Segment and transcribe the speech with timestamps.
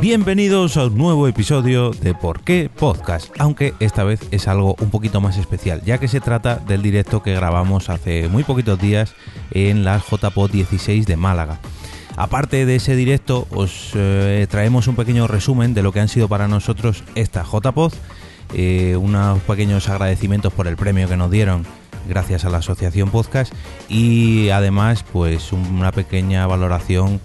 [0.00, 4.88] Bienvenidos a un nuevo episodio de Por qué Podcast, aunque esta vez es algo un
[4.88, 9.14] poquito más especial, ya que se trata del directo que grabamos hace muy poquitos días
[9.50, 11.60] en la JPod 16 de Málaga.
[12.16, 16.28] Aparte de ese directo, os eh, traemos un pequeño resumen de lo que han sido
[16.28, 17.92] para nosotros esta JPod,
[18.54, 21.66] eh, unos pequeños agradecimientos por el premio que nos dieron
[22.08, 23.52] gracias a la asociación Podcast
[23.90, 27.20] y además pues una pequeña valoración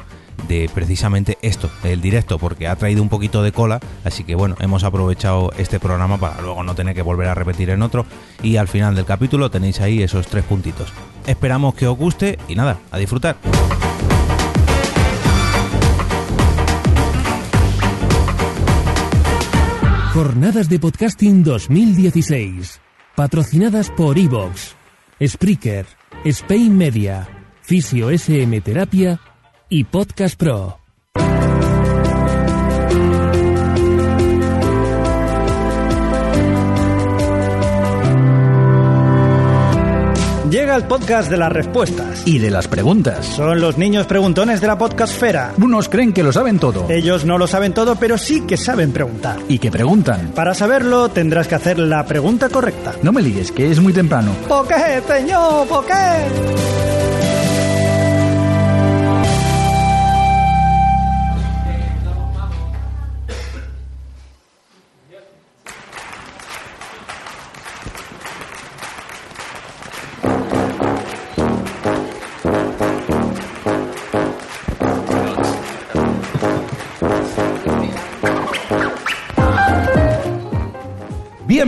[0.48, 4.56] de precisamente esto, el directo, porque ha traído un poquito de cola, así que bueno,
[4.60, 8.06] hemos aprovechado este programa para luego no tener que volver a repetir en otro
[8.44, 10.94] y al final del capítulo tenéis ahí esos tres puntitos.
[11.26, 13.38] Esperamos que os guste y nada, a disfrutar.
[20.14, 22.80] Jornadas de Podcasting 2016.
[23.16, 24.76] Patrocinadas por Evox,
[25.22, 25.86] Spreaker,
[26.24, 27.28] Spain Media,
[27.62, 29.20] Fisio SM Terapia
[29.70, 30.80] y Podcast Pro.
[40.50, 42.26] Llega el podcast de las respuestas.
[42.26, 43.26] Y de las preguntas.
[43.26, 45.54] Son los niños preguntones de la podcastfera.
[45.58, 46.90] Unos creen que lo saben todo.
[46.90, 49.40] Ellos no lo saben todo, pero sí que saben preguntar.
[49.50, 50.32] Y que preguntan.
[50.34, 52.94] Para saberlo, tendrás que hacer la pregunta correcta.
[53.02, 54.32] No me líes, que es muy temprano.
[54.48, 55.68] ¿Por qué, señor?
[55.68, 55.94] ¿Por qué?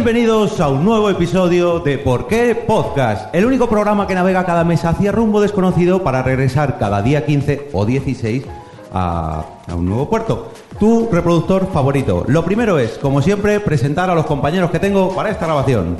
[0.07, 4.63] Bienvenidos a un nuevo episodio de Por qué Podcast, el único programa que navega cada
[4.63, 8.45] mes hacia rumbo desconocido para regresar cada día 15 o 16
[8.93, 9.43] a,
[9.75, 10.53] un nuevo puerto.
[10.79, 12.23] Tu reproductor favorito.
[12.25, 15.97] Lo primero es, como siempre, presentar a los compañeros que tengo para esta grabación.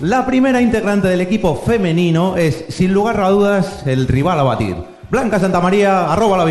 [0.00, 4.76] La primera integrante del equipo femenino es, sin lugar a dudas, el rival a batir.
[5.08, 6.44] Blanca Santamaría, arroba la.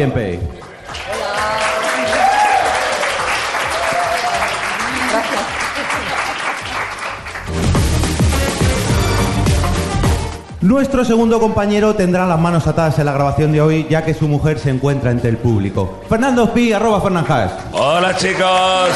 [10.72, 14.30] Nuestro segundo compañero tendrá las manos atadas en la grabación de hoy, ya que su
[14.30, 16.00] mujer se encuentra entre el público.
[16.08, 17.52] Fernando Pi, arroba Fernanjas.
[17.74, 18.90] Hola chicos.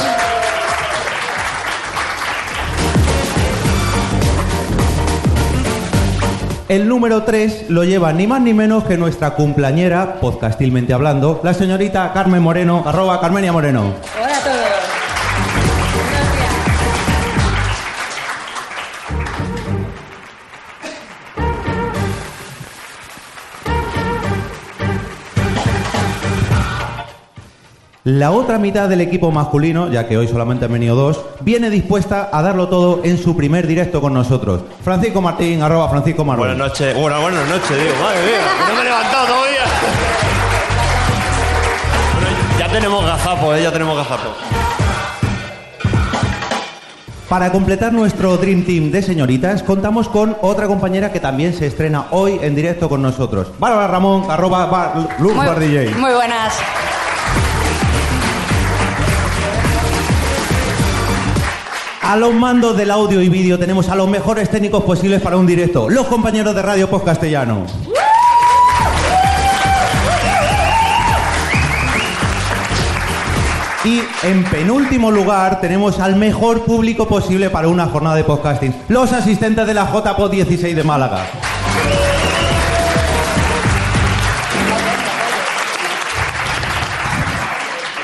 [6.70, 11.54] El número 3 lo lleva ni más ni menos que nuestra cumpleañera, podcastilmente hablando, la
[11.54, 13.96] señorita Carmen Moreno, arroba Carmenia Moreno.
[28.06, 32.30] La otra mitad del equipo masculino, ya que hoy solamente han venido dos, viene dispuesta
[32.32, 34.62] a darlo todo en su primer directo con nosotros.
[34.84, 36.46] Francisco Martín, arroba Francisco Martín.
[36.46, 36.96] Buenas noches.
[36.96, 37.96] Bueno, buenas noches, digo.
[38.04, 39.62] Madre mía, no me he levantado todavía.
[42.14, 43.64] Bueno, ya tenemos gazapo, ¿eh?
[43.64, 44.30] Ya tenemos gazapo.
[47.28, 52.06] Para completar nuestro Dream Team de señoritas, contamos con otra compañera que también se estrena
[52.12, 53.48] hoy en directo con nosotros.
[53.58, 55.96] Bárbara Ramón, arroba bar, Luz Bar DJ.
[55.96, 56.54] muy buenas.
[62.08, 65.48] A los mandos del audio y vídeo tenemos a los mejores técnicos posibles para un
[65.48, 67.66] directo, los compañeros de Radio Post Castellano.
[73.84, 79.12] Y en penúltimo lugar tenemos al mejor público posible para una jornada de podcasting, los
[79.12, 81.26] asistentes de la JPod 16 de Málaga.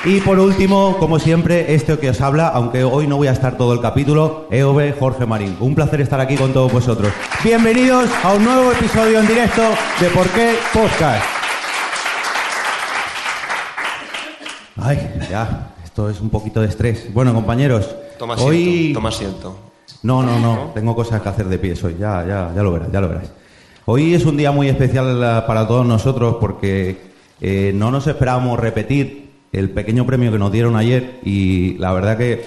[0.04, 3.56] Y por último, como siempre, este que os habla, aunque hoy no voy a estar
[3.56, 5.56] todo el capítulo, EOB Jorge Marín.
[5.60, 7.14] Un placer estar aquí con todos vosotros.
[7.44, 9.62] Bienvenidos a un nuevo episodio en directo
[10.00, 11.24] de Por qué Podcast.
[14.78, 17.14] Ay, ya, esto es un poquito de estrés.
[17.14, 18.92] Bueno, compañeros, Toma asiento, hoy...
[18.96, 19.56] toma asiento.
[20.02, 22.92] No, no, no, tengo cosas que hacer de pies hoy, ya, ya, ya lo verás,
[22.92, 23.32] ya lo verás.
[23.86, 28.60] Hoy es un día muy especial eh, para todos nosotros porque eh, no nos esperábamos
[28.60, 32.46] repetir el pequeño premio que nos dieron ayer y la verdad que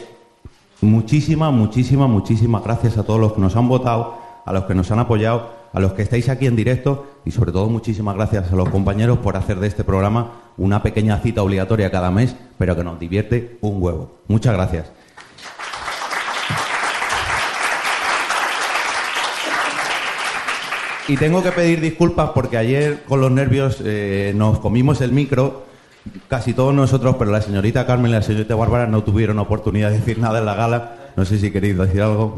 [0.81, 4.91] muchísimas, muchísimas, muchísimas gracias a todos los que nos han votado, a los que nos
[4.91, 8.57] han apoyado, a los que estáis aquí en directo y sobre todo muchísimas gracias a
[8.57, 12.85] los compañeros por hacer de este programa una pequeña cita obligatoria cada mes, pero que
[12.85, 14.19] nos divierte un huevo.
[14.29, 14.91] Muchas gracias.
[21.07, 25.65] Y tengo que pedir disculpas porque ayer con los nervios eh, nos comimos el micro,
[26.29, 29.99] casi todos nosotros, pero la señorita Carmen y la señorita Bárbara no tuvieron oportunidad de
[29.99, 30.93] decir nada en la gala.
[31.17, 32.37] No sé si queréis decir algo.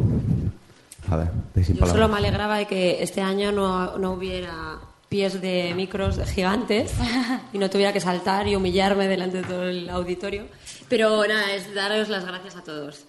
[1.10, 1.28] A ver,
[1.64, 4.78] sin Yo solo me alegraba de que este año no, no hubiera
[5.08, 6.92] pies de micros gigantes
[7.52, 10.46] y no tuviera que saltar y humillarme delante de todo el auditorio.
[10.88, 13.04] Pero nada, es daros las gracias a todos.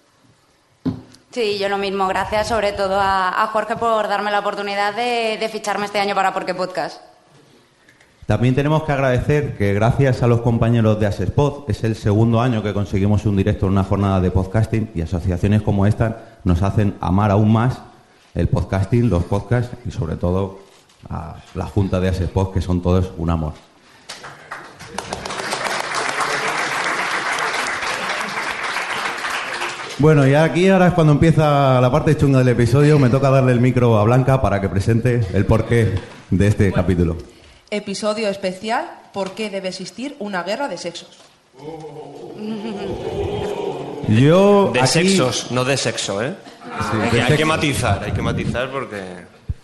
[1.30, 2.06] Sí, yo lo mismo.
[2.08, 6.14] Gracias sobre todo a, a Jorge por darme la oportunidad de, de ficharme este año
[6.14, 7.02] para Porque Podcast.
[8.28, 12.62] También tenemos que agradecer que gracias a los compañeros de Asespod es el segundo año
[12.62, 16.94] que conseguimos un directo en una jornada de podcasting y asociaciones como esta nos hacen
[17.00, 17.80] amar aún más
[18.34, 20.58] el podcasting, los podcasts y sobre todo
[21.08, 23.54] a la Junta de Asespod que son todos un amor.
[29.98, 32.98] Bueno, y aquí ahora es cuando empieza la parte chunga del episodio.
[32.98, 35.94] Me toca darle el micro a Blanca para que presente el porqué
[36.30, 37.16] de este capítulo.
[37.70, 41.18] Episodio especial ¿Por qué debe existir una guerra de sexos?
[44.08, 46.34] Yo De aquí, sexos, no de sexo, ¿eh?
[46.90, 49.02] Sí, de Que hay que matizar, hay que matizar porque...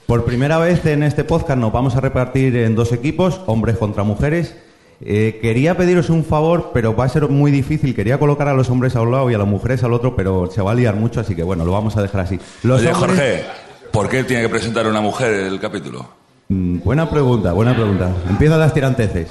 [0.06, 4.02] Por primera vez en este podcast nos vamos a repartir en dos equipos, hombres contra
[4.02, 4.54] mujeres.
[5.00, 7.94] Eh, quería pediros un favor, pero va a ser muy difícil.
[7.94, 10.50] Quería colocar a los hombres a un lado y a las mujeres al otro, pero
[10.50, 12.38] se va a liar mucho, así que bueno, lo vamos a dejar así.
[12.62, 13.44] Los Oye, hombres- Jorge,
[13.92, 16.06] ¿por qué tiene que presentar una mujer el capítulo?
[16.54, 18.12] Mm, buena pregunta, buena pregunta.
[18.30, 19.28] Empieza las tiranteces.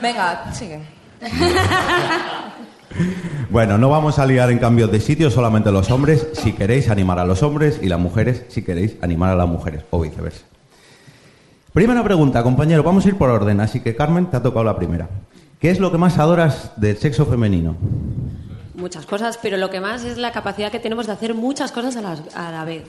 [0.00, 0.80] Venga, sigue.
[3.50, 7.18] Bueno, no vamos a liar en cambios de sitio, solamente los hombres, si queréis animar
[7.18, 10.44] a los hombres, y las mujeres, si queréis animar a las mujeres, o viceversa.
[11.72, 14.76] Primera pregunta, compañero, vamos a ir por orden, así que Carmen, te ha tocado la
[14.76, 15.08] primera.
[15.58, 17.76] ¿Qué es lo que más adoras del sexo femenino?
[18.76, 21.96] Muchas cosas, pero lo que más es la capacidad que tenemos de hacer muchas cosas
[21.96, 22.84] a la, a la vez.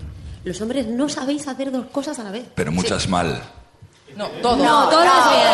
[0.46, 2.46] Los hombres no sabéis hacer dos cosas a la vez.
[2.56, 3.42] Pero muchas mal.
[4.16, 4.56] No, todo.
[4.58, 5.54] No, todo es bien.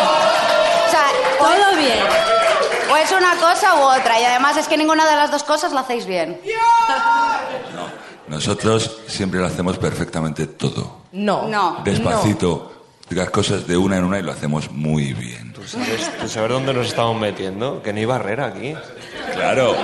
[0.85, 1.05] O sea,
[1.39, 2.03] Todo bien.
[2.91, 4.19] o es una cosa u otra.
[4.19, 6.39] Y además es que ninguna de las dos cosas la hacéis bien.
[8.27, 10.97] Nosotros siempre lo hacemos perfectamente todo.
[11.13, 11.47] No.
[11.47, 11.81] No.
[11.83, 12.67] Despacito.
[13.09, 15.51] Las cosas de una en una y lo hacemos muy bien.
[15.51, 17.81] ¿Tú sabes, tú sabes dónde nos estamos metiendo?
[17.81, 18.73] Que no hay barrera aquí.
[19.33, 19.75] Claro.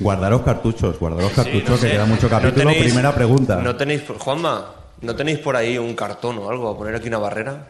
[0.00, 1.90] Guardaros cartuchos, guardaros Sí, cartuchos, no que sé.
[1.90, 2.70] queda mucho No capítulo.
[2.70, 3.56] tenéis- Primera pregunta.
[3.56, 4.66] No tenéis, Juanma,
[5.02, 7.68] ¿no tenéis por ahí un cartón o algo a poner aquí una barrera?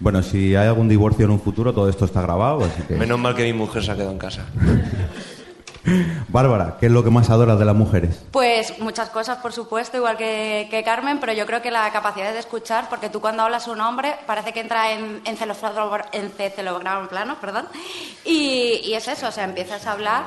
[0.00, 2.94] Bueno, si hay algún divorcio en un futuro, todo esto está grabado, así que...
[2.94, 4.42] Menos mal que mi mujer se ha quedado en casa.
[6.28, 8.22] Bárbara, ¿qué es lo que más adoras de las mujeres?
[8.30, 12.32] Pues muchas cosas, por supuesto, igual que, que Carmen, pero yo creo que la capacidad
[12.32, 15.36] de escuchar, porque tú cuando hablas a un hombre parece que entra en, en,
[17.00, 17.66] en plano, perdón,
[18.24, 20.24] y, y es eso, o sea, empiezas a hablar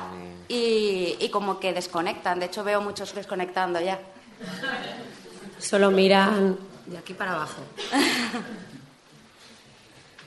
[0.48, 2.40] y, y como que desconectan.
[2.40, 3.98] De hecho, veo muchos desconectando ya.
[5.58, 7.62] Solo miran de aquí para abajo.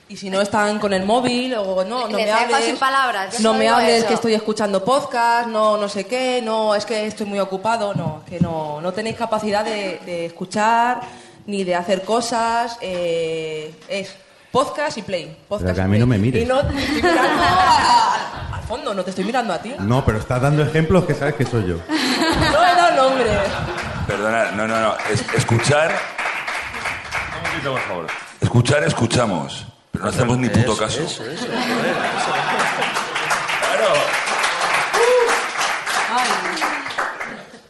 [0.08, 2.64] Y si no están con el móvil o no, no Les me hables.
[2.64, 4.06] sin palabras, No me hables eso.
[4.08, 7.92] que estoy escuchando podcast, no, no sé qué, no, es que estoy muy ocupado.
[7.92, 11.00] No, que no, no tenéis capacidad de, de escuchar
[11.46, 12.78] ni de hacer cosas.
[12.80, 14.14] eh, es
[14.52, 15.36] podcast y play.
[15.48, 16.44] Podcast que a y mí no me mires.
[16.44, 19.74] Y no te estoy mirando al, al fondo, no te estoy mirando a ti.
[19.80, 21.76] No, pero estás dando ejemplos que sabes que soy yo.
[21.88, 23.26] No he dado nombre.
[24.06, 24.94] Perdona, no, no, no.
[25.12, 25.90] Es- escuchar.
[25.90, 28.06] Un poquito, por favor.
[28.40, 29.66] Escuchar, escuchamos.
[29.96, 31.02] Pero no hacemos ni puto Eso, caso.
[31.02, 31.46] Eso, eso,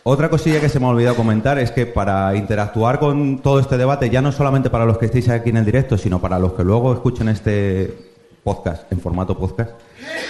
[0.03, 3.77] Otra cosilla que se me ha olvidado comentar es que para interactuar con todo este
[3.77, 6.53] debate, ya no solamente para los que estéis aquí en el directo, sino para los
[6.53, 8.13] que luego escuchen este
[8.45, 9.73] podcast, en formato podcast,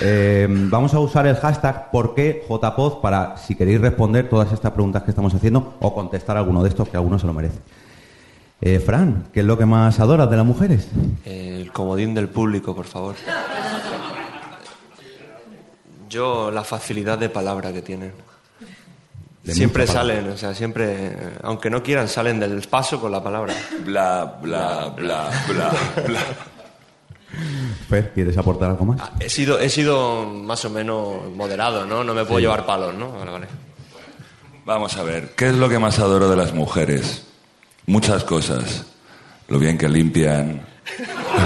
[0.00, 5.10] eh, vamos a usar el hashtag porquéjpod para, si queréis responder todas estas preguntas que
[5.10, 7.58] estamos haciendo o contestar alguno de estos que alguno se lo merece.
[8.60, 10.88] Eh, Fran, ¿qué es lo que más adoras de las mujeres?
[11.24, 13.14] El comodín del público, por favor.
[16.08, 18.12] Yo, la facilidad de palabra que tienen.
[19.42, 23.54] De siempre salen, o sea, siempre, aunque no quieran, salen del paso con la palabra.
[23.84, 25.70] Bla, bla, bla, bla,
[26.06, 26.20] bla.
[27.88, 29.00] Fer, ¿quieres aportar algo más?
[29.20, 32.02] He sido, he sido más o menos moderado, ¿no?
[32.02, 33.12] No me puedo llevar palos, ¿no?
[33.12, 33.46] Vale, vale.
[34.64, 37.25] Vamos a ver, ¿qué es lo que más adoro de las mujeres?
[37.86, 38.84] Muchas cosas.
[39.48, 40.60] Lo bien que limpian,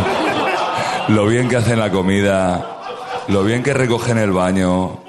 [1.09, 2.80] lo bien que hacen la comida,
[3.28, 5.00] lo bien que recogen el baño,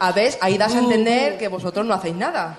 [0.00, 2.58] A ver, ahí das a entender que vosotros no hacéis nada.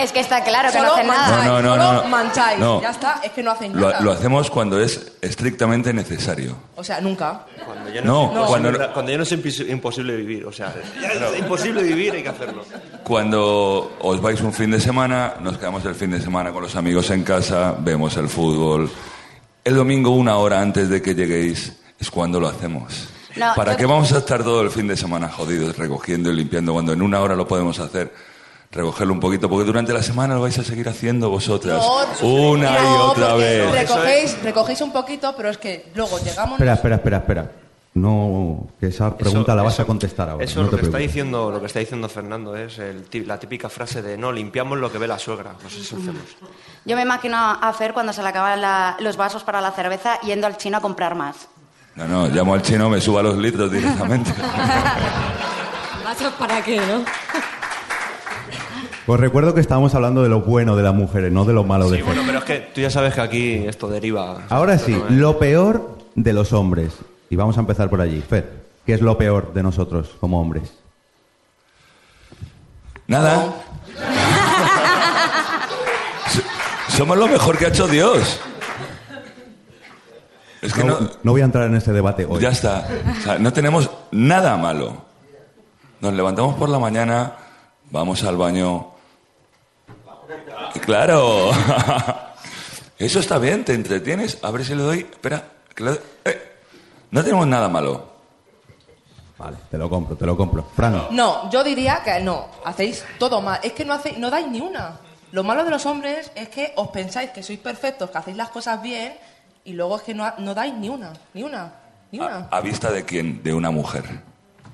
[0.00, 1.28] Es que está claro que no Solo hacen nada.
[1.28, 2.08] mancháis, No, no, no, solo no.
[2.08, 2.58] mancháis.
[2.58, 2.80] No.
[2.82, 4.00] Ya está, es que no hacéis Lo, nada.
[4.00, 6.56] lo hacemos cuando es estrictamente necesario.
[6.76, 7.46] O sea, nunca.
[7.66, 8.46] Cuando ya No, es imposible-
[8.78, 10.46] cuando- cuando ya no es impis- imposible vivir.
[10.46, 12.64] O sea, ya es imposible vivir, hay que hacerlo.
[13.04, 16.74] Cuando os vais un fin de semana, nos quedamos el fin de semana con los
[16.76, 18.90] amigos en casa, vemos el fútbol.
[19.64, 23.08] El domingo, una hora antes de que lleguéis, es cuando lo hacemos.
[23.36, 26.34] No, ¿Para yo- qué vamos a estar todo el fin de semana jodidos, recogiendo y
[26.36, 28.12] limpiando, cuando en una hora lo podemos hacer?
[28.70, 31.82] Recogerlo un poquito, porque durante la semana lo vais a seguir haciendo vosotras.
[32.22, 33.70] No, una y no, otra porque vez.
[33.72, 36.54] Recogéis, recogéis un poquito, pero es que luego llegamos.
[36.54, 37.52] Espera, espera, espera, espera.
[37.94, 40.42] No, que esa pregunta la vas eso- a contestar ahora.
[40.42, 43.68] Eso no lo que está diciendo, lo que está diciendo Fernando es el la típica
[43.68, 45.52] frase de no limpiamos lo que ve la suegra.
[45.62, 46.22] No sé si lo hacemos.
[46.86, 50.18] Yo me imagino a Fer cuando se le acaban la- los vasos para la cerveza
[50.22, 51.48] yendo al chino a comprar más.
[51.94, 54.32] No, no, llamo al chino, me suba los litros directamente.
[56.04, 57.04] ¿Vasos para qué, no?
[59.04, 61.90] Pues recuerdo que estábamos hablando de lo bueno de las mujeres, no de lo malo
[61.90, 64.42] de Sí, bueno, pero es que tú ya sabes que aquí esto deriva.
[64.48, 66.92] Ahora sí, no es- lo peor de los hombres.
[67.28, 68.20] Y vamos a empezar por allí.
[68.22, 70.72] Fer, ¿qué es lo peor de nosotros como hombres?
[73.06, 73.52] Nada.
[76.28, 76.42] So-
[76.96, 78.40] Somos lo mejor que ha hecho Dios.
[80.62, 82.40] Es que no, no, no voy a entrar en ese debate hoy.
[82.40, 82.86] ya está.
[83.18, 84.96] O sea, no tenemos nada malo.
[86.00, 87.32] Nos levantamos por la mañana,
[87.90, 88.88] vamos al baño.
[90.80, 91.50] Claro.
[92.98, 94.38] Eso está bien, te entretienes.
[94.42, 94.98] A ver si le doy.
[95.00, 95.42] Espera.
[95.74, 96.00] que le doy.
[96.24, 96.52] Eh,
[97.10, 98.12] No tenemos nada malo.
[99.38, 100.64] Vale, te lo compro, te lo compro.
[100.76, 103.58] Fran, No, yo diría que no, hacéis todo mal.
[103.64, 105.00] Es que no hacéis, no dais ni una.
[105.32, 108.50] Lo malo de los hombres es que os pensáis que sois perfectos, que hacéis las
[108.50, 109.14] cosas bien
[109.64, 111.72] y luego es que no, no dais ni una, ni una,
[112.10, 112.48] ni una.
[112.50, 113.42] ¿A vista de quién?
[113.42, 114.04] De una mujer.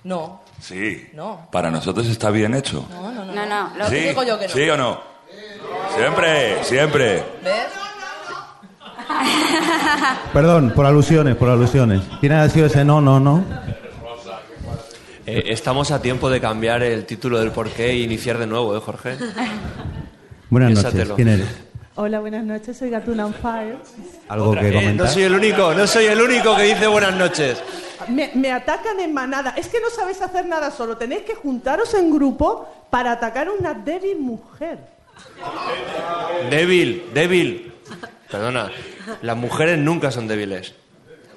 [0.04, 1.08] No, Sí.
[1.14, 1.46] No.
[1.52, 2.84] Para nosotros está bien hecho.
[2.90, 3.32] no, no, no.
[3.32, 3.96] No, no, lo- ¿Sí?
[3.96, 4.52] digo yo que no.
[4.54, 5.00] ¿Sí o no?
[5.96, 7.24] Siempre, siempre.
[7.44, 7.66] ¿Ves?
[10.32, 12.02] perdón, por alusiones, por alusiones.
[12.20, 13.44] ¿Quién ha sido ese no, no, no?
[15.26, 18.80] Eh, estamos a tiempo de cambiar el título del porqué e iniciar de nuevo, ¿eh,
[18.80, 19.16] Jorge?
[20.50, 21.14] Buenas noches, Piénsatelo.
[21.16, 21.48] ¿quién eres?
[22.00, 23.76] Hola, buenas noches, soy Gatuna on Fire.
[24.28, 25.08] ¿Algo que Eh, no comentar?
[25.08, 27.60] soy el único, no soy el único que dice buenas noches.
[28.06, 29.54] Me, me atacan en manada.
[29.56, 30.96] Es que no sabéis hacer nada solo.
[30.96, 34.78] Tenéis que juntaros en grupo para atacar a una débil mujer.
[36.48, 37.74] Débil, débil.
[38.30, 38.70] Perdona,
[39.22, 40.74] las mujeres nunca son débiles.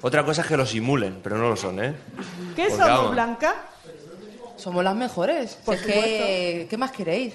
[0.00, 1.92] Otra cosa es que lo simulen, pero no lo son, ¿eh?
[2.54, 3.54] ¿Qué Porque, somos, vamos, Blanca?
[4.56, 5.58] Somos las mejores.
[5.64, 7.34] Por es que, ¿qué más queréis?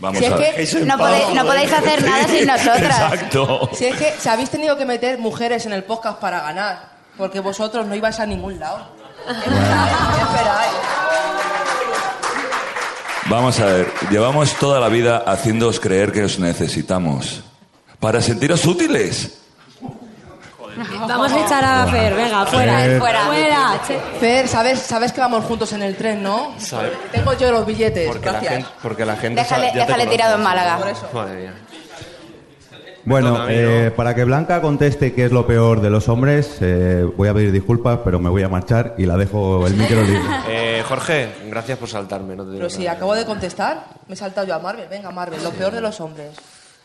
[0.00, 0.86] Vamos Si es a que- ver.
[0.86, 3.12] No, podéis, no podéis hacer nada sin nosotras.
[3.12, 3.70] Exacto.
[3.74, 6.88] Si es que si habéis tenido que meter mujeres en el podcast para ganar,
[7.18, 8.88] porque vosotros no ibais a ningún lado.
[9.28, 9.92] Esperáis,
[10.22, 10.72] esperáis.
[13.26, 13.92] Vamos a ver.
[14.10, 17.42] Llevamos toda la vida haciéndoos creer que os necesitamos.
[18.00, 19.39] Para sentiros útiles.
[21.08, 22.76] Vamos a echar a Fer, venga, fuera.
[22.78, 22.98] Fer.
[22.98, 23.20] Fuera.
[23.26, 23.80] Fuera.
[24.18, 26.54] Fer, ¿sabes, sabes que vamos juntos en el tren, ¿no?
[26.58, 28.52] Sabe- Tengo yo los billetes, Porque la, gracias.
[28.54, 30.78] gente, porque la gente Déjale, sabe- tirado en Málaga.
[30.78, 31.08] Por eso.
[31.12, 31.54] Madre mía.
[33.02, 37.28] Bueno, eh, para que Blanca conteste qué es lo peor de los hombres, eh, voy
[37.28, 40.20] a pedir disculpas, pero me voy a marchar y la dejo el micro libre.
[40.48, 42.34] Eh, Jorge, gracias por saltarme.
[42.36, 44.86] No te digo Pero si acabo de contestar, me he saltado yo a Marvel.
[44.88, 46.30] Venga, Marvel, lo peor de los hombres.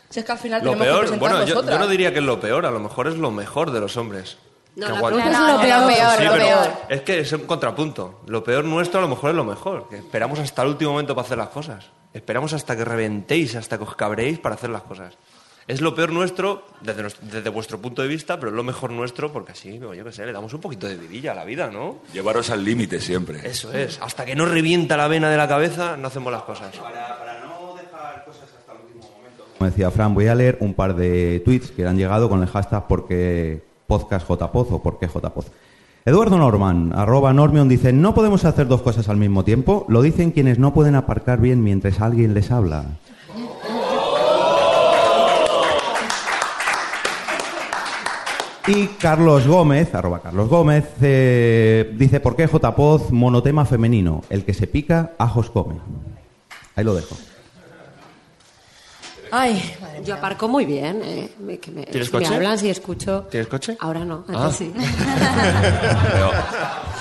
[0.10, 2.12] Si es que al final Lo tenemos que peor, presentar bueno, yo, yo no diría
[2.14, 4.38] que es lo peor, a lo mejor es lo mejor de los hombres.
[4.76, 5.88] No, Que No, es no, lo es lo peor.
[5.88, 6.68] peor, Sí, lo peor.
[6.90, 8.22] es que es un contrapunto.
[8.28, 9.88] Lo peor nuestro a lo mejor es lo mejor.
[9.90, 11.86] Que esperamos hasta el último momento para hacer las cosas.
[12.14, 15.14] Esperamos hasta que reventéis, hasta que os cabréis para hacer las cosas.
[15.68, 18.92] Es lo peor nuestro desde, nues- desde vuestro punto de vista, pero es lo mejor
[18.92, 21.72] nuestro porque así, yo qué sé, le damos un poquito de vidilla a la vida,
[21.72, 22.02] ¿no?
[22.14, 23.42] Llevaros al límite siempre.
[23.48, 23.98] Eso es.
[24.02, 26.70] Hasta que no revienta la vena de la cabeza, no hacemos las cosas.
[29.58, 32.48] Como decía Fran, voy a leer un par de tweets que han llegado con el
[32.48, 35.52] hashtag porque podcast JPoz o porque JPoz.
[36.04, 39.86] Eduardo Norman, arroba Normion, dice, no podemos hacer dos cosas al mismo tiempo.
[39.90, 42.86] Lo dicen quienes no pueden aparcar bien mientras alguien les habla.
[48.68, 54.22] Y Carlos Gómez, arroba Carlos Gómez, eh, dice, ¿por qué JPoz monotema femenino?
[54.30, 55.76] El que se pica, ajos come.
[56.76, 57.16] Ahí lo dejo.
[59.38, 61.30] Ay, madre Yo aparco muy bien, ¿eh?
[61.40, 62.30] Me, que me, ¿Tienes si coche?
[62.30, 63.28] me hablan, si escucho.
[63.30, 63.76] ¿Tienes coche?
[63.80, 64.52] Ahora no, antes Ah.
[64.52, 64.74] sí.
[66.14, 66.32] Pero,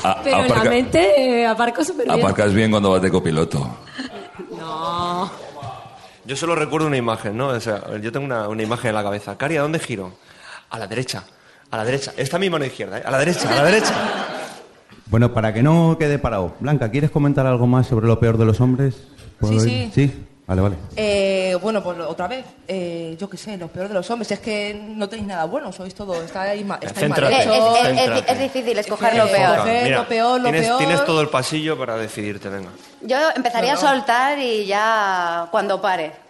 [0.03, 2.19] a- Pero en la mente eh, aparco súper bien.
[2.19, 3.77] aparcas bien cuando vas de copiloto.
[4.59, 5.31] No.
[6.25, 7.49] Yo solo recuerdo una imagen, ¿no?
[7.49, 9.37] O sea, yo tengo una, una imagen en la cabeza.
[9.37, 10.13] Cari, ¿a dónde giro?
[10.71, 11.23] A la derecha.
[11.71, 12.13] A la derecha.
[12.17, 13.03] Esta es mi mano izquierda, ¿eh?
[13.05, 13.95] A la derecha, a la derecha.
[15.07, 16.55] Bueno, para que no quede parado.
[16.61, 18.95] Blanca, ¿quieres comentar algo más sobre lo peor de los hombres?
[19.39, 19.91] ¿Puedo Sí, sí.
[19.95, 20.77] Sí, vale, vale.
[20.97, 24.41] Eh, bueno, pues otra vez, eh, yo qué sé, lo peor de los hombres es
[24.41, 27.57] que no tenéis nada bueno, sois todo, estáis, ma- estáis mal Es, hechos.
[27.57, 28.33] es- es- Céntrate.
[28.33, 29.57] es difícil escoger Es lo peor.
[29.59, 30.79] Coger lo peor, lo tienes, peor.
[30.79, 32.71] tienes todo el pasillo para decidirte, venga.
[33.01, 36.24] Yo empezaría a soltar y ya cuando pare.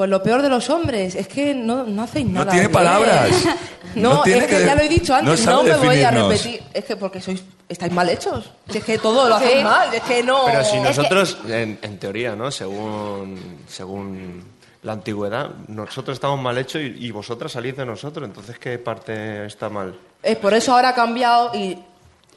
[0.00, 2.52] Pues lo peor de los hombres es que no, no hacéis No nada.
[2.52, 2.72] tiene bien.
[2.72, 3.28] palabras.
[3.94, 6.02] No, No tiene es que, que- ya lo he dicho no antes, no, me voy
[6.02, 6.62] a repetir.
[6.72, 8.50] Es que porque sois, estáis mal hechos.
[8.70, 9.62] Si Es que todo lo hacéis Sí.
[9.64, 10.44] mal, es que no...
[10.46, 12.50] Pero si Es que- nosotros, en, en teoría, ¿no?
[12.50, 14.42] Según, según
[14.84, 18.24] la antigüedad, nosotros estamos mal hechos y, y vosotras salís de nosotros.
[18.26, 19.94] Entonces, ¿qué parte está mal?
[20.22, 21.78] Es por eso ahora ha cambiado y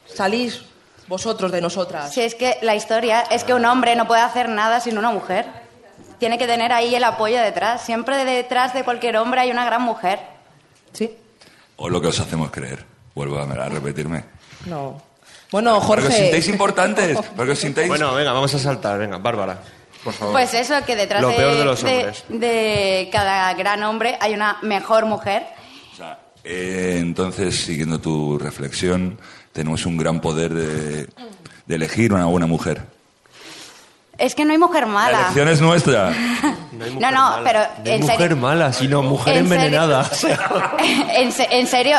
[0.06, 0.64] salís
[1.08, 2.14] vosotros de nosotras.
[2.14, 5.12] Si es que la historia es que un hombre no puede hacer nada sin una
[5.12, 5.63] mujer.
[6.24, 7.82] Tiene que tener ahí el apoyo detrás.
[7.86, 10.22] Siempre detrás de cualquier hombre hay una gran mujer.
[10.94, 11.12] Sí.
[11.76, 12.86] O lo que os hacemos creer.
[13.14, 14.24] Vuelvo a a repetirme.
[14.66, 15.02] No.
[15.52, 16.52] Bueno, Porque os sintáis Jorge...
[16.52, 17.18] importantes.
[17.36, 17.90] Porque os sintáis...
[17.90, 19.00] Bueno, venga, vamos a saltar.
[19.00, 19.60] Venga, Bárbara,
[20.02, 20.34] por favor.
[20.36, 24.34] Pues eso, que detrás Lo de, peor de los de- de cada gran hombre hay
[24.34, 25.46] una mejor mujer.
[25.92, 29.20] O sea, eh, entonces, siguiendo tu reflexión,
[29.52, 31.06] tenemos un gran poder de,
[31.66, 32.93] de elegir una buena mujer.
[34.18, 35.20] Es que no hay mujer La mala.
[35.22, 36.14] elección es nuestra.
[36.74, 37.44] No, hay No, mujer no, mala.
[37.44, 40.10] pero No hay en mujer serio- mala, sino mujer en envenenada.
[41.16, 41.98] En, se- en serio,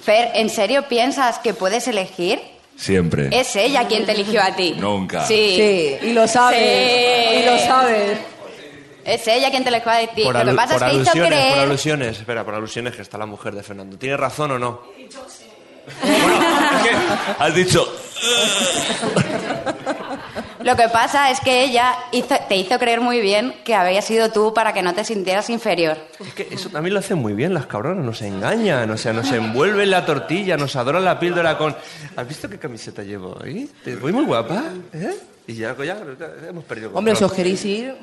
[0.00, 2.40] Fer, ¿en serio piensas que puedes elegir?
[2.76, 3.28] Siempre.
[3.32, 4.74] Es ella quien te eligió a ti.
[4.78, 5.24] Nunca.
[5.26, 5.54] Sí.
[6.00, 6.58] Sí, y lo sabes.
[6.58, 7.36] Sí.
[7.42, 8.18] Y lo sabes.
[9.04, 10.22] Es ella quien te eligió a ti.
[10.22, 11.58] por, Lo que alu- pasa por es que hizo alusiones, por creer...
[11.60, 12.18] alusiones.
[12.18, 13.96] Espera, por alusiones que está la mujer de Fernando.
[13.98, 14.80] ¿Tiene razón o no?
[17.38, 17.86] Has dicho...
[20.68, 24.30] Lo que pasa es que ella hizo- te hizo creer muy bien que había sido
[24.30, 25.96] tú para que no te sintieras inferior.
[26.20, 29.32] Es que eso también lo hacen muy bien las cabronas, nos engañan, o sea, nos
[29.32, 31.74] envuelven la tortilla, nos adoran la píldora con...
[32.16, 33.70] ¿Has visto qué camiseta llevo ahí?
[33.82, 35.16] Te voy muy guapa, ¿eh?
[35.46, 35.96] Y ya, ya,
[36.50, 37.30] hemos perdido el Hombre, si control.
[37.30, 37.94] os queréis ir,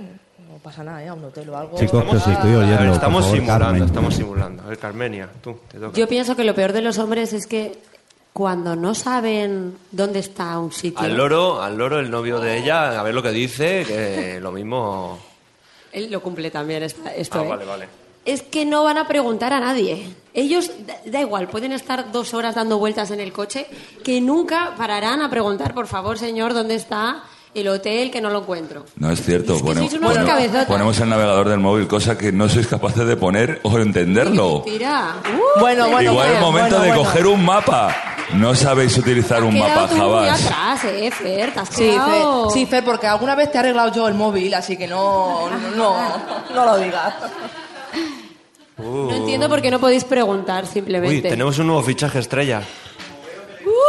[0.49, 1.07] no pasa nada, ¿eh?
[1.09, 1.77] A un hotel o algo.
[1.77, 3.83] Chicos, que os estoy A ver, oyendo, estamos favor, simulando, Carmen.
[3.83, 4.63] estamos simulando.
[4.63, 5.95] A ver, Carmenia, tú, te toca.
[5.95, 7.77] Yo pienso que lo peor de los hombres es que
[8.35, 12.99] cuando no saben dónde está un sitio, Al loro, al loro, el novio de ella,
[12.99, 15.17] a ver lo que dice, que lo mismo...
[15.93, 17.39] él lo cumple también esta- esto.
[17.39, 17.47] Ah, ¿eh?
[17.47, 17.87] vale, vale.
[18.25, 20.09] Es que no van a preguntar a nadie.
[20.33, 23.67] Ellos, da, da igual, pueden estar dos horas dando vueltas en el coche,
[24.03, 27.23] que nunca pararán a preguntar, por favor, señor, ¿dónde está
[27.55, 28.85] el hotel que no lo encuentro?
[28.97, 29.53] No es cierto.
[29.55, 30.65] Es que ponemos, sois unos ponemos- cabezotas.
[30.65, 34.63] ponemos el navegador del móvil, cosa que no sois capaces de poner o entenderlo.
[34.65, 35.15] Mentira.
[35.25, 37.03] Uh, Bueno, bueno, Igual bueno, el momento bueno, de bueno.
[37.09, 37.95] coger un mapa.
[38.33, 43.05] No sabéis utilizar un mapa, atrás, eh, Fer, te has Sí, Fer, sí, Fer, porque
[43.05, 45.95] alguna vez te he arreglado yo el móvil, así que no, no, no,
[46.53, 47.13] no lo digas.
[48.79, 51.15] No entiendo por qué no podéis preguntar, simplemente.
[51.17, 52.61] Uy, tenemos un nuevo fichaje estrella.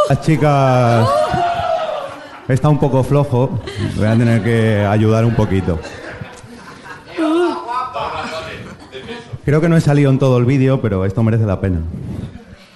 [0.09, 1.09] Las chicas...
[2.49, 3.61] Está un poco flojo.
[3.97, 5.79] Voy a tener que ayudar un poquito.
[9.45, 11.81] Creo que no he salido en todo el vídeo, pero esto merece la pena.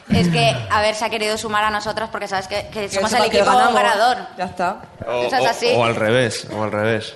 [0.09, 3.12] Es que, a ver, se ha querido sumar a nosotras porque sabes que, que somos
[3.12, 3.74] el equipo ganamos.
[3.74, 4.16] ganador.
[4.37, 4.83] Ya está.
[5.06, 5.66] O, es así.
[5.74, 7.14] o al revés, o al revés.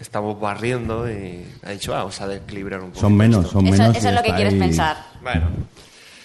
[0.00, 3.00] Estamos barriendo y ha dicho, "Ah, vamos a equilibrar un poco.
[3.00, 3.96] Son menos, son Eso, menos.
[3.96, 4.58] eso es lo que quieres ahí.
[4.58, 4.96] pensar.
[5.22, 5.46] Bueno,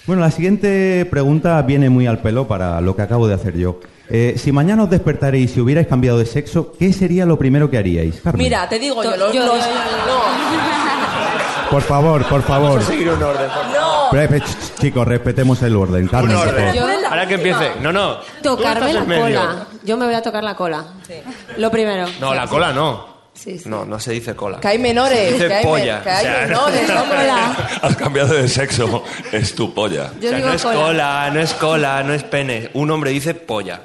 [0.05, 3.79] Bueno, la siguiente pregunta viene muy al pelo para lo que acabo de hacer yo.
[4.13, 7.78] Eh, si mañana os despertaréis y hubierais cambiado de sexo, ¿qué sería lo primero que
[7.78, 8.19] haríais?
[8.21, 8.43] Carmen?
[8.43, 9.71] Mira, te digo yo, los, yo- los- yo-
[11.69, 12.84] Por favor, por favor.
[12.84, 13.47] seguir un orden.
[13.50, 14.30] por favor.
[14.41, 16.08] Ch- Chicos, respetemos el orden.
[16.10, 16.74] Carmen, Un por orden.
[16.76, 17.00] favor.
[17.02, 17.71] Yo- Ahora que empiece.
[17.82, 18.15] No, no.
[18.17, 19.39] tú Tocarme estás la en medio.
[19.39, 19.67] cola.
[19.86, 20.84] Yo me voy a tocar la cola.
[21.58, 22.08] Lo primero.
[22.19, 23.10] No, la cola no.
[23.34, 23.69] Sí, sí.
[23.69, 24.60] No, no se dice cola.
[24.60, 25.93] que hay menores, Se dice que hay, polla.
[25.95, 27.30] men- que hay O sea, menores, hombre.
[27.82, 29.04] Has cambiado de sexo.
[29.32, 30.12] Es tu polla.
[30.19, 30.76] Yo o sea, digo no es cola.
[30.82, 31.30] cola.
[31.34, 32.69] no es cola, no es pene.
[32.74, 33.80] Un hombre dice polla.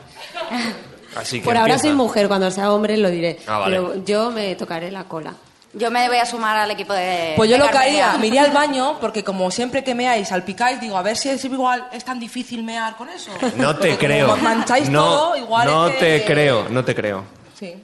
[1.16, 1.88] Así que Por ahora empieza.
[1.88, 3.38] soy mujer, cuando sea hombre lo diré.
[3.46, 3.76] Ah, vale.
[3.80, 5.34] Pero yo me tocaré la cola.
[5.72, 7.34] Yo me voy a sumar al equipo de.
[7.36, 10.28] Pues yo de lo que haría, me iría al baño, porque como siempre que meáis,
[10.28, 13.30] salpicáis, digo, a ver si es igual, es tan difícil mear con eso.
[13.56, 14.28] No te Porque creo.
[14.30, 17.24] Como mancháis no, todo, igual no es que- te creo, no te creo.
[17.58, 17.74] Sí.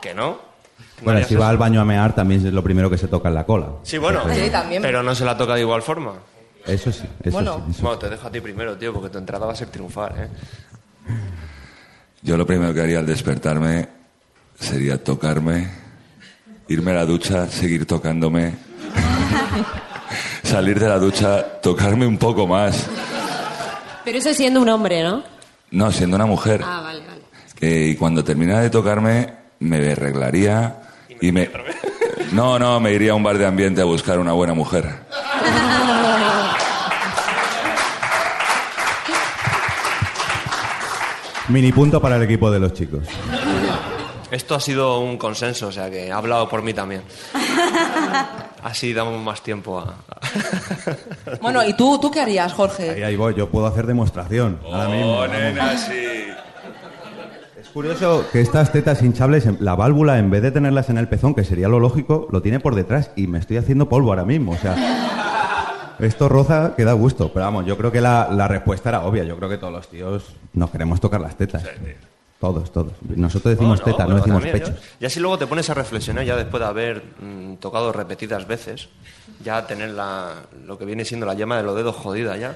[0.00, 0.38] ¿Que no?
[1.02, 3.34] Bueno, si va al baño a mear, también es lo primero que se toca en
[3.34, 3.66] la cola.
[3.82, 4.22] Sí, bueno.
[4.32, 4.80] Sí, también.
[4.82, 6.14] Pero no se la toca de igual forma.
[6.66, 7.62] Eso sí, eso Bueno.
[7.66, 7.72] sí.
[7.72, 10.14] eso Bueno, te dejo a ti primero, tío, porque tu entrada va a ser triunfar,
[10.18, 10.28] ¿eh?
[12.26, 13.86] Yo lo primero que haría al despertarme
[14.58, 15.68] sería tocarme,
[16.66, 18.52] irme a la ducha, seguir tocándome,
[20.42, 22.88] salir de la ducha, tocarme un poco más.
[24.04, 25.22] Pero eso siendo un hombre, ¿no?
[25.70, 26.62] No, siendo una mujer.
[26.64, 27.20] Ah, vale, vale.
[27.54, 30.80] Que- y cuando terminara de tocarme, me arreglaría
[31.20, 31.48] y me...
[32.32, 34.84] No, no, me iría a un bar de ambiente a buscar una buena mujer.
[41.48, 43.00] Mini punto para el equipo de los chicos.
[44.30, 47.02] Esto ha sido un consenso, o sea que ha hablado por mí también.
[48.62, 49.94] Así damos más tiempo a...
[51.40, 52.90] Bueno, ¿y tú, tú qué harías, Jorge?
[52.90, 54.58] Ahí, ahí voy, yo puedo hacer demostración.
[54.64, 55.18] Ahora mismo.
[55.18, 55.92] Oh, nena, sí.
[57.60, 61.08] Es curioso que estas tetas hinchables, en- la válvula, en vez de tenerlas en el
[61.08, 64.24] pezón, que sería lo lógico, lo tiene por detrás y me estoy haciendo polvo ahora
[64.24, 64.52] mismo.
[64.52, 64.74] O sea,
[65.98, 67.32] esto roza que da gusto.
[67.32, 69.24] Pero vamos, yo creo que la, la respuesta era obvia.
[69.24, 71.64] Yo creo que todos los tíos nos queremos tocar las tetas.
[72.40, 72.92] Todos, todos.
[73.02, 74.76] Nosotros decimos teta, no decimos también, pechos.
[74.76, 74.96] ¿eh?
[75.00, 78.90] Y así luego te pones a reflexionar, ya después de haber mm, tocado repetidas veces,
[79.42, 80.34] ya tener la,
[80.66, 82.54] lo que viene siendo la llama de los dedos jodida ya.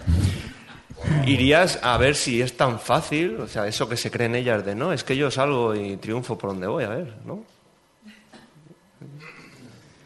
[1.26, 4.74] Irías a ver si es tan fácil, o sea, eso que se creen ellas de
[4.74, 7.42] no, es que yo salgo y triunfo por donde voy, a ver, ¿no?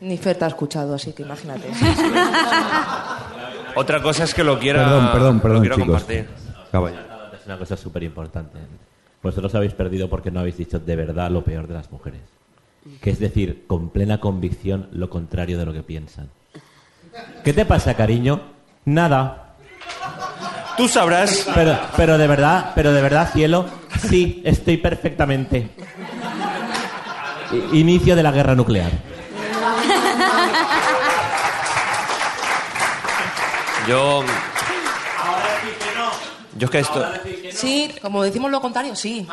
[0.04, 1.68] Ni Fer te ha escuchado, así que imagínate.
[3.76, 5.88] Otra cosa es que lo quiera, Perdón, perdón, lo perdón, quiera chicos.
[5.88, 6.28] compartir.
[6.70, 7.02] Caballero.
[7.34, 8.58] Es una cosa súper importante.
[9.22, 12.20] Vosotros habéis perdido porque no habéis dicho de verdad lo peor de las mujeres.
[13.00, 16.28] Que es decir, con plena convicción lo contrario de lo que piensan.
[17.42, 18.42] ¿Qué te pasa, cariño?
[18.84, 19.54] Nada.
[20.76, 21.48] Tú sabrás.
[21.54, 23.64] Pero, pero de verdad, pero de verdad, cielo,
[24.08, 25.70] sí, estoy perfectamente.
[27.72, 28.90] Inicio de la guerra nuclear.
[33.88, 34.24] Yo...
[36.56, 37.04] Yo es que esto...
[37.50, 39.26] Sí, como decimos lo contrario, sí.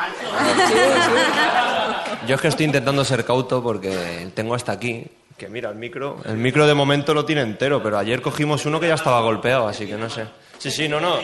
[2.26, 6.18] Yo es que estoy intentando ser cauto porque tengo hasta aquí, que mira, el micro,
[6.24, 9.68] el micro de momento lo tiene entero, pero ayer cogimos uno que ya estaba golpeado,
[9.68, 10.26] así que no sé.
[10.58, 11.18] Sí, sí, no, no.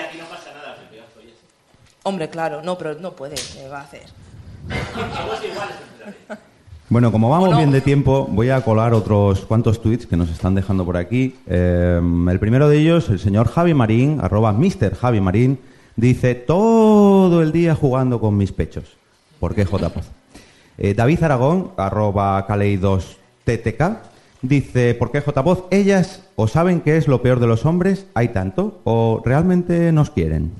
[2.04, 4.06] Hombre, claro, no, pero no puede, ¿qué va a hacer?
[6.90, 10.54] Bueno, como vamos bien de tiempo, voy a colar otros cuantos tweets que nos están
[10.54, 11.34] dejando por aquí.
[11.46, 14.94] Eh, el primero de ellos, el señor Javi Marín, arroba Mr.
[14.94, 15.58] Javi Marín,
[15.96, 18.96] dice todo el día jugando con mis pechos.
[19.38, 20.06] ¿Por qué JPOZ?
[20.78, 23.98] Eh, David Aragón, arroba Caleidos-TTK,
[24.40, 25.64] dice, ¿por qué JPOZ?
[25.70, 30.08] Ellas o saben qué es lo peor de los hombres, hay tanto, o realmente nos
[30.08, 30.52] quieren.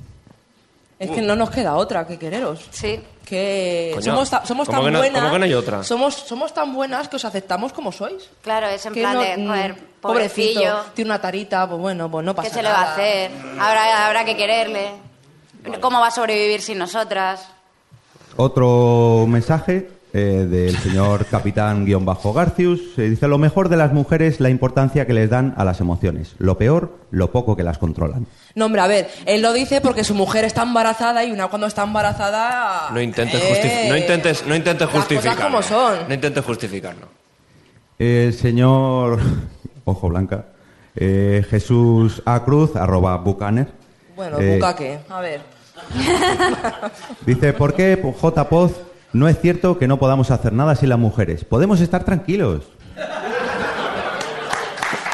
[0.99, 2.59] Es que no nos queda otra que quereros.
[2.71, 2.99] Sí.
[3.25, 5.21] Que Coño, somos, ta- somos ¿cómo tan que no- buenas.
[5.21, 5.83] cómo que no hay otra?
[5.83, 8.29] Somos, somos tan buenas que os aceptamos como sois.
[8.41, 11.79] Claro, es en Que plan no- de, mm, joder, pobrecito, pobrecillo, tiene una tarita, pues
[11.79, 12.93] bueno, pues no pasa ¿qué se le va a nada.
[12.93, 13.31] hacer?
[13.59, 14.89] Habrá, habrá que quererle.
[15.79, 17.47] ¿Cómo va a sobrevivir sin nosotras?
[18.35, 22.97] Otro mensaje eh, del señor capitán-garcius.
[22.97, 26.35] eh, dice, lo mejor de las mujeres, la importancia que les dan a las emociones.
[26.39, 28.25] Lo peor, lo poco que las controlan.
[28.55, 31.67] No, hombre, a ver, él lo dice porque su mujer está embarazada y una cuando
[31.67, 32.89] está embarazada...
[32.91, 35.43] No intentes, eh, no intentes, no intentes justificarlo.
[35.43, 36.07] como son.
[36.07, 37.07] No intentes justificarlo.
[37.99, 39.19] El señor,
[39.85, 40.45] ojo blanca,
[40.95, 42.43] eh, Jesús A.
[42.43, 43.67] Cruz, arroba Bucaner.
[44.15, 45.41] Bueno, eh, buca qué, a ver.
[47.25, 48.49] Dice, ¿por qué J.
[48.49, 51.43] Poz no es cierto que no podamos hacer nada sin las mujeres?
[51.43, 52.63] Podemos estar tranquilos.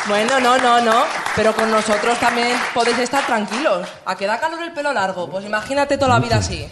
[0.08, 1.04] Bueno, no, no, no,
[1.36, 3.88] pero con nosotros también podéis estar tranquilos.
[4.06, 5.28] ¿A que da calor el pelo largo?
[5.28, 6.68] Pues imagínate toda la vida así.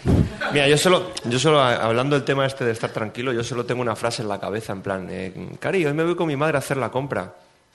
[0.52, 3.82] Mira, yo solo, yo solo, hablando del tema este de estar tranquilo, yo solo tengo
[3.82, 6.58] una frase en la cabeza, en plan, eh, Cari, hoy me voy con mi madre
[6.58, 7.34] a hacer la compra.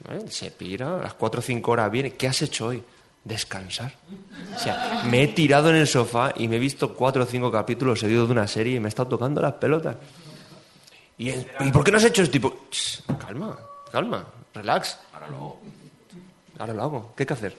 [0.10, 0.22] ¿Eh?
[0.30, 2.12] Se pira, a las 4 o 5 horas viene.
[2.14, 2.82] ¿Qué has hecho hoy?
[3.30, 3.94] Descansar.
[4.56, 7.52] O sea, me he tirado en el sofá y me he visto 4 o 5
[7.52, 9.96] capítulos seguidos de una serie y me he estado tocando las pelotas.
[11.18, 12.32] ¿Y, el- ¿y por qué no has hecho esto?
[12.32, 13.56] Tipo, "Ch, calma,
[13.92, 14.98] calma, relax.
[15.14, 15.60] Ahora lo hago.
[16.58, 17.14] Ahora lo hago.
[17.16, 17.56] ¿Qué hay que hacer?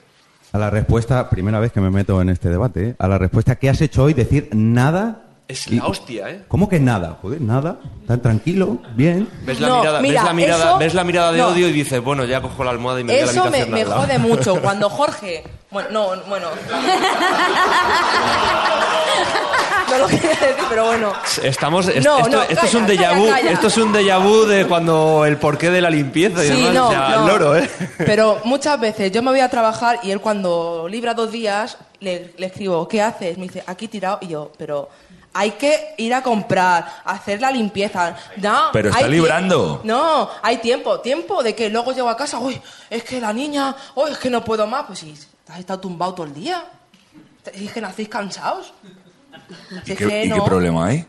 [0.51, 2.95] A la respuesta, primera vez que me meto en este debate, ¿eh?
[2.99, 4.13] a la respuesta, ¿qué has hecho hoy?
[4.13, 5.27] Decir nada.
[5.47, 6.43] Es la hostia, ¿eh?
[6.47, 7.17] ¿Cómo que nada?
[7.21, 7.77] Joder, nada.
[8.07, 9.27] Tan tranquilo, bien.
[9.45, 11.47] Ves la, No, mirada, mira, ves la mirada, eso- ves la mirada de no.
[11.49, 13.65] odio y dices, bueno, ya cojo la almohada y me voy a la Eso me,
[13.65, 15.43] me jode mucho cuando Jorge...
[15.71, 16.47] Bueno, no, bueno...
[19.89, 21.11] No lo quería decir, pero bueno.
[21.43, 23.51] Estamos, es- No, esto, no, esto es un calla, déjà vu, calla.
[23.51, 26.73] esto es un déjà vu de cuando el porqué de la limpieza y Sí, demás,
[26.73, 27.21] no, o sea, no.
[27.21, 27.69] el loro, ¿eh?
[27.97, 32.33] Pero muchas veces yo me voy a trabajar y él cuando libra dos días le,
[32.37, 33.37] le escribo, ¿qué haces?
[33.37, 34.19] Me dice, aquí tirado.
[34.21, 34.87] Y yo, pero
[35.33, 38.15] hay que ir a comprar, hacer la limpieza.
[38.37, 39.81] No, Pero está hay tie- librando.
[39.83, 43.75] No, hay tiempo, tiempo de que luego llego a casa, uy, es que la niña,
[43.95, 44.85] uy, es que no puedo más.
[44.87, 45.13] Pues si
[45.51, 46.63] has estado tumbado todo el día.
[47.53, 48.73] Es que nacéis cansados.
[49.85, 51.05] ¿Y qué, y qué no, problema hay?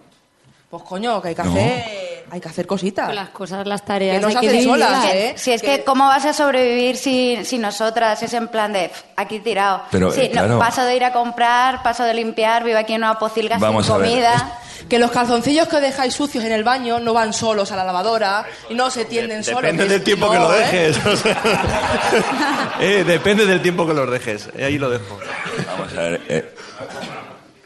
[0.73, 1.51] Pues coño, que hay que No.
[1.51, 3.15] hacer, hay que hacer cositas.
[3.15, 4.17] Las cosas, las tareas.
[4.17, 5.05] Que no hay se hacen solas.
[5.13, 5.35] ¿eh?
[5.37, 8.23] Si es que, ¿cómo vas a sobrevivir sin, sin nosotras?
[8.23, 9.83] Es en plan de, "Pf, aquí tirado.
[9.91, 10.59] Pero, Sí, eh, no, claro.
[10.59, 13.95] paso de ir a comprar, paso de limpiar, vivo aquí en una pocilga Vamos sin
[13.97, 14.59] a ver, comida.
[14.89, 18.47] Que los calzoncillos que dejáis sucios en el baño no van solos a la lavadora
[18.71, 19.61] y no se tienden solos.
[19.63, 20.59] Depende del tiempo No, que lo ¿eh?
[20.61, 21.05] dejes.
[21.07, 21.39] o sea.
[22.81, 24.49] Eh, depende del tiempo que los dejes.
[24.57, 25.19] Eh, ahí lo dejo.
[25.67, 26.21] Vamos a ver.
[26.29, 26.55] eh,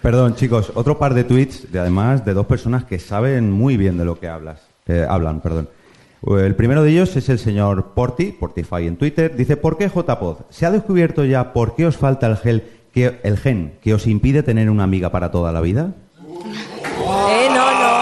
[0.07, 3.99] Perdón, chicos, otro par de tweets, de, además de dos personas que saben muy bien
[3.99, 5.41] de lo que hablas, eh, hablan.
[5.41, 5.69] Perdón.
[6.29, 9.35] El primero de ellos es el señor Porti, Portify en Twitter.
[9.35, 10.43] Dice, ¿por qué JPod?
[10.49, 12.63] ¿Se ha descubierto ya por qué os falta el, gel
[12.95, 15.91] que, el gen que os impide tener una amiga para toda la vida?
[16.25, 17.97] Eh, no, no.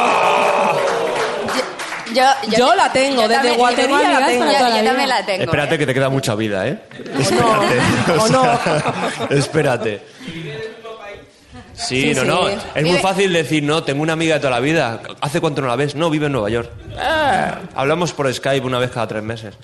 [2.15, 4.45] Yo, Yo la tengo, desde también- guardería yo la tengo.
[4.45, 4.91] Yo, toda la yo vida.
[4.91, 5.43] también la tengo.
[5.45, 6.83] Espérate que te queda mucha vida, ¿eh?
[7.17, 7.77] O Espérate.
[8.07, 8.15] no.
[8.15, 10.03] O O sea, Espérate.
[11.75, 12.27] Sí, Sí, no, sí.
[12.29, 12.49] no.
[12.75, 15.01] Es muy fácil decir, no, tengo una amiga de toda la vida.
[15.21, 15.95] ¿Hace cuánto no la ves?
[15.95, 16.71] No, vive en Nueva York.
[16.99, 19.55] Ah, hablamos por Skype una vez cada tres meses.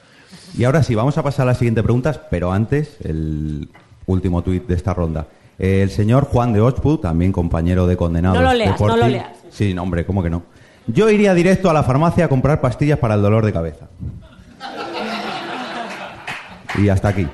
[0.56, 3.68] Y ahora sí, vamos a pasar a las siguientes preguntas, pero antes, el
[4.06, 5.26] último tuit de esta ronda.
[5.58, 8.38] El señor Juan de Ochpu, también compañero de condenados.
[8.38, 9.28] No lo de leas, no lo leas.
[9.50, 10.42] Sí, no, hombre, ¿cómo que no?
[10.86, 13.86] Yo iría directo a la farmacia a comprar pastillas para el dolor de cabeza.
[16.78, 17.26] Y hasta aquí.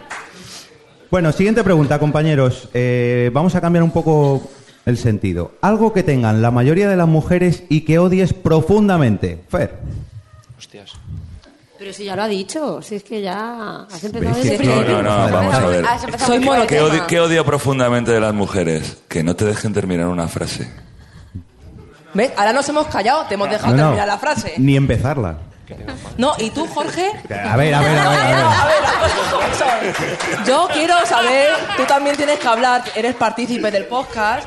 [1.10, 2.68] Bueno, siguiente pregunta, compañeros.
[2.74, 4.50] Eh, vamos a cambiar un poco
[4.86, 5.52] el sentido.
[5.60, 9.42] Algo que tengan la mayoría de las mujeres y que odies profundamente.
[9.48, 9.78] Fer.
[10.56, 10.92] Hostias.
[11.78, 14.82] Pero si ya lo ha dicho, si es que ya has empezado ¿Ves desde No,
[14.82, 15.84] no, no, vamos a ver.
[16.24, 16.40] Soy.
[16.66, 18.98] ¿Qué odio, qué odio profundamente de las mujeres?
[19.08, 20.70] Que no te dejen terminar una frase.
[22.14, 22.32] ¿Ves?
[22.36, 24.54] Ahora nos hemos callado, te hemos dejado No, no, terminar la frase.
[24.56, 25.36] Ni empezarla.
[26.16, 27.10] No, ¿y tú, Jorge?
[27.28, 28.34] A ver, a ver, a ver, a ver.
[28.36, 30.46] A ver, a ver.
[30.46, 34.46] Yo quiero saber, tú también tienes que hablar, eres partícipe del podcast.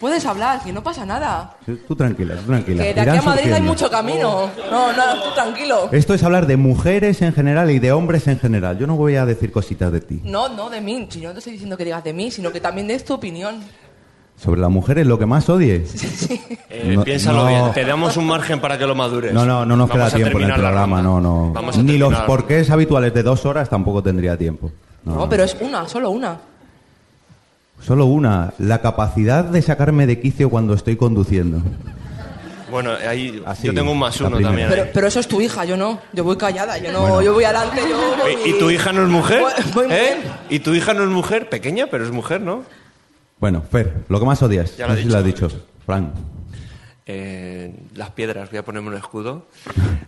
[0.00, 1.56] Puedes hablar, que no pasa nada.
[1.64, 2.82] Sí, Tú tranquila, tú tranquila.
[2.82, 4.50] Que de aquí Irán a Madrid hay mucho camino.
[4.70, 5.88] No, no, tú tranquilo.
[5.92, 8.78] Esto es hablar de mujeres en general y de hombres en general.
[8.78, 10.20] Yo no voy a decir cositas de ti.
[10.24, 11.06] No, no de mí.
[11.10, 13.14] Si yo no te estoy diciendo que digas de mí, sino que también des tu
[13.14, 13.60] opinión.
[14.36, 16.28] Sobre las mujeres, lo que más odies.
[16.76, 17.48] Eh, No- piénsalo no.
[17.48, 17.72] bien.
[17.72, 19.32] Te damos un margen para que lo madures.
[19.32, 21.52] No, no, no nos Vamos queda tiempo en el programa, no, no.
[21.52, 24.72] Vamos a Ni los porqués habituales de dos horas tampoco tendría tiempo.
[25.04, 26.36] No, No, pero es una, solo una.
[27.86, 31.60] Solo una, la capacidad de sacarme de quicio cuando estoy conduciendo.
[32.70, 34.68] Bueno, ahí Así, yo tengo un más uno también.
[34.92, 36.00] Pero, eso es tu hija, yo no.
[36.12, 37.22] Yo voy callada, yo no, Bueno.
[37.22, 38.32] yo voy adelante, yo voy...
[38.46, 39.40] ¿Y, y tu hija no es mujer?
[39.42, 40.16] Voy- voy muy ¿Eh?
[40.50, 41.48] ¿Y tu hija no es mujer?
[41.48, 42.62] Pequeña, pero es mujer, ¿no?
[43.38, 44.76] Bueno, Fer, lo que más odias.
[44.76, 45.48] Ya lo no he sé si lo has dicho.
[45.84, 46.12] Fran.
[47.06, 49.46] Eh, las piedras, voy a ponerme un escudo.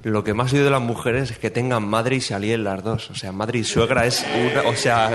[0.03, 2.83] Lo que más odio de las mujeres es que tengan madre y se alíen las
[2.83, 3.11] dos.
[3.11, 4.63] O sea, madre y suegra es una.
[4.71, 5.15] O sea,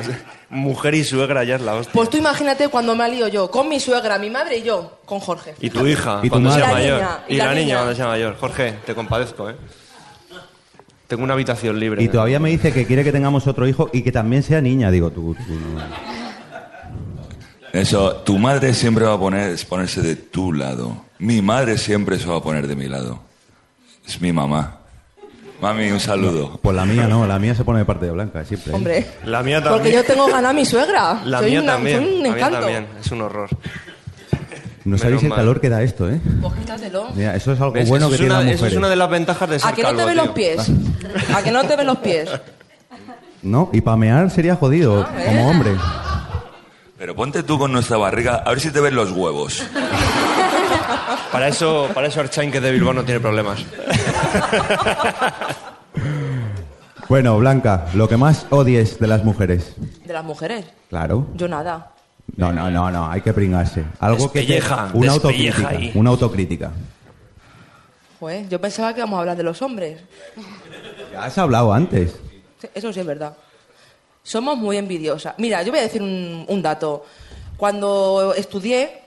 [0.50, 1.94] mujer y suegra ya es la hostia.
[1.94, 5.20] Pues tú imagínate cuando me alío yo, con mi suegra, mi madre y yo, con
[5.20, 5.56] Jorge.
[5.60, 6.84] Y tu hija, Y tu cuando sea madre.
[6.86, 7.00] Y la mayor.
[7.00, 7.64] niña, y, la, la niña.
[7.66, 7.76] niña.
[7.78, 8.38] cuando sea mayor.
[8.40, 9.56] Jorge, te compadezco, ¿eh?
[11.08, 12.04] Tengo una habitación libre.
[12.04, 14.92] Y todavía me dice que quiere que tengamos otro hijo y que también sea niña.
[14.92, 16.21] Digo, tú, tú no.
[17.74, 21.06] Eso, tu madre siempre va a poner, ponerse de tu lado.
[21.20, 23.20] Mi madre siempre se va a poner de mi lado.
[24.06, 24.78] Es mi mamá.
[25.62, 26.60] Mami, un saludo.
[26.62, 28.72] Pues la mía no, la mía se pone de parte de Blanca, siempre.
[28.72, 28.76] ¿eh?
[28.76, 29.74] Hombre, La mía también.
[29.74, 31.22] porque yo tengo ganas a mi suegra.
[31.24, 31.98] La soy mía una- también.
[32.00, 32.60] soy un la mía encanto.
[32.60, 32.88] también.
[33.00, 33.50] Es un horror.
[34.84, 35.38] No sabéis el mal.
[35.38, 36.20] calor que da esto, ¿eh?
[36.42, 37.10] Pues quítatelo.
[37.16, 37.88] Mira, eso es algo ¿Ves?
[37.88, 39.70] bueno eso, que es tienen una, las eso es una de las ventajas de ser
[39.70, 40.72] ¿A que no te calvo, ven los pies?
[41.36, 42.30] ¿A que no te ven los pies?
[43.44, 45.26] No, y pamear sería jodido, Ah, ¿ves?
[45.28, 45.72] como hombre.
[47.02, 49.64] Pero ponte tú con nuestra barriga, a ver si te ven los huevos.
[51.32, 53.66] Para eso, para eso Archain, que es de Bilbao, no tiene problemas.
[57.10, 59.74] Bueno, Blanca, lo que más odies de las mujeres.
[60.06, 60.66] De las mujeres.
[60.90, 61.28] Claro.
[61.34, 61.92] Yo nada.
[62.38, 63.84] No, no, no, no, hay que pringarse.
[64.00, 64.62] Algo que te-
[64.94, 65.92] una autocrítica, ahí.
[65.96, 66.72] una autocrítica.
[68.20, 70.00] Pues yo pensaba que íbamos a hablar de los hombres.
[71.12, 72.16] Ya has hablado antes.
[72.62, 73.36] Sí, Eso sí es verdad.
[74.24, 75.36] Somos muy envidiosas.
[75.38, 77.06] Mira, yo voy a decir un, un dato.
[77.58, 79.02] Cuando estudié,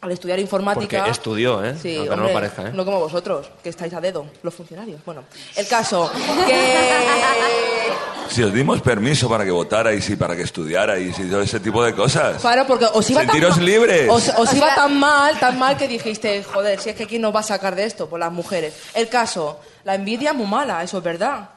[0.00, 0.98] al estudiar informática...
[0.98, 1.76] Porque estudió, ¿eh?
[1.80, 2.72] Sí, Aunque no lo parezca, ¿eh?
[2.74, 5.00] No como vosotros, que estáis a dedo, los funcionarios.
[5.04, 5.24] Bueno,
[5.56, 6.10] el caso,
[6.46, 7.92] que...
[8.28, 11.84] Si os dimos permiso para que votarais y para que estudiarais y todo ese tipo
[11.84, 12.40] de cosas.
[12.40, 14.10] Claro, porque os iba Sentiros tan libres.
[14.10, 17.22] Os, os O iba tan mal, tan mal que dijiste, joder, si es que quién
[17.22, 18.74] nos va a sacar de esto, pues las mujeres.
[18.94, 21.50] El caso, la envidia es muy mala, eso es verdad.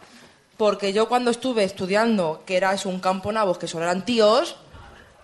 [0.58, 4.56] Porque yo cuando estuve estudiando, que era eso, un campo nabos, que solo eran tíos,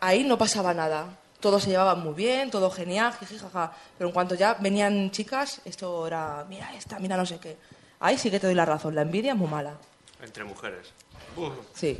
[0.01, 1.17] ahí no pasaba nada.
[1.39, 3.71] Todos se llevaban muy bien, todo genial, jiji, jaja.
[3.97, 7.57] Pero en cuanto ya venían chicas, esto era, mira esta, mira no sé qué.
[7.99, 9.75] Ahí sí que te doy la razón, la envidia es muy mala.
[10.21, 10.91] Entre mujeres.
[11.73, 11.95] Sí.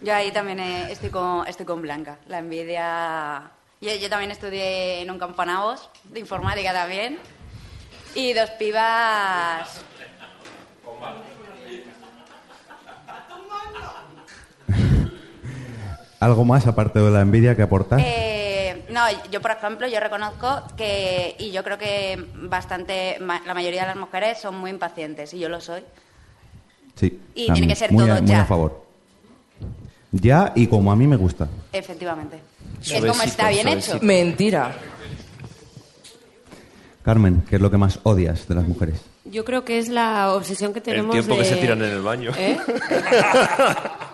[0.00, 2.18] Yo ahí también eh, estoy, con, estoy con Blanca.
[2.28, 3.50] La envidia...
[3.80, 7.18] Yo, yo también estudié en un campanavos, de informática también.
[8.14, 9.82] Y dos pibas...
[16.22, 17.98] ¿Algo más aparte de la envidia que aportar?
[18.00, 19.00] Eh, no,
[19.32, 23.96] yo por ejemplo, yo reconozco que, y yo creo que bastante, la mayoría de las
[23.96, 25.82] mujeres son muy impacientes, y yo lo soy.
[26.94, 27.18] sí.
[27.34, 28.42] y tiene mí, que ser muy todo a, muy ya.
[28.42, 28.84] a favor.
[30.12, 31.48] Ya y como a mí me gusta.
[31.72, 32.38] Efectivamente.
[32.80, 33.96] es como está bien suavecito.
[33.96, 34.04] hecho.
[34.04, 34.76] Mentira.
[37.02, 39.00] Carmen, ¿qué es lo que más odias de las mujeres?
[39.24, 42.02] Yo creo que es la obsesión que El tenemos tiempo que se tiran en el
[42.02, 42.30] baño.
[42.38, 42.56] ¿Eh?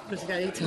[0.09, 0.65] Pues que ha dicho.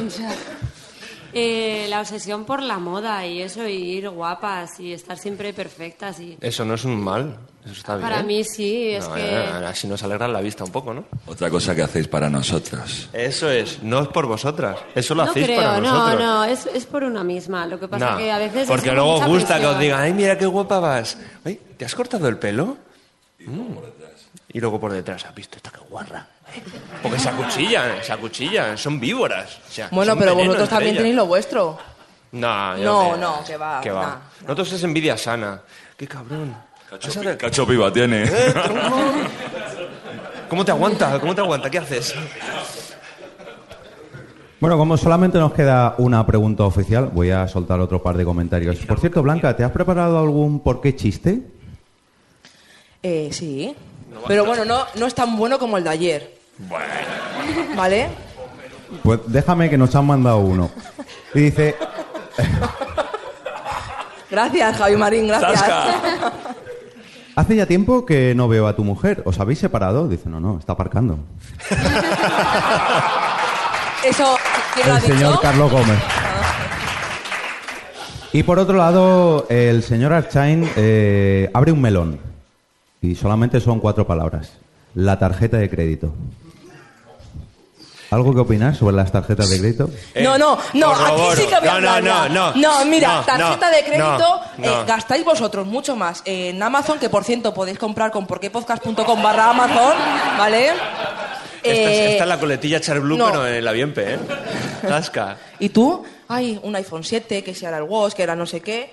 [1.34, 6.20] Eh, la obsesión por la moda y eso, y ir guapas y estar siempre perfectas.
[6.20, 8.10] y Eso no es un mal, eso está bien.
[8.10, 9.22] Para mí sí, es No, que...
[9.22, 11.06] eh, así nos alegra la vista un poco, ¿no?
[11.28, 13.10] Otra cosa que hacéis para nosotros.
[13.14, 16.20] Eso es, no es por vosotras, eso lo No hacéis creo, para no, nosotros.
[16.22, 17.66] no, es, es por una misma.
[17.66, 18.68] Lo que pasa No, que a veces...
[18.68, 21.18] porque es luego mucha gusta que os digan, ay, mira qué guapa vas.
[21.46, 22.78] Ay, ¿te has cortado el pelo?
[23.40, 23.78] Mm.
[24.54, 26.28] Y luego por detrás, ¿has visto esta que guarra?
[27.02, 29.60] Porque se acuchillan, se acuchillan, son víboras.
[29.68, 31.00] o sea, Bueno, son pero vosotros también ellas.
[31.00, 31.78] tenéis lo vuestro.
[32.34, 34.02] No, yo No, me- no, que va, Que va.
[34.02, 34.16] nah.
[34.44, 35.62] Nosotros es envidia sana.
[35.98, 36.56] Qué cabrón.
[36.92, 38.24] A ver- Cacho piba tiene.
[38.24, 38.54] Eh.
[40.50, 41.20] ¿Cómo te aguanta?
[41.20, 41.70] ¿Cómo te aguanta?
[41.70, 42.14] ¿Qué haces?
[44.60, 48.78] Bueno, como solamente nos queda una pregunta oficial, voy a soltar otro par de comentarios.
[48.86, 51.42] Por cierto, Blanca, ¿te has preparado algún por qué chiste?
[53.02, 53.76] Eh, sí.
[54.28, 56.41] Pero bueno, no, no es tan bueno como el de ayer.
[57.76, 58.10] ¿Vale?
[59.04, 60.70] Pues déjame que nos han mandado uno.
[61.34, 61.76] Y dice,
[64.30, 65.64] Gracias, Javi Marín, gracias.
[67.36, 69.22] hace ya tiempo que no veo a tu mujer.
[69.26, 70.08] ¿Os habéis separado?
[70.08, 71.20] Dice, no, no, está aparcando.
[74.06, 74.38] Eso,
[74.74, 75.42] ¿quién lo ha El señor dicho?
[75.42, 76.00] Carlos Gómez.
[78.34, 82.20] Y por otro lado, el señor Archain eh, abre un melón.
[83.02, 84.54] Y solamente son cuatro palabras.
[84.96, 86.14] La tarjeta de crédito.
[88.12, 89.90] ¿Algo que opinar sobre las tarjetas de crédito?
[90.22, 92.86] No, no, no, aquí sí que voy a No, no, no, no.
[92.86, 94.82] mira, No, tarjeta no, de crédito no, no.
[94.82, 99.50] eh, gastáis vosotros mucho más en Amazon, que por cierto podéis comprar con porquepodcast.com barra
[99.52, 99.94] Amazon,
[100.38, 100.68] ¿vale?
[100.68, 100.82] Esta,
[101.64, 103.26] es, Eh, esta es la coletilla Charblue, no.
[103.28, 104.20] pero en la Bienpe, ¿eh?
[104.88, 105.38] Tasca.
[105.60, 106.04] ¿Y tú?
[106.28, 108.92] Ay, un iPhone 7, que sea era el Watch, que era no sé qué.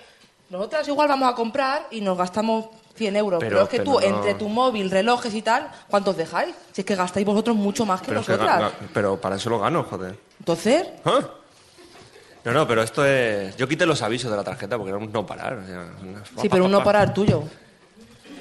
[0.50, 2.66] Nosotras igual vamos a comprar y nos gastamos
[2.98, 3.40] 100 euros.
[3.40, 4.06] Pero, Pero- es que pero tú, no.
[4.16, 6.54] entre tu móvil, relojes y tal, ¿cuántos dejáis?
[6.72, 8.38] Si es que gastáis vosotros mucho más que Pero, es que
[8.92, 10.14] pero para eso lo gano, joder.
[10.40, 11.20] Entonces, ¿Ah?
[12.44, 13.56] No, no, pero esto es...
[13.56, 15.54] Yo quité los avisos de la tarjeta porque era un no parar.
[15.54, 17.42] o sea, una- sí, pero un no parar tuyo.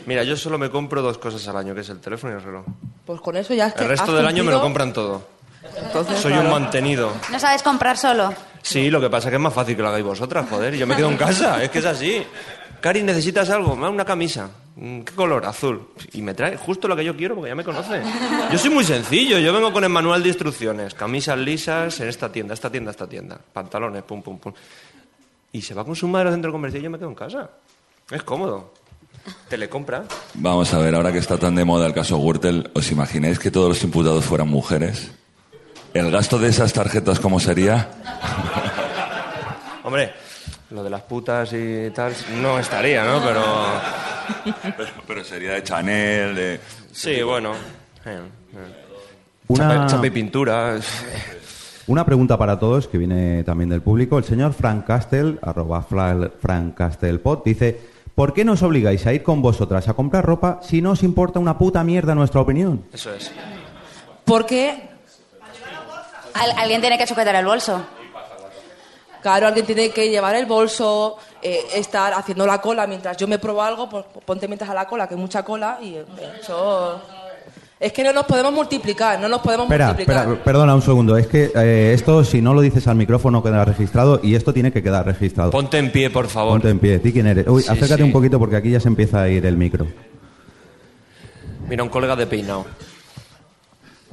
[0.05, 2.43] Mira, yo solo me compro dos cosas al año, que es el teléfono y el
[2.43, 2.65] reloj.
[3.05, 5.27] Pues con eso ya es que El resto del año me lo compran todo.
[5.75, 6.47] Entonces, Soy claro.
[6.47, 7.11] un mantenido.
[7.29, 8.33] No sabes comprar solo.
[8.61, 10.75] Sí, lo que pasa es que es más fácil que lo hagáis vosotras, joder.
[10.75, 12.25] Yo me quedo en casa, es que es así.
[12.81, 13.75] Cari, ¿necesitas algo?
[13.75, 14.49] Me da una camisa.
[14.75, 15.45] Mm, ¿Qué color?
[15.45, 15.89] Azul.
[16.13, 18.01] Y me trae justo lo que yo quiero porque ya me conoce.
[18.51, 20.93] Yo soy muy sencillo, yo vengo con el manual de instrucciones.
[20.93, 23.39] Camisas lisas en esta tienda, esta tienda, esta tienda.
[23.51, 24.53] Pantalones, pum, pum, pum.
[25.51, 27.49] Y se va con su madre al centro comercial y yo me quedo en casa.
[28.11, 28.73] Es cómodo.
[29.49, 30.03] Telecompra.
[30.35, 33.51] Vamos a ver, ahora que está tan de moda el caso Gürtel, ¿os imagináis que
[33.51, 35.11] todos los imputados fueran mujeres?
[35.93, 37.89] ¿El gasto de esas tarjetas cómo sería?
[39.83, 40.13] Hombre,
[40.71, 43.21] lo de las putas y tal no estaría, ¿no?
[43.23, 43.43] Pero...
[44.77, 46.59] Pero, pero sería de Chanel, de...
[46.91, 47.53] Sí, bueno.
[48.05, 48.19] Eh,
[48.53, 48.83] eh.
[49.47, 50.75] Una- Chapa, chapa y pintura.
[51.87, 54.17] Una pregunta para todos que viene también del público.
[54.17, 57.79] El señor Frank Castel, arroba Fra- Frank Castelpot, dice:
[58.13, 61.39] ¿Por qué nos obligáis a ir con vosotras a comprar ropa si no os importa
[61.39, 62.83] una puta mierda nuestra opinión?
[62.91, 63.31] Eso es.
[64.25, 64.89] Porque,
[66.33, 67.81] Al- alguien tiene que sujetar el bolso.
[69.27, 73.37] Claro, alguien tiene que llevar el bolso, eh, estar haciendo la cola mientras yo me
[73.39, 76.05] pruebo algo, pues ponte mientras a la cola, que hay mucha cola, y eh,
[76.39, 77.01] eso...
[77.77, 80.23] Es que no nos podemos multiplicar, no nos podemos Espera, multiplicar.
[80.27, 81.15] espera, perdona un segundo.
[81.17, 84.71] Es que eh, esto, si no lo dices al micrófono, queda registrado y esto tiene
[84.71, 85.51] que quedar registrado.
[85.51, 86.53] Ponte en pie, por favor.
[86.53, 86.97] Ponte en pie.
[86.99, 87.45] ¿Di quién eres?
[87.47, 88.03] Uy, Sí, acércate sí.
[88.03, 89.85] un poquito porque aquí ya se empieza a ir el micro.
[91.69, 92.65] Mira, un colega de peinado.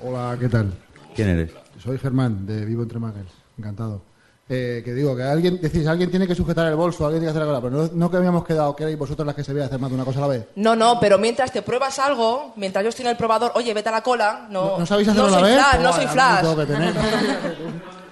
[0.03, 0.75] Hola, ¿qué tal?
[1.15, 1.51] ¿Quién eres?
[1.83, 3.23] Soy Germán, de Vivo Entre Magos.
[3.57, 4.03] Encantado.
[4.47, 7.39] Eh, que digo, que alguien, decís, alguien tiene que sujetar el bolso, alguien tiene que
[7.39, 9.55] hacer la cola, pero no, no que habíamos quedado que erais vosotros las que se
[9.55, 10.47] veía hacer más de una cosa a la vez.
[10.57, 13.89] No, no, pero mientras te pruebas algo, mientras yo estoy en el probador, oye, vete
[13.89, 14.67] a la cola, no...
[14.67, 15.65] ¿No, no sabéis hacerlo no a la soy vez?
[15.65, 16.41] Flash, no soy flash.
[16.43, 16.95] tengo que tener.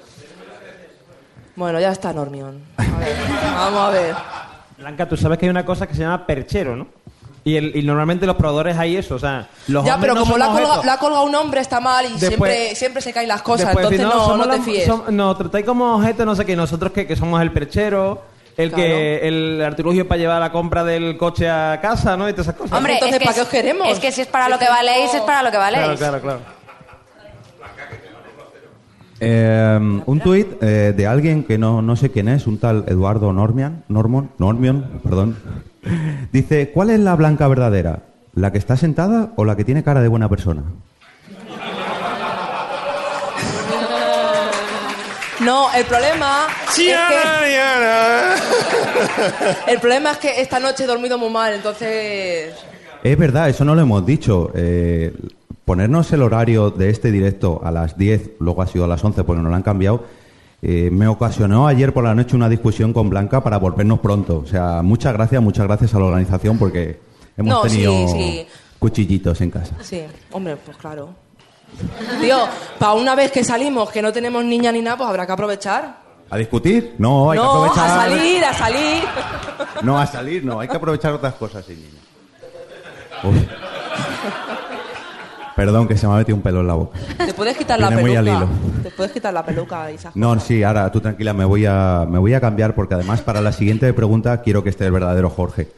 [1.55, 2.63] Bueno, ya está, Normion.
[2.79, 3.17] A ver,
[3.55, 4.15] vamos a ver.
[4.79, 6.87] Blanca, tú sabes que hay una cosa que se llama perchero, ¿no?
[7.45, 10.39] Y, el, y normalmente los probadores hay eso, o sea, los Ya, pero no como
[10.39, 10.87] la somos colga, esto.
[10.87, 13.87] la colga un hombre está mal y Después- siempre, siempre se caen las cosas, Después
[13.91, 14.89] entonces decir, no, no te fíes.
[15.11, 18.23] nos tratáis como objeto, no sé qué, nosotros que, que somos el perchero,
[18.57, 22.29] el que el artilugio para llevar la compra del coche a casa, ¿no?
[22.29, 22.77] Y todas esas cosas.
[22.79, 23.89] Hombre, Entonces, es que ¿para qué os queremos?
[23.89, 25.83] Es que si es para lo que valéis, es para lo que valéis.
[25.99, 26.41] Claro, claro, claro.
[29.25, 33.33] Eh, un tuit eh, de alguien que no, no sé quién es, un tal Eduardo
[33.33, 35.37] Normian, Normon, Normion, perdón.
[36.33, 38.01] Dice, ¿cuál es la blanca verdadera?
[38.35, 40.63] ¿La que está sentada o la que tiene cara de buena persona?
[45.41, 46.95] No, el problema es que...
[49.73, 52.55] El problema es que esta noche he dormido muy mal, entonces...
[53.03, 54.53] Es verdad, eso no lo hemos dicho.
[54.55, 55.13] Eh,
[55.65, 59.25] ponernos el horario de este directo a las 10, luego ha sido a las 11
[59.25, 60.05] porque nos lo han cambiado,
[60.63, 64.39] eh, me ocasionó ayer por la noche una discusión con Blanca para volvernos pronto.
[64.39, 67.01] O sea, muchas gracias, muchas gracias a la organización porque
[67.37, 68.47] hemos No, tenido sí.
[68.79, 69.75] cuchillitos en casa.
[69.83, 71.11] Sí, hombre, pues claro.
[72.21, 72.37] Tío,
[72.79, 76.01] para una vez que salimos, que no tenemos niña ni nada, pues habrá que aprovechar.
[76.31, 76.95] ¿A discutir?
[76.99, 77.91] No, hay que no, aprovechar.
[77.91, 79.03] a salir, a salir.
[79.83, 83.43] No, a salir, no, hay que aprovechar otras cosas, sí, niña.
[85.57, 86.99] Perdón, que se me ha metido un pelo en la boca.
[87.25, 88.45] Te puedes quitar la Viene muy al peluca.
[88.45, 88.83] hilo.
[88.83, 90.11] Te puedes quitar la peluca, Isa.
[90.15, 93.41] No, sí, ahora tú tranquila, me voy a, me voy a cambiar porque además para
[93.41, 95.69] la siguiente pregunta quiero que esté el verdadero Jorge.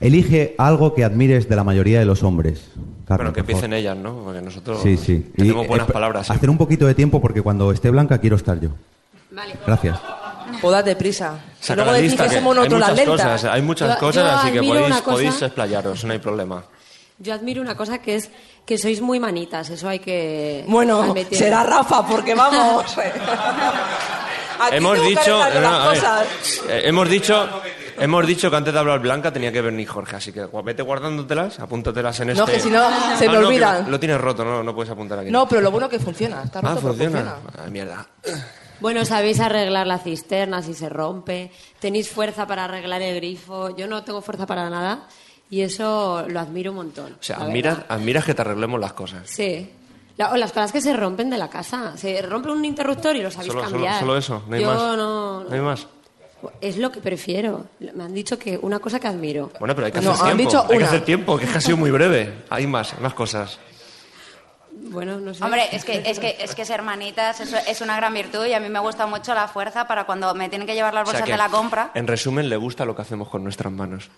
[0.00, 2.70] Elige algo que admires de la mayoría de los hombres.
[3.06, 4.14] Carmen, Bueno, que empiecen ellas, ¿no?
[4.24, 5.30] Porque nosotros Sí, sí.
[5.34, 6.30] Y, tenemos buenas espe- palabras.
[6.30, 8.70] Hacer un poquito de tiempo porque cuando esté Blanca quiero estar yo.
[9.32, 9.54] Vale.
[9.66, 9.98] Gracias.
[10.62, 11.34] Pues date prisa.
[11.60, 13.26] Y Saca luego la decís lista, que que somos hay nosotros las muchas lentas.
[13.32, 16.62] cosas, hay muchas Yo- cosas, yo así que podéis, podéis explayaros, no hay problema.
[17.20, 18.30] Yo admiro una cosa que es
[18.64, 21.36] que sois muy manitas, eso hay que Bueno, admitir.
[21.36, 22.96] será Rafa, porque vamos.
[24.60, 26.02] Aquí hemos tengo que dicho, no, a ver,
[26.68, 27.48] eh, hemos dicho,
[27.98, 31.60] hemos dicho que antes de hablar Blanca tenía que venir Jorge, así que vete guardándotelas,
[31.60, 32.40] apúntatelas en este.
[32.40, 32.82] No, que si no,
[33.16, 33.84] se me Ah, no, olvidan.
[33.84, 35.30] Lo, lo tienes roto, no, no puedes apuntar aquí.
[35.30, 36.42] No, pero lo bueno es que funciona.
[36.42, 37.36] Está ah, roto, pero funciona.
[37.58, 38.06] Ah, mierda.
[38.80, 41.50] Bueno, sabéis arreglar la cisterna si se rompe,
[41.80, 45.06] tenéis fuerza para arreglar el grifo, yo no tengo fuerza para nada
[45.50, 47.12] y eso lo admiro un montón.
[47.12, 49.28] O sea, admiras, que te arreglemos las cosas.
[49.28, 49.70] Sí.
[50.16, 51.96] La- o las cosas que se rompen de la casa.
[51.96, 54.00] Se rompe un interruptor y lo sabéis Solo, solo, cambiar.
[54.00, 54.96] solo eso, no hay yo más.
[54.96, 55.44] no...
[55.44, 55.86] No hay más.
[56.62, 57.66] Es lo que prefiero.
[57.94, 59.50] Me han dicho que una cosa que admiro.
[59.60, 60.50] Bueno, pero hay que No, hacer han tiempo.
[60.62, 62.32] dicho Hay que hacer tiempo, que es que ha sido muy breve.
[62.48, 63.58] Hay más, más cosas.
[64.72, 65.44] Bueno, no sé.
[65.44, 68.54] Hombre, es que, es que, es que ser manitas es, es una gran virtud y
[68.54, 71.10] a mí me gusta mucho la fuerza para cuando me tienen que llevar las O
[71.10, 71.90] sea bolsas que, de la compra.
[71.94, 74.08] En resumen, le gusta lo que hacemos con nuestras manos.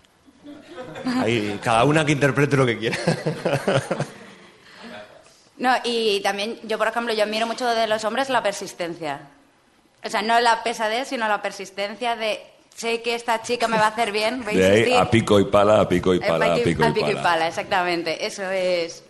[1.20, 2.96] Ahí, cada una que interprete lo que quiera.
[5.58, 9.20] No, y también yo, por ejemplo, yo admiro mucho de los hombres la persistencia.
[10.04, 12.40] O sea, no la pesadez, sino la persistencia de
[12.74, 14.98] sé que esta chica me va a hacer bien, voy a De ahí insistir.
[14.98, 17.14] a pico y pala, a pico y Eh, pala, a pico a y pico y
[17.14, 17.46] pala.
[17.46, 18.26] exactamente.
[18.26, 19.04] Eso es.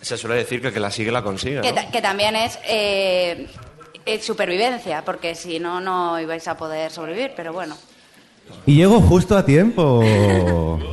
[0.00, 1.74] Se suele decir que el que la sigue la consigue, Que, ¿no?
[1.76, 3.46] ta- que también es eh,
[4.04, 7.76] eh, supervivencia, porque si no, no ibais a poder sobrevivir, pero bueno.
[8.66, 10.00] Y llego justo a tiempo.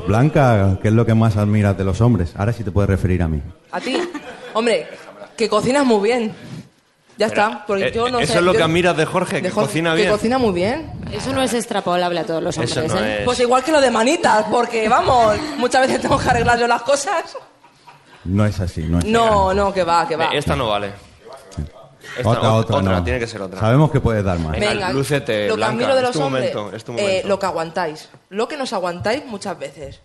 [0.07, 2.33] Blanca, ¿qué es lo que más admiras de los hombres?
[2.37, 3.41] Ahora sí te puedes referir a mí.
[3.71, 3.97] A ti.
[4.53, 4.87] Hombre,
[5.35, 6.33] que cocinas muy bien.
[7.17, 7.63] Ya está.
[7.65, 9.49] Porque Eh, yo no eso sé, es lo yo- que admiras de Jorge, que de
[9.51, 10.11] Jorge, cocina que bien.
[10.11, 10.91] cocina muy bien.
[11.11, 12.75] Eso no es extrapolable a todos los hombres.
[12.77, 13.19] Eso no ¿eh?
[13.19, 13.25] es.
[13.25, 16.81] Pues igual que lo de manitas, porque vamos, muchas veces tengo que arreglar yo las
[16.81, 17.37] cosas.
[18.25, 20.25] No es así, no es No, no, que va, que va.
[20.33, 20.91] Eh, Esta no vale.
[22.17, 23.03] Esta- otra, ot- otra, no.
[23.03, 23.59] tiene que ser otra.
[23.59, 24.53] Sabemos que puedes dar más.
[24.53, 26.91] Venga, Venga, lúcete, lo que Blanca, admiro de es los tu hombres, momento, es tu
[26.93, 27.27] eh, momento.
[27.27, 28.09] lo que aguantáis.
[28.29, 30.01] Lo que nos aguantáis muchas veces.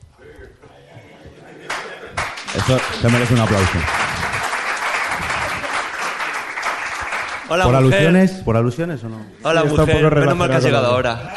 [2.56, 3.78] Eso te merece un aplauso.
[7.48, 7.94] Hola, ¿Por mujer.
[7.98, 8.30] alusiones?
[8.44, 9.16] ¿Por alusiones o no?
[9.42, 10.02] Hola, Sí, está un mujer.
[10.04, 11.34] poco Menos mal que has llegado ahora.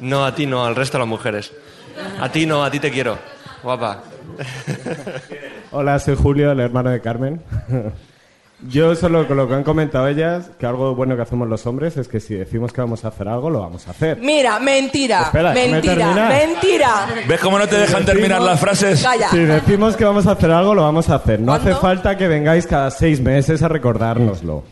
[0.00, 1.52] No, a ti no, al resto de las mujeres.
[2.20, 3.18] A ti no, a ti te quiero.
[3.62, 4.02] Guapa.
[5.70, 7.40] Hola, soy Julio, el hermano de Carmen.
[8.68, 11.96] Yo solo con lo que han comentado ellas, que algo bueno que hacemos los hombres
[11.96, 14.18] es que si decimos que vamos a hacer algo, lo vamos a hacer.
[14.20, 16.28] Mira, mentira, Espera, mentira, terminar.
[16.32, 17.06] mentira.
[17.28, 19.00] ¿Ves cómo no te dejan terminar las frases?
[19.00, 19.28] Calla.
[19.30, 21.38] Si decimos que vamos a hacer algo, lo vamos a hacer.
[21.38, 21.80] No hace ¿Cuándo?
[21.80, 24.64] falta que vengáis cada seis meses a recordárnoslo.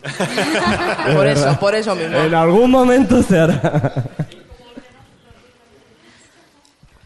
[1.15, 2.17] Por eso, por eso mismo.
[2.19, 3.93] En algún momento se hará.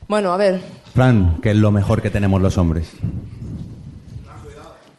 [0.08, 0.60] Bueno, a ver,
[0.94, 2.90] Fran, ¿qué es lo mejor que tenemos los hombres?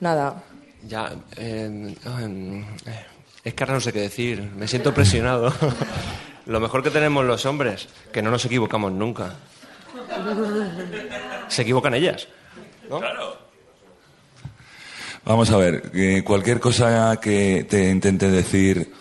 [0.01, 0.43] Nada.
[0.87, 3.05] Ya, eh, eh,
[3.43, 4.41] es que ahora no sé qué decir.
[4.57, 5.53] Me siento presionado.
[6.45, 9.35] Lo mejor que tenemos los hombres, que no nos equivocamos nunca.
[11.47, 12.27] Se equivocan ellas.
[12.89, 12.99] ¿no?
[15.23, 18.91] Vamos a ver, que cualquier cosa que te intente decir,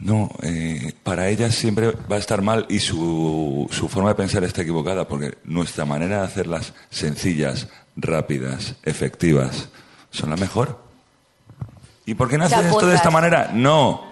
[0.00, 4.42] no, eh, para ellas siempre va a estar mal y su, su forma de pensar
[4.42, 9.68] está equivocada, porque nuestra manera de hacerlas sencillas, rápidas, efectivas,
[10.12, 10.78] son la mejor.
[12.06, 13.50] ¿Y por qué no haces esto de esta manera?
[13.52, 14.04] No,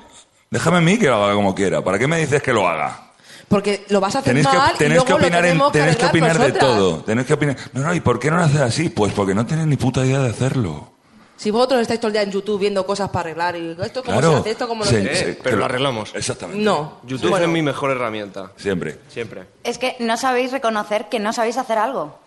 [0.51, 1.83] déjame a mí que lo haga como quiera.
[1.83, 3.07] ¿Para qué me dices que lo haga?
[3.49, 5.59] Porque lo vas a hacer Tenéis que, mal y tenéis luego que opinar, lo en-
[5.73, 6.99] que tenéis que opinar de todo.
[7.03, 7.57] Tenéis que opinar.
[7.73, 8.89] No, no, ¿y por qué no lo haces así?
[8.91, 10.89] Pues porque no tienes ni puta idea de hacerlo.
[11.37, 14.19] Si vosotros estáis todo el día en YouTube viendo cosas para arreglar y esto cómo
[14.21, 14.35] Claro.
[14.35, 15.25] se hace, esto cómo no Sí, se hace.
[15.25, 16.15] sí, Eh, pero lo arreglamos.
[16.15, 16.63] Exactamente.
[16.63, 16.99] No.
[17.05, 17.47] YouTube Bueno.
[17.47, 18.53] es mi mejor herramienta.
[18.57, 18.99] Siempre.
[19.09, 19.47] Siempre.
[19.65, 22.21] Es que no sabéis reconocer que no sabéis hacer algo.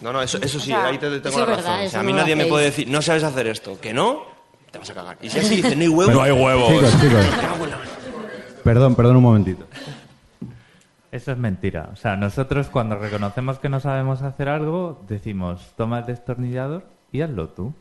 [0.00, 1.72] No, no, eso, eso sí, O sea, ahí te, te tengo eso la es razón.
[1.72, 3.78] verdad, O sea, a mí no nadie me puede decir, no sabes hacer esto.
[3.80, 4.22] ¿Que no?
[4.70, 5.18] te vas a cagar.
[5.20, 6.14] Y si así dice, no hay huevos.
[6.14, 6.68] No hay huevos.
[6.72, 7.26] Chicos, chicos.
[8.64, 9.66] Perdón, perdón un momentito.
[11.10, 11.90] Eso es mentira.
[11.92, 17.20] O sea, nosotros cuando reconocemos que no sabemos hacer algo, decimos, toma el destornillador y
[17.20, 17.74] hazlo tú.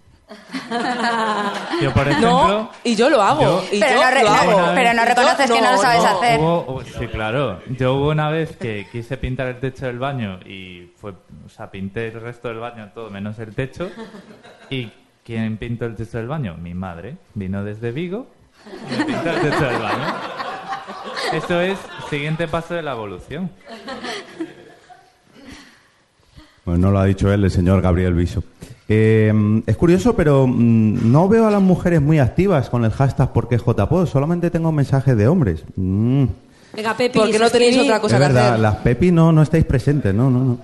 [1.81, 2.29] Yo, por ejemplo...
[2.47, 3.41] No, y yo lo hago.
[3.41, 4.71] yo- y Pero yo no lo hago.
[4.75, 6.39] pero no yo reconoces que no lo sabes hacer.
[6.39, 7.61] Hubo- hubo- sí, claro.
[7.77, 11.11] Yo hubo una vez que quise pintar el techo del baño y fue,
[11.45, 13.89] o sea, pinté el resto del baño todo menos el techo.
[14.69, 14.91] ¿Y
[15.25, 16.55] quién pintó el techo del baño?
[16.57, 17.17] Mi madre.
[17.33, 18.27] Vino desde Vigo
[18.91, 20.15] y me pintó el techo del baño.
[21.33, 21.77] Eso es
[22.09, 23.49] siguiente paso de la evolución.
[26.65, 28.43] Bueno, no lo ha dicho él, el señor Gabriel Viso.
[28.93, 33.31] Eh, es curioso, pero mm, no veo a las mujeres muy activas con el hashtag
[33.31, 34.05] porque JPod.
[34.07, 35.63] Solamente tengo mensajes de hombres.
[35.77, 36.25] Mm.
[36.73, 37.17] Venga, Pepi.
[37.19, 38.59] Porque no tenéis otra cosa es que verdad, hacer.
[38.59, 40.57] las Pepi no, no estáis presentes, no, no, no.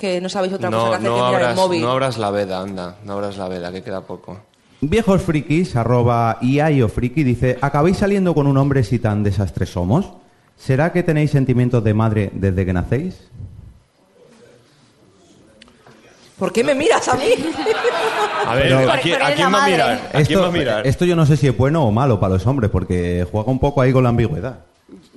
[0.00, 1.82] Que no sabéis otra cosa No, que hacer no, que mirar el móvil.
[1.82, 2.96] no abras la veda, anda.
[3.04, 4.38] No abras la veda, que queda poco.
[4.80, 10.12] Viejos frikis, arroba iaio friki, dice, ¿acabáis saliendo con un hombre si tan desastres somos?
[10.56, 13.28] ¿Será que tenéis sentimientos de madre desde que nacéis?
[16.38, 17.24] ¿Por qué me miras a mí?
[18.46, 19.92] A ver, Pero- ¿a quién, a quién va a mirar?
[19.92, 20.86] ¿A quién Esto, va a mirar?
[20.86, 23.58] esto yo no sé si es bueno o malo para los hombres, porque juega un
[23.58, 24.58] poco ahí con la ambigüedad.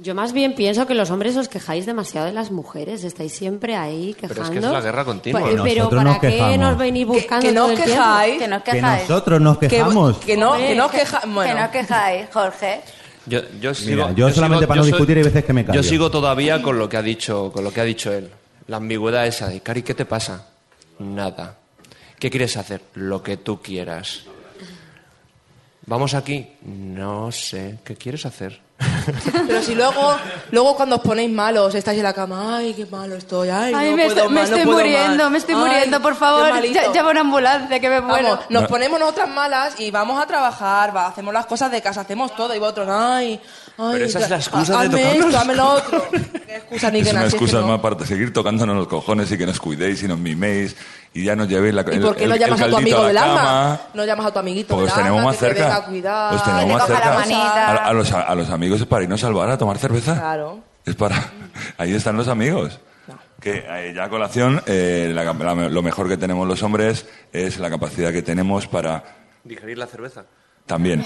[0.01, 3.03] Yo más bien pienso que los hombres os quejáis demasiado de las mujeres.
[3.03, 4.33] Estáis siempre ahí quejando.
[4.33, 5.41] Pero es que es la guerra continua.
[5.41, 6.57] Pues, Que pero ¿para nos qué quejamos.
[6.57, 7.93] nos venís buscando que no todo el tiempo?
[7.93, 8.37] quejáis.
[8.39, 9.09] Que no os Que quejáis.
[9.09, 10.17] nosotros nos quejamos.
[10.19, 11.23] Que no, que no quejáis.
[11.25, 12.81] Que no quejáis, Jorge.
[13.25, 15.79] Yo, yo sigo, yo solamente para no soy- discutir hay veces que me callo.
[15.81, 18.29] Yo sigo todavía con lo que ha dicho, con lo que ha dicho él.
[18.67, 20.47] La ambigüedad esa de, Cari, ¿qué te pasa?
[20.99, 21.55] Nada.
[22.19, 22.81] ¿Qué quieres hacer?
[22.95, 24.23] Lo que tú quieras.
[25.85, 26.47] ¿Vamos aquí?
[26.61, 27.79] No sé.
[27.83, 28.61] ¿Qué quieres hacer?
[29.47, 30.15] pero si luego,
[30.51, 33.91] luego cuando os ponéis malos, estáis en la cama, ay, qué malo estoy, ay, Ay,
[33.91, 35.31] no me, puedo estoy, me más, no estoy puedo muriendo, más.
[35.31, 36.49] me estoy Ay, muriendo, por favor.
[36.93, 38.29] Llama una ambulancia, que me muero.
[38.29, 42.01] Vamos, nos ponemos nosotras malas y vamos a trabajar, va, hacemos las cosas de casa,
[42.01, 43.41] hacemos todo y vosotros, ay,
[43.79, 45.25] ay, Pero esa es la excusa de tocarnos.
[45.25, 46.03] esto, hazme lo otro.
[46.11, 47.67] Qué excusa ni Es que una excusa no.
[47.67, 50.75] más para seguir tocándonos los cojones y que nos cuidéis y nos miméis
[51.13, 52.97] y ya nos llevéis la ¿Y por qué no el- llamas el a tu amigo
[52.99, 53.81] a del alma?
[53.93, 55.75] No llamas a tu amiguito Pues del tenemos alma, más te cerca.
[55.75, 56.29] a cuidar.
[56.31, 57.13] Pues tenemos más te cerca.
[57.67, 60.13] A, a los, a los amigos es para irnos al bar a tomar cerveza.
[60.15, 60.59] Claro.
[60.85, 61.15] Es para...
[61.77, 62.79] Ahí están los amigos.
[63.41, 67.57] Que eh, ya a colación, eh, la- la- lo mejor que tenemos los hombres es
[67.57, 69.03] la capacidad que tenemos para
[69.45, 70.25] Digerir la cerveza.
[70.69, 71.03] También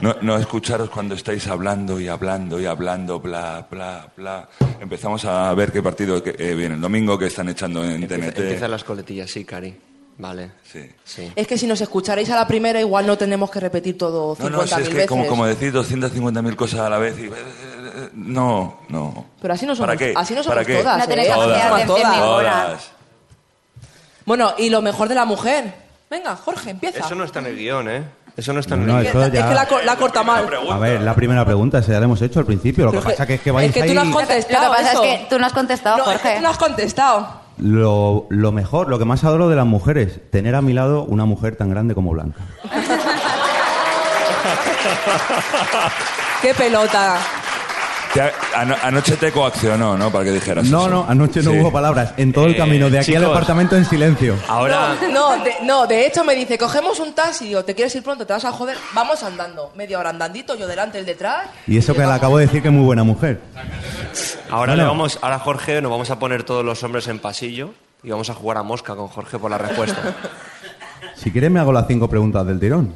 [0.00, 4.48] no, no escucharos cuando estáis hablando y hablando y hablando, bla, bla, bla.
[4.80, 8.36] Empezamos a ver qué partido que, eh, viene el domingo que están echando en TNT.
[8.36, 9.78] Empiezan las coletillas, sí, Cari.
[10.18, 10.50] Vale.
[10.64, 10.90] Sí.
[11.04, 11.32] sí.
[11.36, 14.50] Es que si nos escucharais a la primera, igual no tenemos que repetir todo 50.000
[14.50, 15.08] No, no, si es que veces.
[15.08, 17.26] como, como decís 250.000 cosas a la vez y...
[17.26, 19.26] eh, eh, No, no.
[19.40, 20.14] Pero así no somos, ¿Para qué?
[20.16, 20.82] así no ¿Para somos qué?
[20.82, 20.98] todas.
[20.98, 21.32] No tenéis ¿eh?
[21.32, 21.78] todas.
[21.86, 22.20] ninguna.
[22.20, 22.90] Todas.
[24.26, 25.74] Bueno, y lo mejor de la mujer.
[26.10, 26.98] Venga, Jorge, empieza.
[27.00, 28.04] Eso no está en el guion, ¿eh?
[28.36, 30.48] Eso no está en No, el eso ya- Es que la, co- la corta mal.
[30.70, 32.84] A ver, la primera pregunta, esa ya la hemos hecho al principio.
[32.86, 33.88] Lo que pasa que es que vais es que ahí...
[33.88, 35.04] tú no has Lo que pasa eso.
[35.04, 36.36] es que tú no has contestado, No, es que Jorge.
[36.38, 37.44] tú no has contestado.
[37.58, 41.24] Lo, lo mejor, lo que más adoro de las mujeres, tener a mi lado una
[41.24, 42.40] mujer tan grande como Blanca.
[46.42, 47.18] Qué pelota.
[48.14, 50.10] Te- ano- anoche te coaccionó, ¿no?
[50.12, 50.88] Para que dijeras No, eso.
[50.90, 51.58] no, anoche no Sí.
[51.58, 52.14] hubo palabras.
[52.16, 53.34] En todo el Eh, camino, de aquí al chicos.
[53.36, 54.36] apartamento en silencio.
[54.48, 58.04] Ahora, No, de, no, de hecho me dice, cogemos un taxi, digo, ¿te quieres ir
[58.04, 58.24] pronto?
[58.24, 58.76] ¿Te vas a joder?
[58.94, 59.72] Vamos andando.
[59.74, 61.48] Media hora andandito, yo delante, él detrás.
[61.66, 63.40] Y eso que le acabo de decir que es muy buena mujer.
[64.48, 64.76] ahora Bueno.
[64.76, 68.30] le vamos, ahora Jorge, nos vamos a poner todos los hombres en pasillo y vamos
[68.30, 69.98] a jugar a mosca con Jorge por la respuesta.
[71.16, 72.92] Si quieres me hago las cinco preguntas del tirón.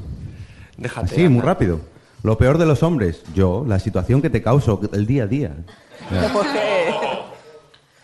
[0.77, 1.13] Déjate.
[1.15, 1.81] Así, muy rápido.
[2.23, 5.53] Lo peor de los hombres, yo, la situación que te causo el día a día.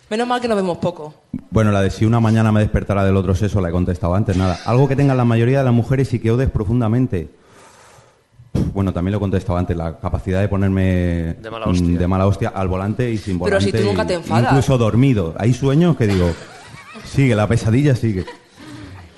[0.09, 1.13] Menos mal que nos vemos poco.
[1.49, 4.37] Bueno, la de si una mañana me despertara del otro sexo la he contestado antes,
[4.37, 4.59] nada.
[4.65, 7.29] Algo que tengan la mayoría de las mujeres y que odies profundamente.
[8.73, 11.97] Bueno, también lo he contestado antes, la capacidad de ponerme De mala hostia.
[11.99, 13.65] de mala hostia al volante y sin Pero volante.
[13.65, 14.43] si tú nunca te enfadas.
[14.51, 15.33] Incluso dormido.
[15.37, 16.31] Hay sueños que digo,
[17.03, 18.25] sigue, la pesadilla sigue.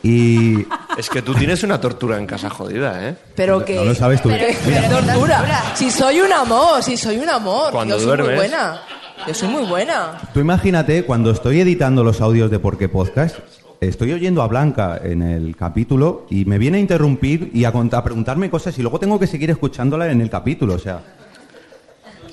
[0.04, 0.66] Y
[0.98, 3.16] Es que tú tienes una tortura en casa jodida, ¿eh?
[3.36, 3.76] Pero que...
[3.76, 4.30] no lo sabes tú.
[4.30, 5.76] ¿Qué, qué tortura?
[5.76, 7.72] Si soy un amor, si soy un amor.
[7.72, 8.82] Cuando yo soy muy buena.
[9.28, 10.18] Yo soy muy buena.
[10.34, 13.38] Tú imagínate cuando estoy editando los audios de Por qué Podcast,
[13.82, 18.50] estoy oyendo a Blanca en el capítulo y me viene a interrumpir y a preguntarme
[18.50, 20.76] cosas y luego tengo que seguir escuchándola en el capítulo.
[20.76, 21.02] O sea,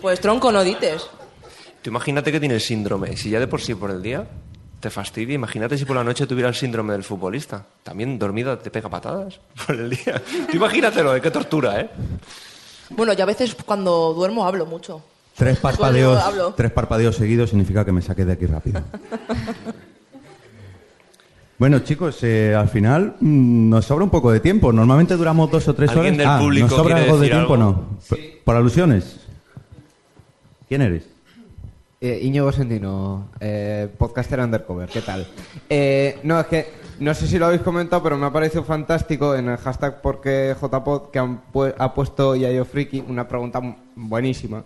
[0.00, 1.06] Pues tronco, no dites.
[1.82, 3.16] Tú imagínate que tienes síndrome.
[3.16, 4.24] Si ya de por sí por el día
[4.84, 7.64] te fastidia, imagínate si por la noche tuviera el síndrome del futbolista.
[7.82, 10.20] También dormido te pega patadas por el día.
[10.50, 11.22] Tú imagínatelo, ¿eh?
[11.22, 11.88] qué tortura, ¿eh?
[12.90, 15.00] Bueno, yo a veces cuando duermo hablo mucho.
[15.34, 16.52] tres parpadeos, hablo.
[16.54, 18.82] tres parpadeos seguidos significa que me saqué de aquí rápido.
[21.56, 24.72] Bueno, chicos, eh, al final mm, nos sobra un poco de tiempo.
[24.72, 25.98] Normalmente duramos dos o tres horas.
[26.00, 27.56] ¿Alguien del Ah, público ¿Nos sobra algo de tiempo algo?
[27.56, 27.98] no?
[28.10, 29.20] P- ¿Por alusiones?
[30.68, 31.04] ¿Quién eres?
[32.06, 35.26] Eh, Íñigo Sentino, eh, podcaster undercover, ¿qué tal?
[35.70, 39.34] Eh, no, es que no sé si lo habéis comentado, pero me ha parecido fantástico
[39.34, 43.62] en el hashtag porque JPod que han pu- ha puesto Yayo Friki una pregunta
[43.96, 44.64] buenísima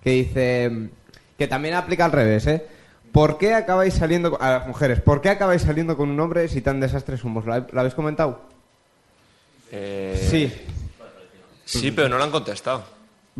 [0.00, 0.90] que dice
[1.36, 2.64] que también aplica al revés, ¿eh?
[3.10, 5.00] ¿Por qué acabáis saliendo con- a las mujeres?
[5.00, 7.44] ¿Por qué acabáis saliendo con un hombre si tan desastres somos?
[7.46, 8.42] ¿Lo, lo habéis comentado?
[9.72, 10.52] Eh, Sí.
[11.64, 12.84] Sí, pero no lo han contestado.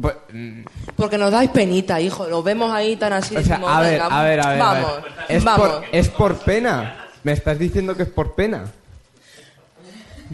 [0.01, 0.61] Pues, mm,
[0.97, 2.27] Porque nos dais penita, hijo.
[2.27, 3.35] Nos vemos ahí tan así.
[3.37, 4.61] O sea, decimos, a ver, venga, a ver, a ver.
[4.61, 5.13] a Vamos, ver.
[5.29, 5.69] Es, vamos.
[5.69, 7.07] Por, es por pena.
[7.23, 8.67] Me estás diciendo que es por pena.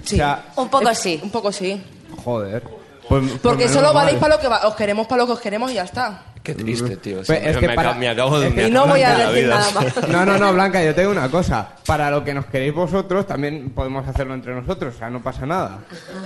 [0.04, 0.14] Sí.
[0.14, 1.20] O sea, Un poco sí.
[1.22, 1.80] Un poco sí.
[2.24, 2.62] joder.
[3.08, 5.40] Pues- pues Porque solo valéis para lo que va- os queremos para lo que os
[5.40, 6.22] queremos y ya está.
[6.42, 7.18] Qué triste, tío.
[7.24, 8.50] Pues Sí, es me, que me para- acabo- me acabo de...
[8.50, 9.58] me Y no acabo voy de a la decir vida.
[9.58, 10.08] nada más.
[10.08, 11.68] No, no, no, Blanca, yo tengo una cosa.
[11.86, 14.94] Para lo que nos queréis vosotros, también podemos hacerlo entre nosotros.
[14.94, 15.78] O sea, no pasa nada.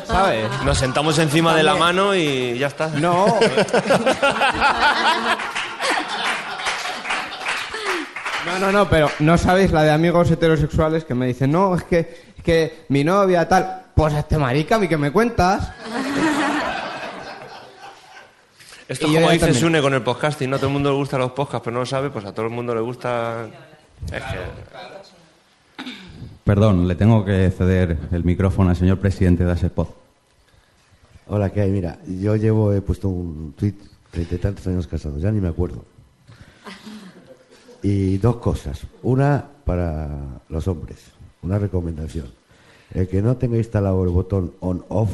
[0.06, 0.46] ¿Sabes?
[0.64, 2.88] Nos sentamos encima de la mano y ya está.
[2.88, 3.26] No.
[8.46, 11.82] No, no, no, pero no sabéis la de amigos heterosexuales que me dicen, no, es
[11.82, 11.98] que,
[12.38, 13.82] es que mi novia tal.
[13.94, 15.68] Pues a este marica, a mí que me cuentas.
[18.88, 19.60] Esto Y como ya dice también.
[19.60, 20.56] Sune con el podcasting, ¿no?
[20.56, 22.46] A todo el mundo le gustan los podcasts, pero no lo sabe, pues a todo
[22.46, 23.46] el mundo le gusta...
[24.12, 24.38] Es que...
[26.44, 29.88] Perdón, le tengo que ceder el micrófono al señor presidente de Asepod.
[31.26, 31.70] Hola, ¿qué hay?
[31.72, 33.74] Mira, yo llevo, he puesto un tweet
[34.12, 35.84] treinta y tantos años casados, ya ni me acuerdo.
[37.82, 38.82] Y dos cosas.
[39.02, 40.08] Una para
[40.48, 40.98] los hombres,
[41.42, 42.26] una recomendación.
[42.94, 45.10] El que no tenga instalado el botón on-off,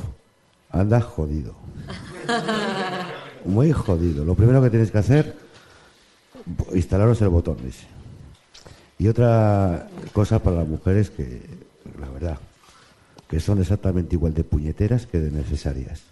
[0.71, 1.55] anda jodido.
[3.45, 4.25] Muy jodido.
[4.25, 5.37] Lo primero que tenéis que hacer,
[6.75, 7.87] instalaros el botón ese.
[8.99, 11.43] Y otra cosa para las mujeres que,
[11.99, 12.39] la verdad,
[13.29, 16.03] que son exactamente igual de puñeteras que de necesarias.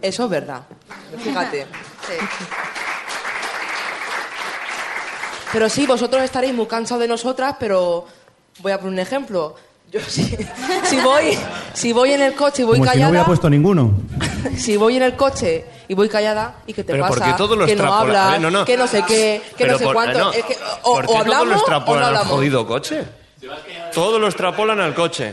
[0.00, 0.62] Eso es verdad.
[1.18, 1.66] Fíjate.
[5.52, 8.06] Pero sí, vosotros estaréis muy cansados de nosotras, pero
[8.60, 9.56] voy a poner un ejemplo.
[9.90, 10.36] Yo si,
[10.84, 11.36] si voy
[11.74, 13.92] si voy en el coche y voy Como si no callada, hubiera puesto ninguno.
[14.56, 17.56] si voy en el coche y voy callada y qué te Pero pasa, porque todo
[17.56, 18.64] lo que no extrapola- hablas, a ver, no, no.
[18.64, 20.32] que no sé qué, que Pero no sé por- cuánto, no.
[20.32, 23.04] es que o, ¿Por qué o todo hablamos lo o no extrapolan al jodido coche?
[23.94, 25.32] Todo lo extrapolan al coche.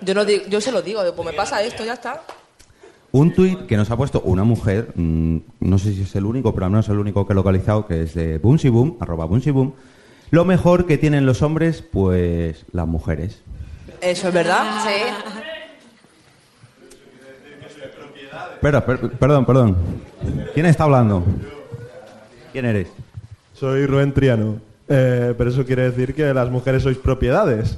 [0.00, 2.22] Yo no digo, yo se lo digo, pues me pasa esto, ya está.
[3.12, 6.52] Un tuit que nos ha puesto una mujer, mm, no sé si es el único,
[6.52, 9.74] pero al menos el único que he localizado, que es de Boom, arroba Boom.
[10.30, 13.40] Lo mejor que tienen los hombres, pues las mujeres.
[14.00, 14.64] Eso es verdad.
[14.84, 14.90] Sí.
[18.64, 19.76] Espera, per- perdón, perdón.
[20.54, 21.22] ¿Quién está hablando?
[22.50, 22.88] ¿Quién eres?
[23.52, 24.58] Soy Rubén Triano.
[24.88, 27.76] Eh, pero eso quiere decir que las mujeres sois propiedades.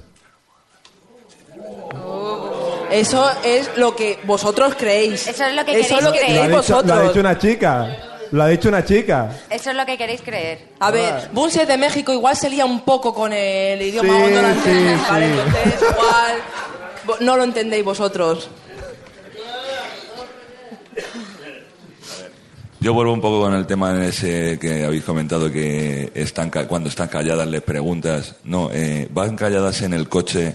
[2.92, 5.26] Eso es lo que vosotros creéis.
[5.26, 6.34] Eso es lo que Eso es queréis lo que creer.
[6.36, 7.08] Lo ha, creéis dicho, lo ha vosotros.
[7.08, 7.96] dicho una chica.
[8.30, 9.30] Lo ha dicho una chica.
[9.50, 10.68] Eso es lo que queréis creer.
[10.78, 14.22] A ver, Bunsi es de México, igual se lía un poco con el idioma Sí,
[14.24, 15.26] sí, ¿vale?
[15.26, 15.32] sí.
[15.32, 16.36] Entonces, igual
[17.22, 18.48] no lo entendéis vosotros.
[22.86, 27.08] Yo vuelvo un poco con el tema ese que habéis comentado que están cuando están
[27.08, 30.54] calladas les preguntas, no, eh, van calladas en el coche,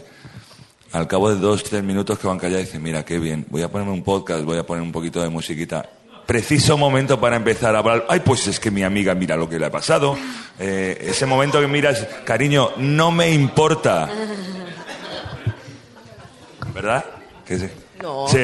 [0.94, 3.70] al cabo de dos, tres minutos que van calladas dicen, mira, qué bien, voy a
[3.70, 5.90] ponerme un podcast, voy a poner un poquito de musiquita.
[6.26, 9.60] Preciso momento para empezar a hablar, ay, pues es que mi amiga mira lo que
[9.60, 10.18] le ha pasado.
[10.58, 14.10] Eh, ese momento que miras, cariño, no me importa.
[16.74, 17.04] ¿Verdad?
[17.46, 17.68] Que sí.
[18.02, 18.28] No.
[18.28, 18.38] Sí.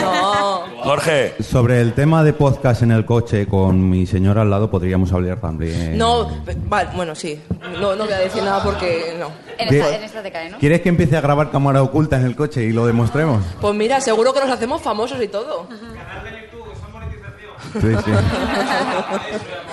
[0.00, 0.64] No.
[0.84, 1.34] Jorge.
[1.42, 5.40] Sobre el tema de podcast en el coche con mi señora al lado podríamos hablar
[5.40, 5.98] también.
[5.98, 6.28] No,
[6.68, 7.40] vale, bueno, sí.
[7.80, 9.30] No, no voy a decir nada porque no.
[9.58, 10.58] En esta, en esta te cae, ¿no?
[10.58, 13.42] ¿Quieres que empiece a grabar cámara oculta en el coche y lo demostremos?
[13.60, 15.66] Pues mira, seguro que nos hacemos famosos y todo.
[17.80, 18.10] Sí, sí.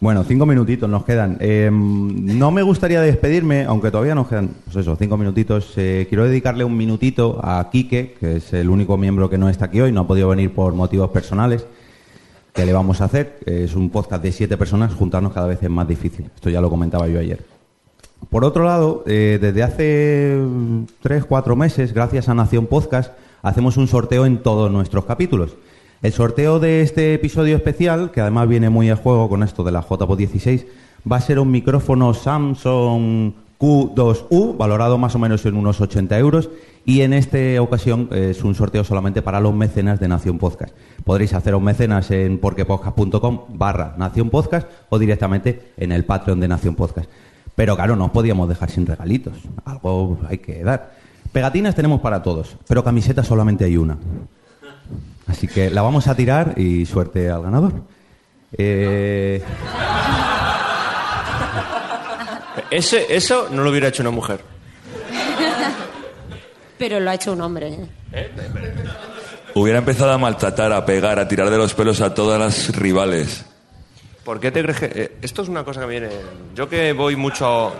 [0.00, 1.36] Bueno, cinco minutitos nos quedan.
[1.40, 5.74] Eh, no me gustaría despedirme, aunque todavía nos quedan, pues eso, cinco minutitos.
[5.76, 9.66] Eh, quiero dedicarle un minutito a Quique, que es el único miembro que no está
[9.66, 11.66] aquí hoy, no ha podido venir por motivos personales.
[12.54, 13.40] ¿Qué le vamos a hacer?
[13.44, 16.30] Es un podcast de siete personas, juntarnos cada vez es más difícil.
[16.34, 17.44] Esto ya lo comentaba yo ayer.
[18.30, 20.38] Por otro lado, eh, desde hace
[21.02, 25.56] tres, cuatro meses, gracias a Nación Podcast, hacemos un sorteo en todos nuestros capítulos.
[26.02, 29.72] El sorteo de este episodio especial, que además viene muy a juego con esto de
[29.72, 30.64] la JPO 16,
[31.10, 36.48] va a ser un micrófono Samsung Q2U, valorado más o menos en unos 80 euros.
[36.86, 40.74] Y en esta ocasión eh, es un sorteo solamente para los mecenas de Nación Podcast.
[41.04, 46.76] Podréis haceros mecenas en porquepodcast.com barra Nación Podcast o directamente en el Patreon de Nación
[46.76, 47.10] Podcast.
[47.54, 49.34] Pero claro, no os podíamos dejar sin regalitos.
[49.66, 50.94] Algo hay que dar.
[51.30, 53.98] Pegatinas tenemos para todos, pero camisetas solamente hay una.
[55.30, 57.72] Así que la vamos a tirar y suerte al ganador.
[58.58, 59.42] Eh,
[62.70, 64.40] Ese, eso no lo hubiera hecho una mujer.
[66.78, 67.68] Pero lo ha hecho un hombre.
[68.12, 68.30] ¿eh?
[69.54, 73.44] Hubiera empezado a maltratar, a pegar, a tirar de los pelos a todas las rivales.
[74.24, 74.86] ¿Por qué te crees que.?
[74.94, 76.08] eh, esto es una cosa que viene.
[76.54, 77.72] Yo que voy mucho.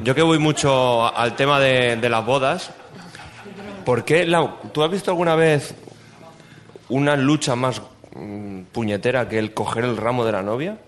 [0.00, 2.70] Yo que voy mucho al tema de, de las bodas.
[3.84, 5.74] ¿Por qué la- ¿Tú has visto alguna vez
[6.88, 7.80] una lucha más
[8.14, 10.78] mm, puñetera que el coger el ramo de la novia?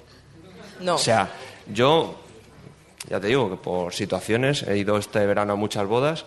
[0.80, 0.94] No.
[0.96, 1.30] O sea,
[1.72, 2.14] yo.
[3.08, 6.26] Ya te digo que por situaciones he ido este verano a muchas bodas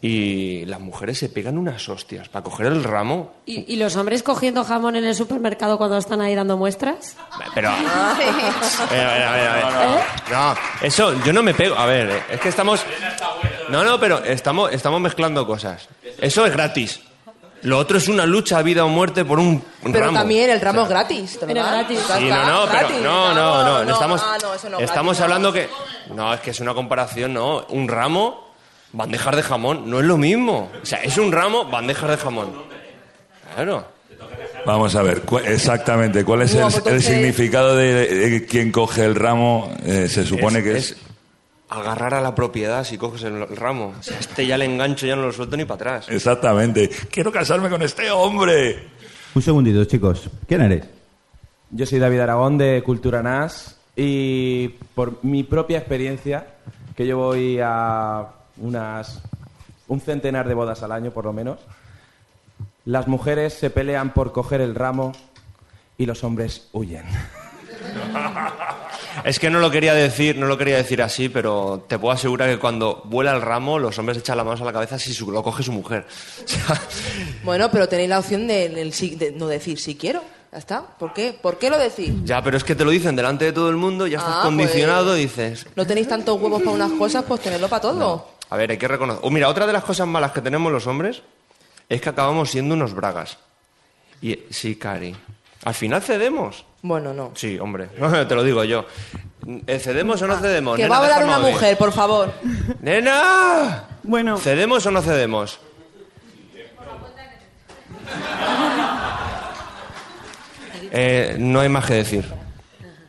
[0.00, 3.32] y las mujeres se pegan unas hostias para coger el ramo.
[3.46, 7.16] ¿Y, y los hombres cogiendo jamón en el supermercado cuando están ahí dando muestras?
[7.54, 7.68] Pero.
[7.70, 10.00] A ver, a ver, a ver, a ver.
[10.30, 11.76] No, eso, yo no me pego.
[11.76, 12.84] A ver, es que estamos.
[13.68, 15.88] No, no, pero estamos, estamos mezclando cosas.
[16.20, 17.00] Eso es gratis.
[17.62, 20.18] Lo otro es una lucha a vida o muerte por un Pero ramo.
[20.18, 21.32] también el ramo es gratis.
[21.38, 21.72] te lo Pero dan.
[21.78, 21.98] gratis.
[22.08, 24.78] Ya Sí, está, no, no, pero no, no, no, no, estamos, ah, no, eso no
[24.78, 25.24] es estamos gratis, no.
[25.24, 25.68] hablando que,
[26.14, 28.48] no, es que es una comparación, no, un ramo,
[28.92, 32.52] bandejas de jamón, no es lo mismo, o sea, es un ramo, bandejas de jamón,
[33.54, 33.86] claro.
[34.66, 38.46] Vamos a ver, cu- exactamente, ¿cuál es el, No, pues el entonces- significado de, de
[38.46, 39.72] quien coge el ramo?
[39.84, 40.90] Eh, se supone Es- que es...
[40.92, 40.96] es
[41.68, 45.16] agarrar a la propiedad si coges el, ramo, o sea, este ya le engancho, ya
[45.16, 46.08] no lo suelto ni para atrás.
[46.08, 46.88] Exactamente.
[47.10, 48.88] Quiero casarme con este hombre.
[49.34, 50.30] un segundito, chicos.
[50.46, 50.84] ¿Quién eres?
[51.70, 56.46] Yo soy David Aragón de Cultura NAS y por mi propia experiencia,
[56.96, 59.20] que yo voy a unas
[59.88, 61.58] un centenar de bodas al año por lo menos,
[62.84, 65.12] las mujeres se pelean por coger el ramo
[65.96, 67.04] y los hombres huyen.
[69.24, 72.48] Es que no lo quería decir, no lo quería decir así, pero te puedo asegurar
[72.48, 75.30] que cuando vuela el ramo, los hombres echan la mano a la cabeza si su-
[75.30, 76.06] lo coge su mujer.
[76.44, 76.80] O sea,
[77.44, 80.22] Bueno, pero tenéis la opción de, no decir si quiero.
[80.52, 80.80] Ya está.
[80.82, 81.36] ¿Por qué?
[81.40, 82.10] ¿Por qué lo decís?
[82.24, 84.42] ya, pero es que te lo dicen delante de todo el mundo, ya estás Ah,
[84.44, 88.30] condicionado pues- y dices, No tenéis tantos huevos para unas cosas, pues tenerlo para todo.
[88.50, 89.20] A ver, hay que reconocer.
[89.24, 91.22] Oh, mira, otra de las cosas malas que tenemos los hombres
[91.88, 93.36] es que acabamos siendo unos bragas.
[94.22, 95.14] Y sí, Cari.
[95.64, 96.64] Al final cedemos.
[96.82, 97.32] Bueno, no.
[97.34, 97.86] Sí, hombre.
[98.28, 98.86] Te lo digo yo.
[99.66, 100.76] Eh, ¿Cedemos o no cedemos?
[100.76, 102.32] Que Nena, va a hablar una mujer, por favor.
[102.80, 103.84] ¡Nena!
[104.02, 104.36] Bueno.
[104.38, 105.60] ¿Cedemos o no cedemos?
[110.90, 112.24] Eh, no hay más que decir.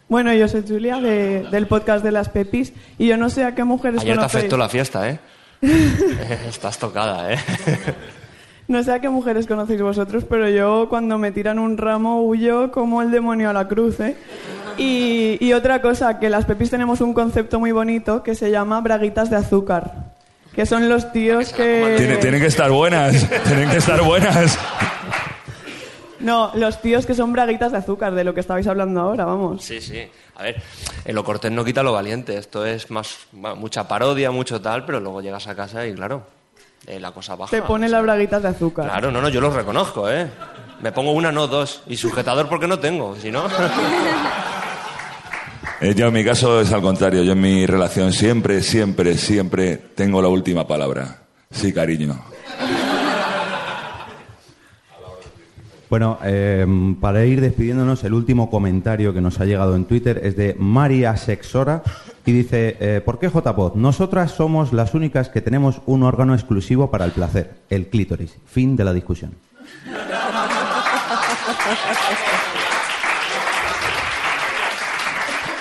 [0.09, 3.55] Bueno, yo soy Julia de- del podcast de las Pepis y yo no sé a
[3.55, 4.35] qué mujeres Ayer te conocéis.
[4.41, 5.09] afectó la fiesta.
[5.09, 5.19] Eh,
[6.47, 7.37] Estás tocada, ¿eh?
[8.69, 12.71] No sé a qué mujeres conocéis vosotros, pero yo cuando me tiran un ramo huyo
[12.71, 14.15] como el demonio a la cruz, ¿eh?
[14.77, 18.79] Y, y otra cosa, que las Pepis tenemos un concepto muy bonito que se llama
[18.79, 20.13] braguitas de azúcar,
[20.55, 21.95] que son los tíos que...
[21.97, 24.57] Tiene- tienen que estar buenas, tienen que estar buenas.
[26.19, 29.63] No, los tíos que son braguitas de azúcar, de lo que estabais hablando ahora, vamos.
[29.63, 30.01] Sí, sí.
[30.35, 30.61] A ver,
[31.05, 32.37] en lo cortés no quita lo valiente.
[32.37, 36.23] Esto es más mucha parodia, mucho tal, pero luego llegas a casa y claro,
[36.89, 37.51] eh, la cosa baja.
[37.51, 38.85] Te ponen las braguitas de azúcar.
[38.85, 40.27] Claro, no, no, yo los reconozco, ¿eh?
[40.81, 41.83] Me pongo una, no dos.
[41.85, 43.43] Y sujetador porque no tengo, si no...
[45.81, 47.23] Eh, yo en mi caso es al contrario.
[47.23, 51.19] Yo en mi relación siempre, siempre, siempre tengo la última palabra.
[51.51, 52.21] Sí, cariño.
[55.89, 56.67] Bueno, eh,
[57.01, 61.17] para ir despidiéndonos, el último comentario que nos ha llegado en Twitter es de María
[61.17, 61.81] Sexora
[62.25, 63.73] y dice, eh, ¿por qué JPod?
[63.73, 68.37] Nosotras somos las únicas que tenemos un órgano exclusivo para el placer, el clítoris.
[68.45, 69.31] Fin de la discusión.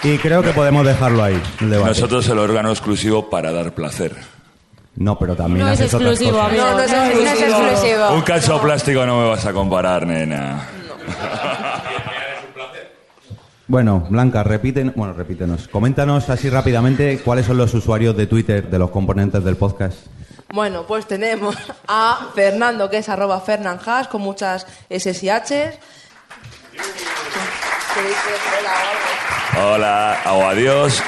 [0.02, 1.70] Y creo que podemos dejarlo ahí, el.
[1.70, 4.14] Nosotros el órgano exclusivo para dar placer.
[5.00, 6.48] No, pero también No es otras exclusivo, cosas.
[6.48, 6.64] amigo.
[6.64, 8.10] No, no es No, no es exclusivo.
[8.14, 10.68] Un cacho plástico no me vas a comparar, nena.
[13.66, 15.68] Bueno, Blanca, repiten, bueno, repítenos.
[15.68, 19.98] Coméntanos así rápidamente cuáles son los usuarios de Twitter de los componentes del podcast.
[20.52, 21.54] Bueno, pues tenemos
[21.86, 25.78] a Fernando, que es arroba fernanjas, con muchas S y H.
[29.62, 31.02] Hola, o adiós.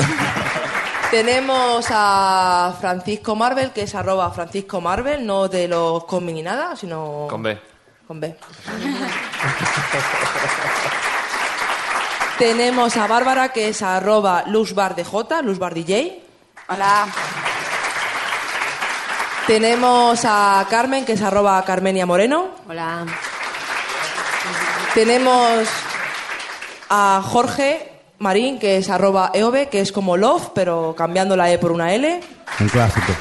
[1.11, 6.77] Tenemos a Francisco Marvel, que es arroba Francisco Marvel, no de los cómics ni nada,
[6.77, 7.27] sino...
[7.29, 7.61] Con B.
[8.07, 8.37] Con B.
[12.39, 16.23] Tenemos a Bárbara, que es arroba LuzBarDJ, LuzBarDJ.
[16.69, 17.09] Hola.
[19.49, 22.51] Tenemos a Carmen, que es arroba Carmenia Moreno.
[22.69, 23.05] Hola.
[24.95, 25.69] Tenemos
[26.89, 27.90] a Jorge
[28.21, 31.95] Marín, que es arroba eove, que es como love, pero cambiando la E por una
[31.95, 32.21] L.
[32.61, 33.15] Un clásico.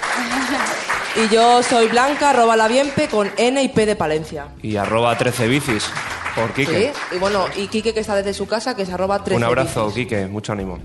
[1.16, 4.50] Y yo soy Blanca, arroba la Bienpe, con N y P de Palencia.
[4.62, 5.89] Y arroba 13 bicis
[6.36, 6.91] por Quique.
[6.93, 9.43] Sí, y bueno, y Quique que está desde su casa, que es arroba 13 Un
[9.45, 10.80] abrazo, Quique, mucho ánimo.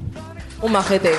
[0.63, 1.11] Un majete.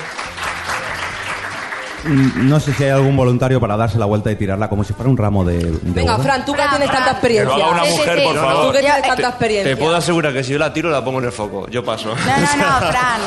[2.05, 4.93] Mm, No sé si hay algún voluntario para darse la vuelta y tirarla como si
[4.93, 5.57] fuera un ramo de.
[5.57, 6.23] de Venga, boda.
[6.23, 7.53] Fran, tú que tienes tanta experiencia.
[7.55, 8.67] Que lo haga una mujer, por favor.
[8.67, 9.75] Tú que tienes tanta Te- experiencia.
[9.75, 11.67] Te puedo asegurar que si yo la tiro la pongo en el foco.
[11.69, 12.09] Yo paso.
[12.15, 13.21] No, no, no, Fran.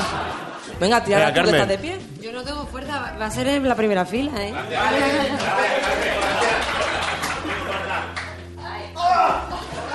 [0.81, 1.47] Venga, que Carmen.
[1.55, 1.99] estás de pie.
[2.23, 4.53] Yo no tengo fuerza, va- va a ser en la primera fila, ¿eh?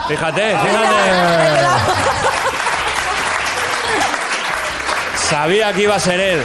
[0.07, 1.67] Fíjate, fíjate.
[5.29, 6.41] Sabía que iba a ser él.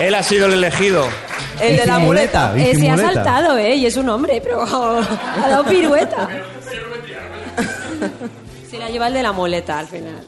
[0.00, 1.06] Él ha sido el elegido.
[1.60, 2.52] El de la muleta.
[2.56, 3.76] Eh, se ha saltado, ¿eh?
[3.76, 6.28] Y es un hombre, pero ha dado pirueta.
[8.68, 10.26] Se la lleva el de la muleta al final.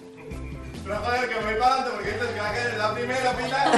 [0.84, 2.94] Pero joder, que me voy para adelante porque dices que va a quedar en la
[2.94, 3.72] primera fila.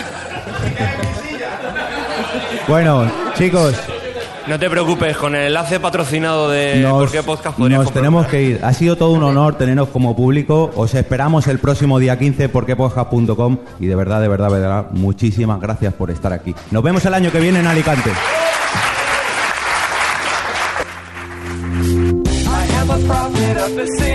[2.69, 3.75] Bueno, chicos,
[4.49, 8.27] No te preocupes, con el enlace patrocinado de nos, Por qué Podcast podrías nos tenemos
[8.29, 8.61] que ir.
[8.63, 10.71] Ha sido todo un honor teneros como público.
[10.75, 14.87] Os esperamos el próximo día 15 por quepodcast.com y de verdad, de verdad, de verdad,
[14.93, 16.55] muchísimas gracias por estar aquí.
[16.71, 18.11] Nos vemos el año que viene en Alicante.
[22.51, 24.08] I am a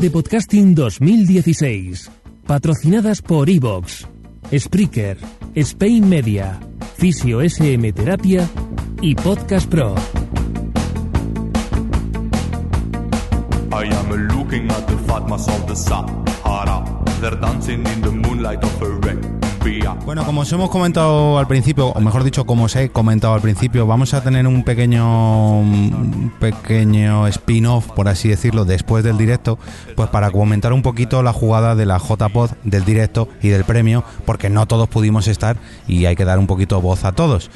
[0.00, 2.10] De Podcasting 2016.
[2.46, 4.08] Patrocinadas por Evox,
[4.50, 5.18] Spreaker,
[5.54, 6.58] Spain Media,
[6.96, 8.48] Fisio SM Terapia
[9.02, 9.94] y Podcast Pro.
[13.72, 16.82] I am looking at the Fatmas of the Sahara.
[17.20, 19.29] They're dancing in the moonlight of Arabia.
[20.04, 23.40] Bueno, como os hemos comentado al principio, o mejor dicho, como os he comentado al
[23.40, 25.62] principio, vamos a tener un pequeño
[26.40, 29.58] pequeño spin-off, por así decirlo, después del directo,
[29.96, 34.02] pues para comentar un poquito la jugada de la JPod, del directo y del premio,
[34.24, 35.56] porque no todos pudimos estar
[35.86, 37.50] y hay que dar un poquito voz a todos.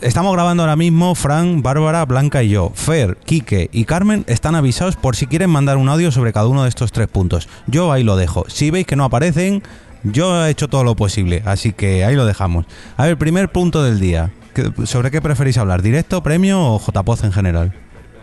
[0.00, 2.72] Estamos grabando ahora mismo, Fran, Bárbara, Blanca y yo.
[2.74, 6.62] Fer, Quique y Carmen están avisados por si quieren mandar un audio sobre cada uno
[6.62, 7.50] de estos tres puntos.
[7.66, 8.44] Yo ahí lo dejo.
[8.48, 9.62] Si veis que no aparecen,
[10.02, 12.66] yo he hecho todo lo posible, así que ahí lo dejamos.
[12.96, 14.30] A ver, primer punto del día.
[14.54, 15.82] ¿Qué- ¿Sobre qué preferís hablar?
[15.82, 17.72] ¿Directo, premio o JPoz en general?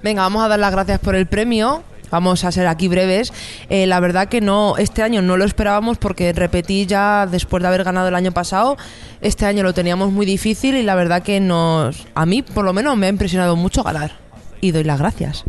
[0.03, 1.84] Venga, vamos a dar las gracias por el premio.
[2.09, 3.34] Vamos a ser aquí breves.
[3.69, 7.67] Eh, la verdad que no, este año no lo esperábamos porque repetí ya después de
[7.67, 8.78] haber ganado el año pasado.
[9.19, 12.71] Este año lo teníamos muy difícil y la verdad que nos, a mí por lo
[12.71, 14.13] menos me ha impresionado mucho ganar.
[14.61, 15.43] Y doy las gracias.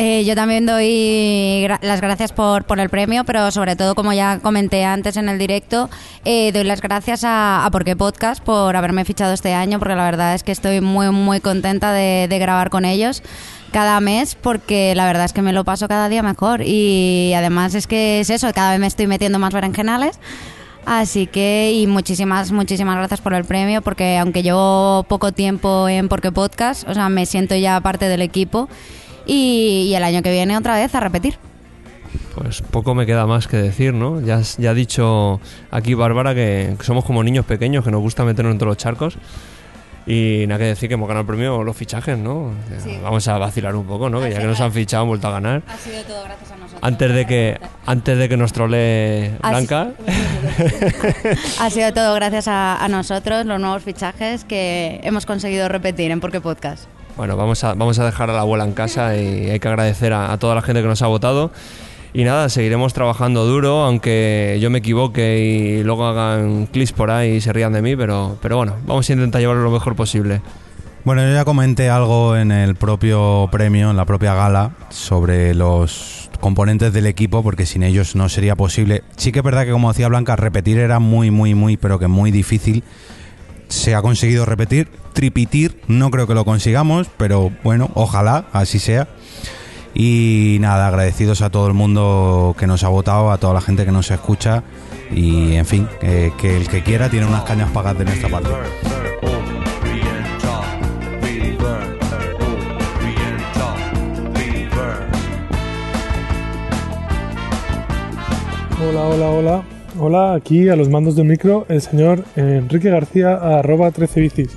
[0.00, 4.38] Eh, yo también doy las gracias por, por el premio, pero sobre todo, como ya
[4.38, 5.90] comenté antes en el directo,
[6.24, 10.04] eh, doy las gracias a, a Porqué Podcast por haberme fichado este año, porque la
[10.04, 13.24] verdad es que estoy muy, muy contenta de, de grabar con ellos
[13.72, 16.62] cada mes, porque la verdad es que me lo paso cada día mejor.
[16.64, 20.20] Y además es que es eso, cada vez me estoy metiendo más berenjenales.
[20.86, 26.08] Así que, y muchísimas, muchísimas gracias por el premio, porque aunque llevo poco tiempo en
[26.08, 28.68] Porque Podcast, o sea, me siento ya parte del equipo.
[29.28, 31.38] Y, y el año que viene otra vez a repetir.
[32.34, 34.20] Pues poco me queda más que decir, ¿no?
[34.20, 38.52] Ya, ya ha dicho aquí Bárbara que somos como niños pequeños, que nos gusta meternos
[38.52, 39.18] entre los charcos.
[40.06, 42.52] Y nada que decir que hemos ganado el premio los fichajes, ¿no?
[43.02, 44.20] Vamos a vacilar un poco, ¿no?
[44.22, 45.62] Que ya que nos han fichado, han vuelto a ganar.
[45.68, 46.80] Ha sido todo gracias a nosotros.
[46.82, 49.90] Antes de que, antes de que nos trolee Blanca.
[51.60, 56.20] Ha sido todo gracias a, a nosotros, los nuevos fichajes que hemos conseguido repetir en
[56.20, 56.86] Porque Podcast.
[57.18, 60.12] Bueno, vamos a, vamos a dejar a la abuela en casa y hay que agradecer
[60.12, 61.50] a, toda la gente que nos ha votado.
[62.14, 67.32] Y nada, seguiremos trabajando duro, aunque yo me equivoque y luego hagan clics por ahí
[67.32, 70.40] y se rían de mí, pero, pero bueno, vamos a intentar llevarlo lo mejor posible.
[71.02, 76.30] Bueno, yo ya comenté algo en el propio premio, en la propia gala, sobre los
[76.38, 79.02] componentes del equipo, porque sin ellos no sería posible.
[79.16, 82.06] Sí que es verdad que, como decía Blanca, repetir era muy, muy, muy, pero que
[82.06, 82.84] muy difícil.
[83.68, 89.08] Se ha conseguido repetir, tripitir, no creo que lo consigamos, pero bueno, ojalá así sea.
[89.94, 93.84] Y nada, agradecidos a todo el mundo que nos ha votado, a toda la gente
[93.84, 94.62] que nos escucha
[95.10, 98.50] y en fin, que, el que quiera tiene unas cañas pagadas de nuestra parte.
[108.80, 109.77] Hola, hola, hola.
[110.00, 114.56] Hola, aquí a los mandos del micro el señor Enrique García, arroba 13 bicis.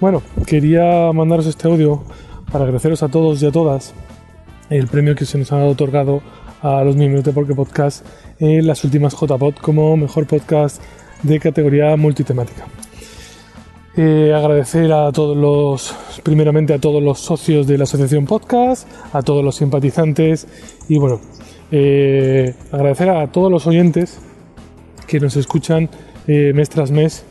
[0.00, 2.02] Bueno, quería mandaros este audio
[2.50, 3.92] para agradeceros a todos y a todas
[4.70, 6.22] el premio que se nos ha otorgado
[6.62, 8.06] a los miembros de Porque Podcast
[8.38, 10.82] en las últimas JPod como mejor podcast
[11.22, 12.64] de categoría multitemática.
[13.94, 19.20] Eh, agradecer a todos los, primeramente a todos los socios de la asociación podcast, a
[19.20, 20.46] todos los simpatizantes
[20.88, 21.20] y bueno,
[21.70, 24.18] eh, agradecer a todos los oyentes
[25.06, 25.88] que nos escuchan
[26.26, 27.24] eh, mes tras mes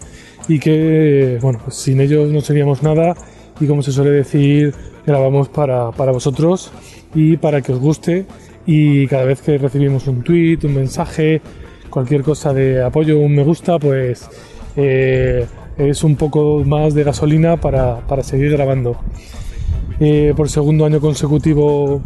[0.47, 3.15] y que, bueno, pues sin ellos no seríamos nada
[3.59, 4.73] y como se suele decir,
[5.05, 6.71] grabamos para, para vosotros
[7.13, 8.25] y para que os guste
[8.65, 11.41] y cada vez que recibimos un tweet, un mensaje,
[11.89, 14.29] cualquier cosa de apoyo, un me gusta, pues
[14.75, 15.45] eh,
[15.77, 18.97] es un poco más de gasolina para, para seguir grabando.
[19.99, 22.01] Eh, por segundo año consecutivo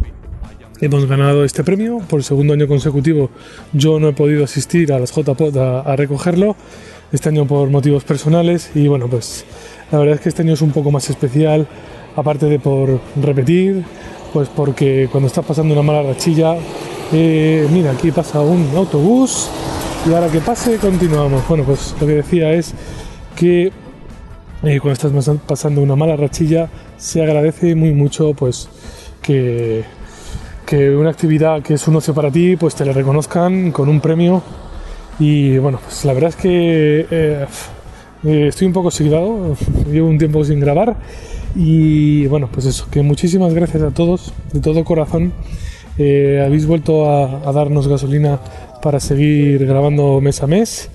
[0.80, 1.98] hemos ganado este premio.
[1.98, 3.30] Por segundo año consecutivo
[3.72, 6.56] yo no he podido asistir a las JPod a, recogerlo.
[7.12, 9.44] Este año por motivos personales y bueno, pues
[9.92, 11.66] la verdad es que este año es un poco más especial,
[12.16, 13.84] aparte de por repetir,
[14.32, 16.56] pues porque cuando estás pasando una mala rachilla,
[17.12, 19.48] eh, mira, aquí pasa un autobús
[20.04, 21.46] y ahora que pase continuamos.
[21.48, 22.74] Bueno, pues lo que decía es
[23.36, 23.66] que
[24.62, 28.68] eh, cuando estás pasando una mala rachilla se agradece muy mucho pues
[29.22, 29.84] que,
[30.66, 34.00] que una actividad que es un ocio para ti pues te la reconozcan con un
[34.00, 34.42] premio
[35.18, 37.46] y bueno pues la verdad es que eh,
[38.24, 39.56] eh, estoy un poco oxidado
[39.90, 40.96] llevo un tiempo sin grabar
[41.54, 45.32] y bueno pues eso que muchísimas gracias a todos de todo corazón
[45.98, 48.38] Eh, habéis vuelto a, a darnos gasolina
[48.82, 50.90] para seguir grabando mes a mes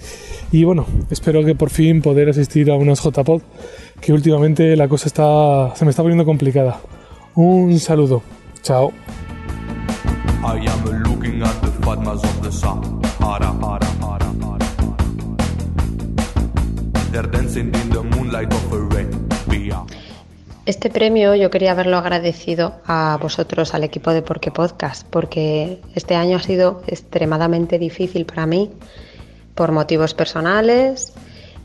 [0.51, 3.41] y bueno, espero que por fin poder asistir a unas JPod,
[4.01, 6.82] que últimamente la cosa está, se me está poniendo complicada.
[7.36, 8.22] Un saludo.
[8.61, 8.91] Chao.
[20.65, 26.15] Este premio yo quería haberlo agradecido a vosotros, al equipo de Porque Podcast, porque este
[26.15, 28.72] año ha sido extremadamente difícil para mí
[29.55, 31.13] por motivos personales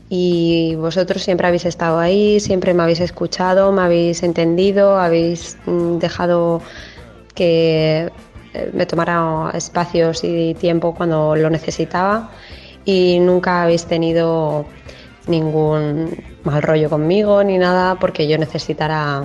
[0.09, 5.99] y vosotros siempre habéis estado ahí, siempre me habéis escuchado, me habéis entendido, habéis mm,
[5.99, 6.61] dejado
[7.35, 8.11] que
[8.73, 12.31] me tomara espacios y tiempo cuando lo necesitaba
[12.85, 14.65] y nunca habéis tenido
[15.27, 19.23] ningún mal rollo conmigo ni nada porque yo necesitara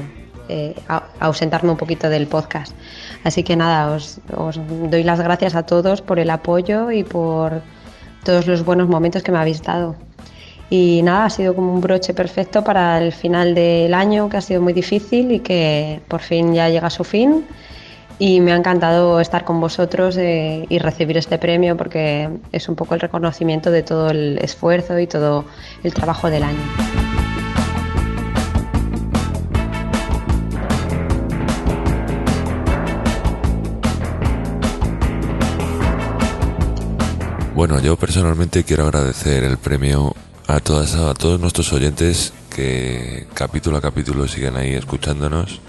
[0.48, 0.74] eh,
[1.20, 2.74] ausentarme un poquito del podcast.
[3.24, 4.58] Así que nada, os, os
[4.90, 7.62] doy las gracias a todos por el apoyo y por
[8.24, 9.94] todos los buenos momentos que me habéis dado.
[10.68, 14.40] Y nada, ha sido como un broche perfecto para el final del año, que ha
[14.40, 17.44] sido muy difícil y que por fin ya llega a su fin.
[18.24, 22.76] Y me ha encantado estar con vosotros eh, y recibir este premio porque es un
[22.76, 25.44] poco el reconocimiento de todo el esfuerzo y todo
[25.82, 26.60] el trabajo del año.
[37.56, 40.14] Bueno, yo personalmente quiero agradecer el premio
[40.46, 45.60] a todas a todos nuestros oyentes que capítulo a capítulo siguen ahí escuchándonos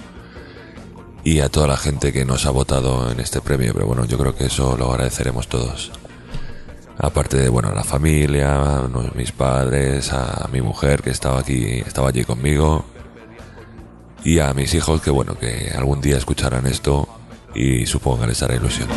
[1.24, 4.18] y a toda la gente que nos ha votado en este premio, pero bueno, yo
[4.18, 5.92] creo que eso lo agradeceremos todos.
[6.98, 8.84] Aparte de bueno, la familia,
[9.16, 12.86] mis padres, a mi mujer que estaba aquí, estaba allí conmigo
[14.24, 17.08] y a mis hijos que bueno, que algún día escucharán esto
[17.56, 18.90] y supongo que les ilusión.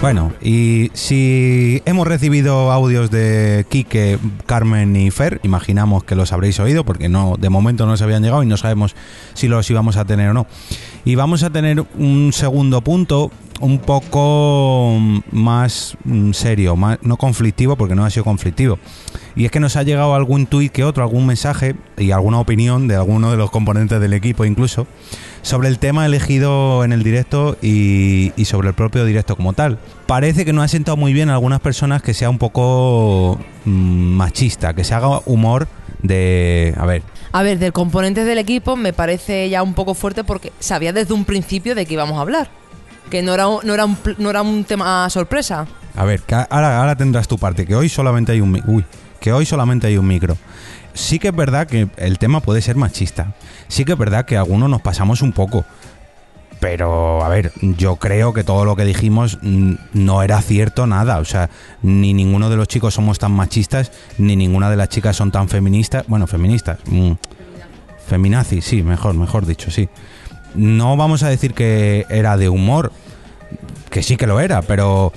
[0.00, 6.60] Bueno, y si hemos recibido audios de Quique, Carmen y Fer, imaginamos que los habréis
[6.60, 8.94] oído porque no de momento no se habían llegado y no sabemos
[9.32, 10.46] si los íbamos a tener o no.
[11.06, 14.98] Y vamos a tener un segundo punto un poco
[15.30, 18.78] más mm, serio, más, no conflictivo porque no ha sido conflictivo.
[19.36, 22.88] Y es que nos ha llegado algún tuit que otro, algún mensaje y alguna opinión
[22.88, 24.86] de alguno de los componentes del equipo incluso
[25.44, 29.78] sobre el tema elegido en el directo y, y sobre el propio directo como tal.
[30.06, 33.70] Parece que no ha sentado muy bien a algunas personas que sea un poco mm,
[33.70, 35.68] machista, que se haga humor
[36.02, 36.74] de...
[36.78, 40.50] A ver, A ver, del componente del equipo me parece ya un poco fuerte porque
[40.60, 42.48] sabía desde un principio de qué íbamos a hablar.
[43.10, 45.66] Que no era, un- no era, un, no era un tema sorpresa.
[45.94, 48.84] A ver, que ahora, ahora tendrás tu parte, que hoy solamente hay un uy,
[49.20, 50.36] que hoy solamente hay un micro.
[50.94, 53.34] Sí que es verdad que el tema puede ser machista.
[53.68, 55.64] Sí que es verdad que algunos nos pasamos un poco.
[56.60, 61.18] Pero, a ver, yo creo que todo lo que dijimos no era cierto nada.
[61.18, 61.50] O sea,
[61.82, 65.48] ni ninguno de los chicos somos tan machistas, ni ninguna de las chicas son tan
[65.48, 66.04] feministas.
[66.06, 66.78] Bueno, feministas.
[66.86, 67.12] mm,
[68.06, 69.88] feminazis, sí, mejor, mejor dicho, sí.
[70.54, 72.92] No vamos a decir que era de humor,
[73.90, 75.12] que sí que lo era, pero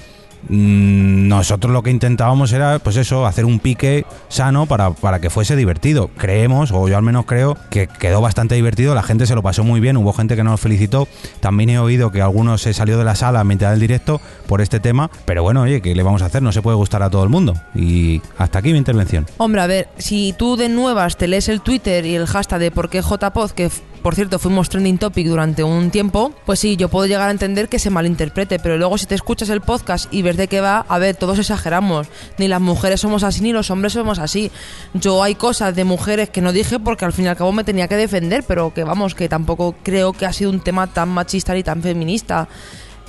[0.49, 5.55] nosotros lo que intentábamos era, pues eso, hacer un pique sano para, para que fuese
[5.55, 6.09] divertido.
[6.17, 9.63] Creemos, o yo al menos creo, que quedó bastante divertido, la gente se lo pasó
[9.63, 11.07] muy bien, hubo gente que nos felicitó.
[11.39, 14.61] También he oído que algunos se salió de la sala a mitad del directo por
[14.61, 16.41] este tema, pero bueno, oye, ¿qué le vamos a hacer?
[16.41, 17.53] No se puede gustar a todo el mundo.
[17.75, 19.25] Y hasta aquí mi intervención.
[19.37, 22.71] Hombre, a ver, si tú de nuevas te lees el Twitter y el hashtag de
[22.71, 23.69] por qué JPod, que
[24.07, 27.67] por cierto fuimos trending topic durante un tiempo, pues sí, yo puedo llegar a entender
[27.67, 30.85] que se malinterprete, pero luego si te escuchas el podcast y ves de qué va,
[30.87, 32.07] a ver, todos exageramos.
[32.37, 34.49] Ni las mujeres somos así, ni los hombres somos así.
[34.93, 37.65] Yo hay cosas de mujeres que no dije porque al fin y al cabo me
[37.65, 41.09] tenía que defender, pero que vamos, que tampoco creo que ha sido un tema tan
[41.09, 42.47] machista ni tan feminista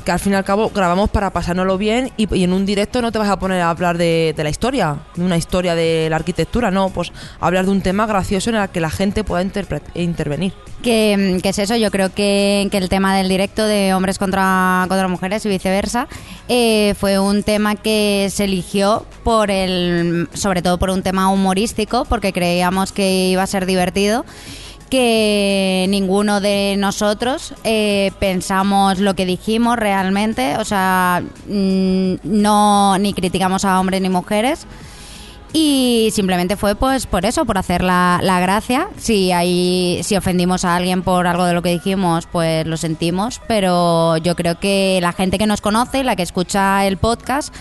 [0.08, 3.12] que al fin y al cabo grabamos para pasárnoslo bien y, en un directo no
[3.12, 6.70] te vas a poner a hablar de, la historia, de una historia de la arquitectura,
[6.70, 9.42] no, pues hablar de un tema gracioso en el que la gente pueda
[9.94, 10.54] intervenir.
[10.82, 14.86] que, que es eso, yo creo que, que el tema del directo de hombres contra,
[14.88, 16.08] contra mujeres y viceversa
[16.48, 22.06] eh, fue un tema que se eligió por el, sobre todo por un tema humorístico,
[22.06, 24.24] porque creíamos que iba a ser divertido
[24.88, 33.12] que ninguno de nosotros eh, pensamos lo que dijimos realmente, o sea, mm, no ni
[33.12, 34.66] criticamos a hombres ni mujeres.
[35.52, 38.88] Y simplemente fue pues por eso, por hacer la, la gracia.
[38.98, 43.40] Si hay, si ofendimos a alguien por algo de lo que dijimos, pues lo sentimos.
[43.48, 47.54] Pero yo creo que la gente que nos conoce, la que escucha el podcast,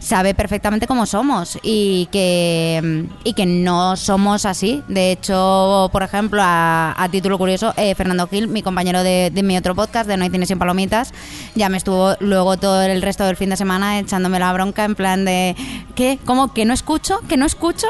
[0.00, 4.82] sabe perfectamente cómo somos y que, y que no somos así.
[4.88, 9.42] De hecho, por ejemplo, a, a título curioso, eh, Fernando Gil, mi compañero de, de
[9.42, 11.12] mi otro podcast, de No hay cine sin palomitas,
[11.54, 14.94] ya me estuvo luego todo el resto del fin de semana echándome la bronca en
[14.94, 15.54] plan de,
[15.94, 16.18] ¿qué?
[16.24, 16.52] ¿Cómo?
[16.52, 17.20] ¿Que no escucho?
[17.28, 17.86] ¿Que no escucho?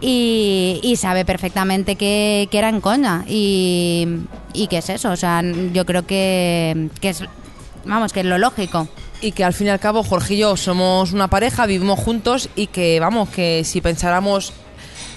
[0.00, 4.06] Y, sabe perfectamente que, que era en coña y,
[4.52, 5.42] y que es eso, o sea,
[5.72, 7.24] yo creo que, que es,
[7.86, 8.88] vamos, que es lo lógico.
[9.20, 12.48] Y que al fin y al cabo Jorge y yo somos una pareja, vivimos juntos
[12.54, 14.52] y que vamos, que si pensáramos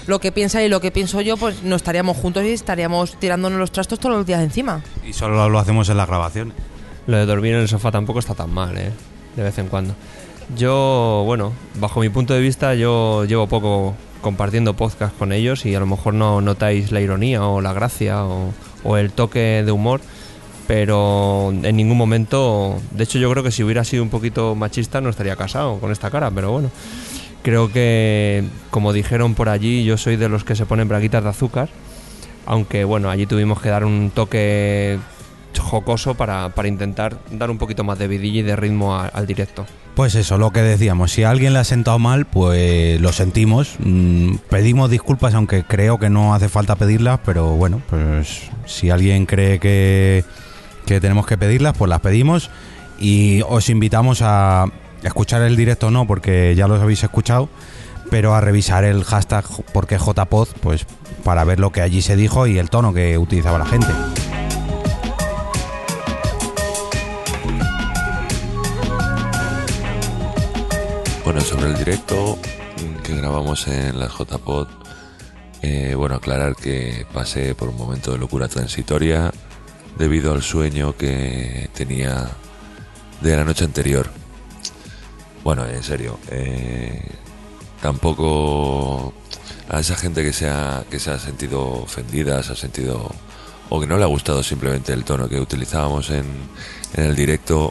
[0.06, 3.58] lo que piensa y lo que pienso yo, pues no estaríamos juntos y estaríamos tirándonos
[3.58, 4.82] los trastos todos los días encima.
[5.06, 6.54] Y solo lo hacemos en las grabaciones.
[7.06, 8.92] Lo de dormir en el sofá tampoco está tan mal, ¿eh?
[9.36, 9.94] De vez en cuando.
[10.56, 15.74] Yo, bueno, bajo mi punto de vista, yo llevo poco compartiendo podcast con ellos y
[15.74, 18.52] a lo mejor no notáis la ironía o la gracia o,
[18.84, 20.00] o el toque de humor,
[20.70, 25.00] pero en ningún momento, de hecho yo creo que si hubiera sido un poquito machista
[25.00, 26.70] no estaría casado con esta cara, pero bueno.
[27.42, 31.30] Creo que, como dijeron por allí, yo soy de los que se ponen braguitas de
[31.30, 31.70] azúcar,
[32.46, 35.00] aunque bueno, allí tuvimos que dar un toque
[35.58, 39.66] jocoso para, para intentar dar un poquito más de vidilla y de ritmo al directo.
[39.96, 43.74] Pues eso, lo que decíamos, si a alguien le ha sentado mal, pues lo sentimos,
[43.80, 49.26] mm, pedimos disculpas, aunque creo que no hace falta pedirlas, pero bueno, pues si alguien
[49.26, 50.24] cree que,
[50.90, 52.50] que tenemos que pedirlas, pues las pedimos
[52.98, 54.66] y os invitamos a
[55.04, 57.48] escuchar el directo no, porque ya los habéis escuchado,
[58.10, 60.86] pero a revisar el hashtag porque JPod, pues
[61.22, 63.86] para ver lo que allí se dijo y el tono que utilizaba la gente.
[71.24, 72.36] Bueno, sobre el directo
[73.04, 74.66] que grabamos en las JPod,
[75.62, 79.30] eh, bueno, aclarar que pasé por un momento de locura transitoria
[80.00, 82.26] debido al sueño que tenía
[83.20, 84.10] de la noche anterior.
[85.44, 87.02] Bueno, en serio, eh,
[87.82, 89.12] tampoco
[89.68, 93.14] a esa gente que se, ha, que se ha sentido ofendida, se ha sentido
[93.68, 96.24] o que no le ha gustado simplemente el tono que utilizábamos en,
[96.94, 97.70] en el directo,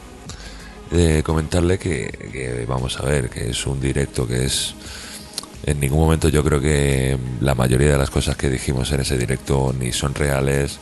[0.92, 4.74] eh, comentarle que, que vamos a ver, que es un directo que es...
[5.66, 9.18] En ningún momento yo creo que la mayoría de las cosas que dijimos en ese
[9.18, 10.78] directo ni son reales,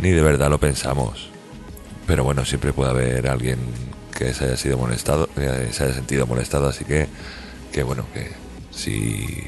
[0.00, 1.28] ni de verdad lo pensamos.
[2.06, 3.58] Pero bueno, siempre puede haber alguien
[4.16, 7.06] que se haya sido molestado, se haya sentido molestado, así que,
[7.72, 8.30] que bueno, que
[8.70, 9.44] si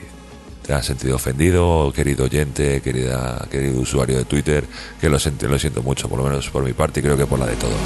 [0.67, 4.65] te has sentido ofendido, querido oyente, querida, querido usuario de Twitter,
[5.01, 7.27] que lo, sent- lo siento mucho, por lo menos por mi parte y creo que
[7.27, 7.79] por la de todos.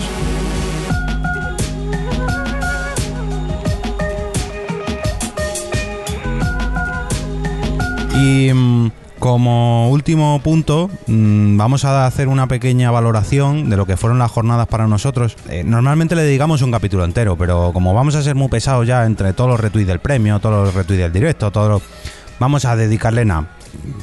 [8.15, 8.91] Y mm,
[9.23, 14.33] como último punto, mm, vamos a hacer una pequeña valoración de lo que fueron las
[14.33, 15.37] jornadas para nosotros.
[15.49, 19.07] Eh, normalmente le dedicamos un capítulo entero, pero como vamos a ser muy pesados ya
[19.07, 21.83] entre todos los retweets del premio, todos los retweets del directo, todos los-
[22.41, 23.47] vamos a dedicarle nada,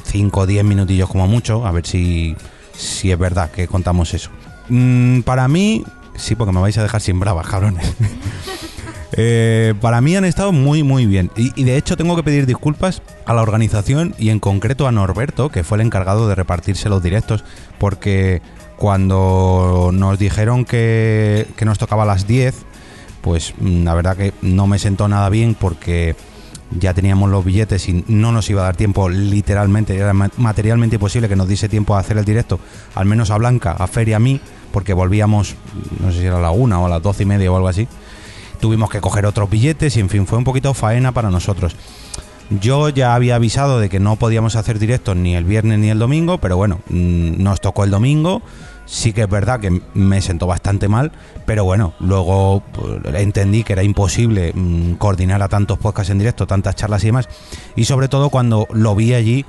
[0.04, 2.34] 5 o 10 minutillos como mucho, a ver si,
[2.74, 4.30] si es verdad que contamos eso.
[4.70, 5.84] Mm, para mí,
[6.16, 7.94] sí, porque me vais a dejar sin bravas, cabrones.
[9.16, 11.30] Eh, para mí han estado muy, muy bien.
[11.36, 15.48] Y, de hecho tengo que pedir disculpas a la organización y en concreto a Norberto,
[15.48, 17.44] que fue el encargado de repartirse los directos,
[17.78, 18.40] porque
[18.76, 22.54] cuando nos dijeron que, que nos tocaba a las 10,
[23.20, 26.14] pues mm, la verdad que no me sentó nada bien porque
[26.78, 30.96] ya teníamos los billetes y no nos iba a dar tiempo literalmente, era ma- materialmente
[30.96, 32.60] imposible que nos diese tiempo a hacer el directo,
[32.94, 34.40] al menos a Blanca, a Fer y a mí,
[34.72, 35.56] porque volvíamos,
[36.00, 37.68] no sé si era a la una o a las doce y media o algo
[37.68, 37.88] así.
[38.60, 41.76] Tuvimos que coger otros billetes y en fin, fue un poquito faena para nosotros.
[42.50, 46.00] Yo ya había avisado de que no podíamos hacer directos ni el viernes ni el
[46.00, 48.42] domingo, pero bueno, mm, nos tocó el domingo.
[48.86, 51.12] Sí que es verdad que me sentó bastante mal,
[51.46, 56.48] pero bueno, luego pues, entendí que era imposible mm, coordinar a tantos podcasts en directo,
[56.48, 57.28] tantas charlas y demás.
[57.76, 59.44] Y sobre todo cuando lo vi allí,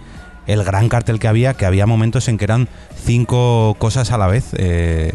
[0.46, 2.70] el gran cartel que había, que había momentos en que eran
[3.04, 4.52] cinco cosas a la vez.
[4.54, 5.14] eh,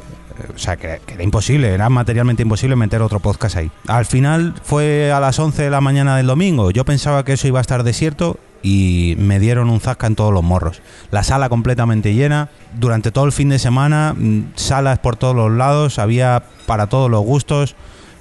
[0.54, 3.70] o sea, que, que era imposible, era materialmente imposible meter otro podcast ahí.
[3.86, 6.70] Al final fue a las 11 de la mañana del domingo.
[6.70, 10.32] Yo pensaba que eso iba a estar desierto y me dieron un zasca en todos
[10.32, 10.82] los morros.
[11.10, 12.48] La sala completamente llena.
[12.78, 17.10] Durante todo el fin de semana, mm, salas por todos los lados, había para todos
[17.10, 17.76] los gustos.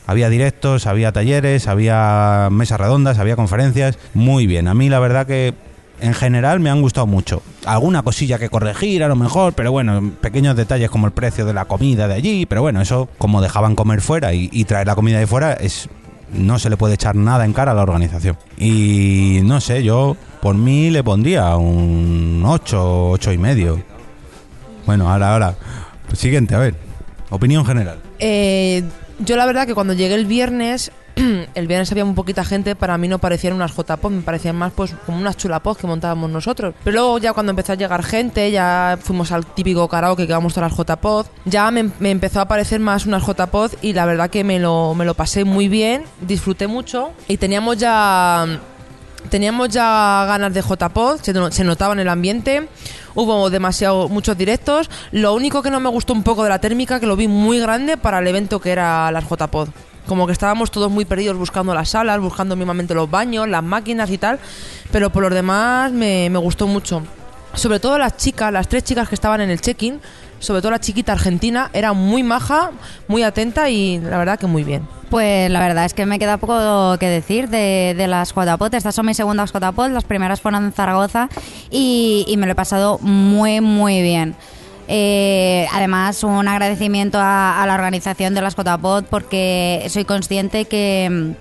[0.07, 3.97] Había directos, había talleres, había mesas redondas, había conferencias.
[4.13, 4.67] Muy bien.
[4.67, 5.55] A mí la verdad que
[5.99, 7.41] en general me han gustado mucho.
[7.65, 11.53] Alguna cosilla que corregir a lo mejor, pero bueno, pequeños detalles como el precio de
[11.53, 15.19] la comida de allí, pero bueno, eso como dejaban comer fuera y, traer la comida
[15.19, 15.89] de fuera es
[16.33, 18.37] no se le puede echar nada en cara a la organización.
[18.57, 23.83] Y no sé, yo por mí le pondría un 8, 8 y medio.
[24.85, 25.55] Bueno, ahora, ahora.
[26.13, 26.75] Siguiente, a ver.
[27.29, 27.99] Opinión general.
[28.19, 28.83] Eh,
[29.19, 30.91] yo la verdad que cuando llegué el viernes,
[31.55, 34.73] el viernes había muy poquita gente, para mí no parecían unas JPOD, me parecían más
[34.73, 36.73] pues como unas chulapod que montábamos nosotros.
[36.83, 40.53] Pero luego ya cuando empezó a llegar gente, ya fuimos al típico karaoke que vamos
[40.53, 44.43] todas las JPod, ya me, empezó a parecer más unas JPod y la verdad que
[44.43, 48.59] me lo, me lo pasé muy bien, disfruté mucho y teníamos ya
[49.29, 52.67] teníamos ya ganas de JPod, se notaba en el ambiente,
[53.15, 54.89] hubo demasiado muchos directos.
[55.11, 57.59] Lo único que no me gustó un poco de la térmica, que lo vi muy
[57.59, 59.69] grande para el evento que era las JPod.
[60.07, 64.09] Como que estábamos todos muy perdidos buscando las salas, buscando mismamente los baños, las máquinas
[64.11, 64.39] y tal,
[64.91, 67.01] pero por los demás me, me gustó mucho.
[67.53, 70.01] Sobre todo las chicas, las tres chicas que estaban en el check-in,
[70.39, 72.71] sobre todo la chiquita argentina, era muy maja,
[73.07, 74.87] muy atenta y la verdad que muy bien.
[75.09, 78.73] Pues la verdad es que me queda poco que decir de, de las JPOT.
[78.73, 81.29] Estas son mis segundas JPOT, las primeras fueron en Zaragoza
[81.71, 84.35] y, y me lo he pasado muy, muy bien.
[84.87, 91.33] Eh, además, un agradecimiento a, la organización de las JPOT porque soy consciente que,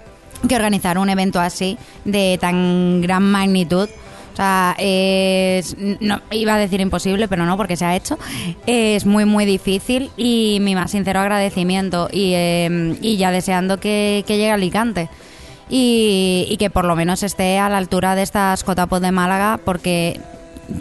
[0.45, 3.89] organizar un evento así de tan gran magnitud
[4.35, 8.19] o sea, es, no, iba a decir imposible, pero no, porque se ha hecho.
[8.67, 12.09] Es muy, muy difícil y mi más sincero agradecimiento.
[12.11, 15.09] Y, eh, y ya deseando que, que llegue a Alicante.
[15.71, 19.61] Y, y que por lo menos esté a la altura de estas Cotapod de Málaga,
[19.65, 20.21] porque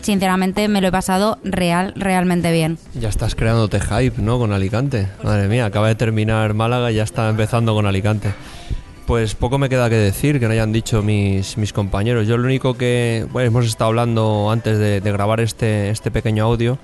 [0.02, 2.78] sinceramente me lo he pasado real, realmente bien.
[2.94, 4.40] Ya estás creándote hype, ¿no?
[4.40, 5.08] Con Alicante.
[5.24, 8.34] Madre mía, acaba de terminar Málaga y ya está empezando con Alicante.
[9.06, 12.28] Pues poco me queda que decir que no hayan dicho mis, mis compañeros.
[12.28, 16.46] Yo lo único que bueno, hemos estado hablando antes de, de grabar este, este pequeño
[16.46, 16.78] audio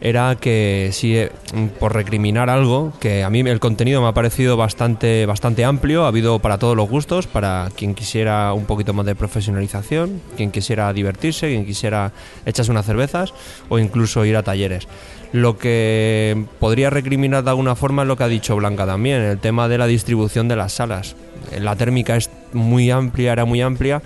[0.00, 1.30] era que si eh,
[1.78, 6.08] por recriminar algo, que a mí el contenido me ha parecido bastante, bastante amplio, ha
[6.08, 10.92] habido para todos los gustos, para quien quisiera un poquito más de profesionalización, quien quisiera
[10.92, 12.12] divertirse, quien quisiera
[12.46, 13.34] echarse unas cervezas
[13.68, 14.86] o incluso ir a talleres.
[15.32, 19.38] Lo que podría recriminar de alguna forma es lo que ha dicho Blanca también, el
[19.38, 21.16] tema de la distribución de las salas.
[21.58, 24.02] La térmica es muy amplia, era muy amplia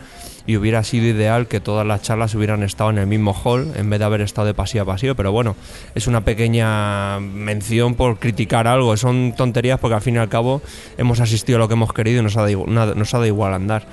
[0.47, 3.91] y hubiera sido ideal que todas las charlas hubieran estado en el mismo hall en
[3.91, 5.57] vez de haber estado de pasillo a pasillo, pero bueno,
[5.95, 10.63] es una pequeña mención por criticar algo, son tonterías porque al fin y al cabo
[10.99, 13.87] hemos asistido a lo que hemos querido y nos ha dado igual, andar.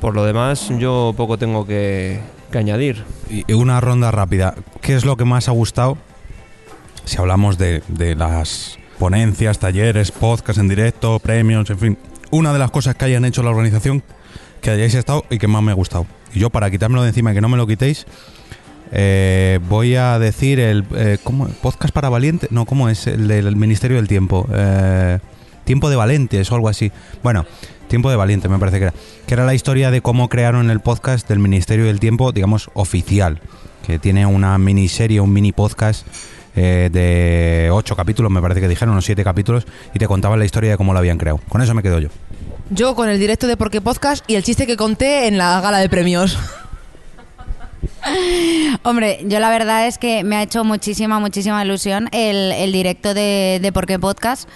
[0.00, 2.20] Por lo demás, yo poco tengo que,
[2.54, 3.04] añadir.
[3.28, 4.54] Y una ronda rápida.
[4.80, 5.98] ¿Qué es lo que más ha gustado?
[7.04, 7.82] Si hablamos de
[8.16, 11.98] las ponencias, talleres, podcasts en directo, premios, en fin.
[12.30, 14.02] Una de las cosas que hayan hecho la organización,
[14.60, 16.06] que hayáis estado y que más me ha gustado.
[16.34, 18.06] Y yo, para quitármelo de encima y que no me lo quitéis,
[18.92, 20.84] eh, voy a decir el...
[20.94, 21.48] Eh, ¿Cómo?
[21.48, 22.50] ¿Podcast para valientes?
[22.50, 23.06] No, ¿cómo es?
[23.06, 24.46] El del Ministerio del Tiempo.
[24.52, 25.18] Eh,
[25.64, 26.90] Tiempo de Valentes o algo así.
[27.22, 27.44] Bueno,
[27.88, 28.94] Tiempo de Valiente me parece que era.
[29.26, 33.40] Que era la historia de cómo crearon el podcast del Ministerio del Tiempo, digamos, oficial.
[33.86, 36.06] Que tiene una miniserie, un mini podcast
[36.56, 40.44] eh, de ocho capítulos, me parece que dijeron, o siete capítulos, y te contaban la
[40.44, 41.40] historia de cómo lo habían creado.
[41.48, 42.08] Con eso me quedo yo.
[42.70, 45.78] Yo con el directo de Porque Podcast y el chiste que conté en la gala
[45.78, 46.36] de premios.
[48.82, 53.14] Hombre, yo la verdad es que me ha hecho muchísima, muchísima ilusión el, el directo
[53.14, 54.48] de, de Por qué Podcast.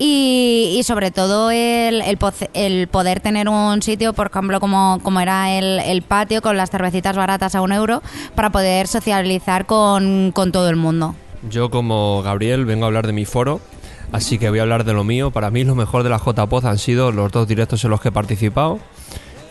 [0.00, 2.18] Y, y sobre todo el, el,
[2.54, 6.70] el poder tener un sitio, por ejemplo, como, como era el, el patio con las
[6.70, 8.00] cervecitas baratas a un euro,
[8.36, 11.16] para poder socializar con, con todo el mundo.
[11.50, 13.60] Yo como Gabriel vengo a hablar de mi foro.
[14.12, 15.30] Así que voy a hablar de lo mío.
[15.30, 18.08] Para mí lo mejor de la JPod han sido los dos directos en los que
[18.08, 18.78] he participado.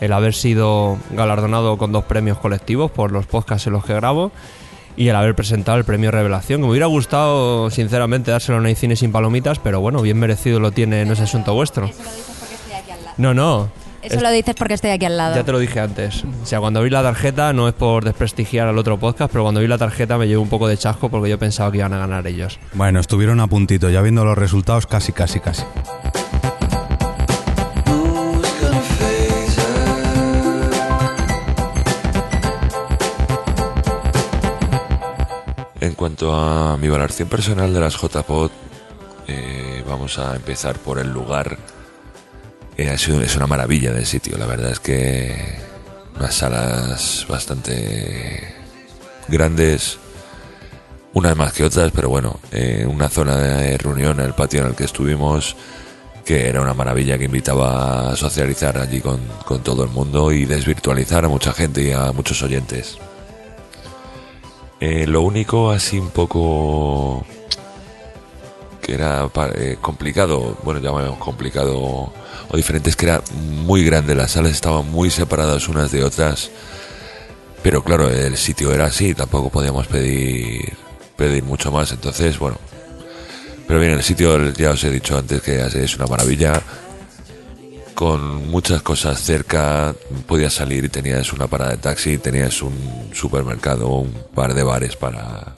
[0.00, 4.32] El haber sido galardonado con dos premios colectivos por los podcasts en los que grabo.
[4.96, 6.60] Y el haber presentado el premio Revelación.
[6.60, 10.18] Que me hubiera gustado, sinceramente, dárselo a No hay cine sin palomitas, pero bueno, bien
[10.18, 11.88] merecido lo tiene, no es asunto vuestro.
[13.16, 13.70] No, no.
[14.02, 15.34] Eso Es- lo dices porque estoy aquí al lado.
[15.34, 16.24] ya te lo dije antes.
[16.42, 19.60] O sea, cuando vi la tarjeta, no es por desprestigiar al otro podcast, pero cuando
[19.60, 21.98] vi la tarjeta me llevé un poco de chasco porque yo pensaba que iban a
[21.98, 22.58] ganar ellos.
[22.74, 25.64] Bueno, estuvieron a puntito, ya viendo los resultados, casi, casi, casi.
[35.80, 38.50] En cuanto a mi valoración personal de las JPod,
[39.28, 41.56] eh, vamos a empezar por el lugar.
[42.78, 45.34] Eh, es una maravilla de sitio, la verdad es que
[46.16, 48.54] unas salas bastante
[49.26, 49.98] grandes,
[51.12, 54.74] unas más que otras, pero bueno, eh, una zona de reunión, el patio en el
[54.76, 55.56] que estuvimos,
[56.24, 60.44] que era una maravilla que invitaba a socializar allí con, con todo el mundo y
[60.44, 62.96] desvirtualizar a mucha gente y a muchos oyentes.
[64.78, 67.26] Eh, lo único así un poco
[68.88, 72.12] era eh, complicado, bueno, llamamos complicado
[72.50, 73.22] o diferente, es que era
[73.64, 76.50] muy grande, las salas estaban muy separadas unas de otras,
[77.62, 80.72] pero claro, el sitio era así, tampoco podíamos pedir,
[81.16, 82.58] pedir mucho más, entonces, bueno,
[83.66, 86.62] pero bien, el sitio ya os he dicho antes que es una maravilla,
[87.94, 89.94] con muchas cosas cerca,
[90.26, 94.96] podías salir y tenías una parada de taxi, tenías un supermercado, un par de bares
[94.96, 95.54] para,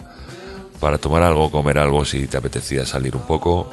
[0.81, 3.71] para tomar algo, comer algo si te apetecía salir un poco,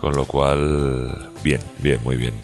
[0.00, 2.34] con lo cual, bien, bien, muy bien.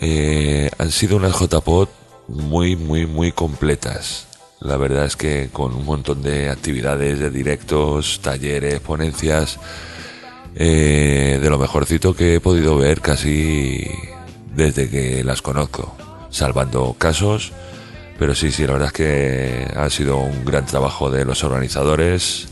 [0.00, 1.88] Eh, han sido unas JPod
[2.28, 4.28] muy, muy, muy completas.
[4.60, 9.58] La verdad es que con un montón de actividades, de directos, talleres, ponencias,
[10.54, 13.84] eh, de lo mejorcito que he podido ver casi
[14.54, 15.96] desde que las conozco,
[16.30, 17.52] salvando casos.
[18.20, 22.51] Pero sí, sí, la verdad es que ha sido un gran trabajo de los organizadores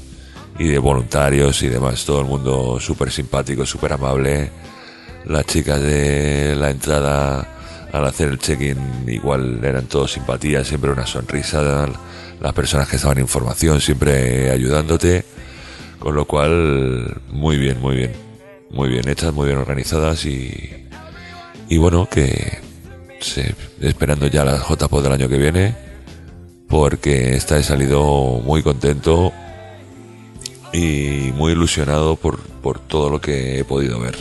[0.59, 2.05] y de voluntarios y demás.
[2.05, 4.51] Todo el mundo súper simpático, súper amable.
[5.27, 7.47] Las chicas de la entrada
[7.93, 8.79] al hacer el check-in
[9.09, 11.89] igual eran todos simpatías, siempre una sonrisa.
[12.41, 15.25] Las personas que estaban en información siempre ayudándote.
[15.99, 18.13] Con lo cual, muy bien, muy bien.
[18.71, 20.87] Muy bien hechas, muy bien organizadas y,
[21.69, 22.59] y bueno, que
[23.21, 25.75] se- esperando ya la JPO del año que viene,
[26.69, 29.33] porque esta he salido muy contento
[30.73, 34.17] y muy ilusionado por, por todo lo que he podido ver.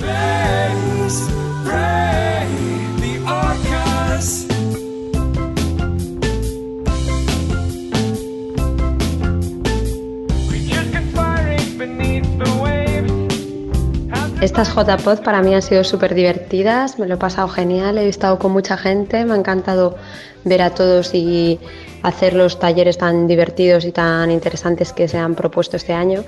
[14.41, 18.40] Estas JPod para mí han sido súper divertidas, me lo he pasado genial, he estado
[18.40, 19.98] con mucha gente, me ha encantado
[20.45, 21.60] ver a todos y
[22.03, 26.24] hacer los talleres tan divertidos y tan interesantes que se han propuesto este año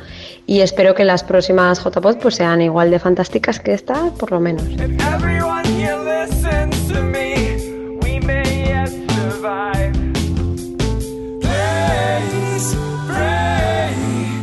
[0.46, 4.42] y espero que las próximas JPod pues sean igual de fantásticas que esta, por lo
[4.42, 4.66] menos.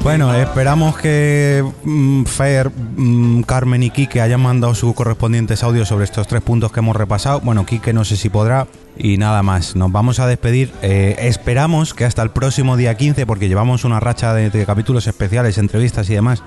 [0.08, 6.06] Bueno, esperamos que mm, Fer, mm, Carmen y Quique hayan mandado sus correspondientes audios sobre
[6.06, 7.40] estos tres puntos que hemos repasado.
[7.40, 8.68] Bueno, Quique no sé si podrá.
[8.96, 10.72] Y nada más, nos vamos a despedir.
[10.80, 15.06] Eh, esperamos que hasta el próximo día 15, porque llevamos una racha de, de capítulos
[15.06, 16.42] especiales, entrevistas y demás,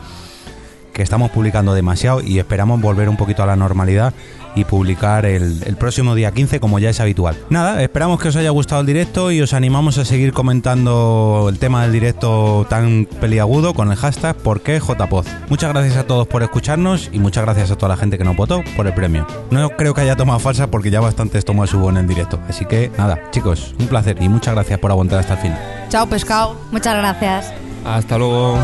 [0.91, 4.11] que estamos publicando demasiado y esperamos volver un poquito a la normalidad
[4.55, 7.37] y publicar el, el próximo día 15 como ya es habitual.
[7.49, 11.59] Nada, esperamos que os haya gustado el directo y os animamos a seguir comentando el
[11.59, 15.25] tema del directo tan peliagudo con el hashtag PorquéJPod.
[15.49, 18.35] Muchas gracias a todos por escucharnos y muchas gracias a toda la gente que nos
[18.35, 19.25] votó por el premio.
[19.49, 22.39] No creo que haya tomado falsa porque ya bastantes tomó el subo en el directo.
[22.47, 25.59] Así que nada, chicos, un placer y muchas gracias por aguantar hasta el final.
[25.89, 26.55] Chao, pescado.
[26.71, 27.53] Muchas gracias.
[27.85, 28.57] Hasta luego.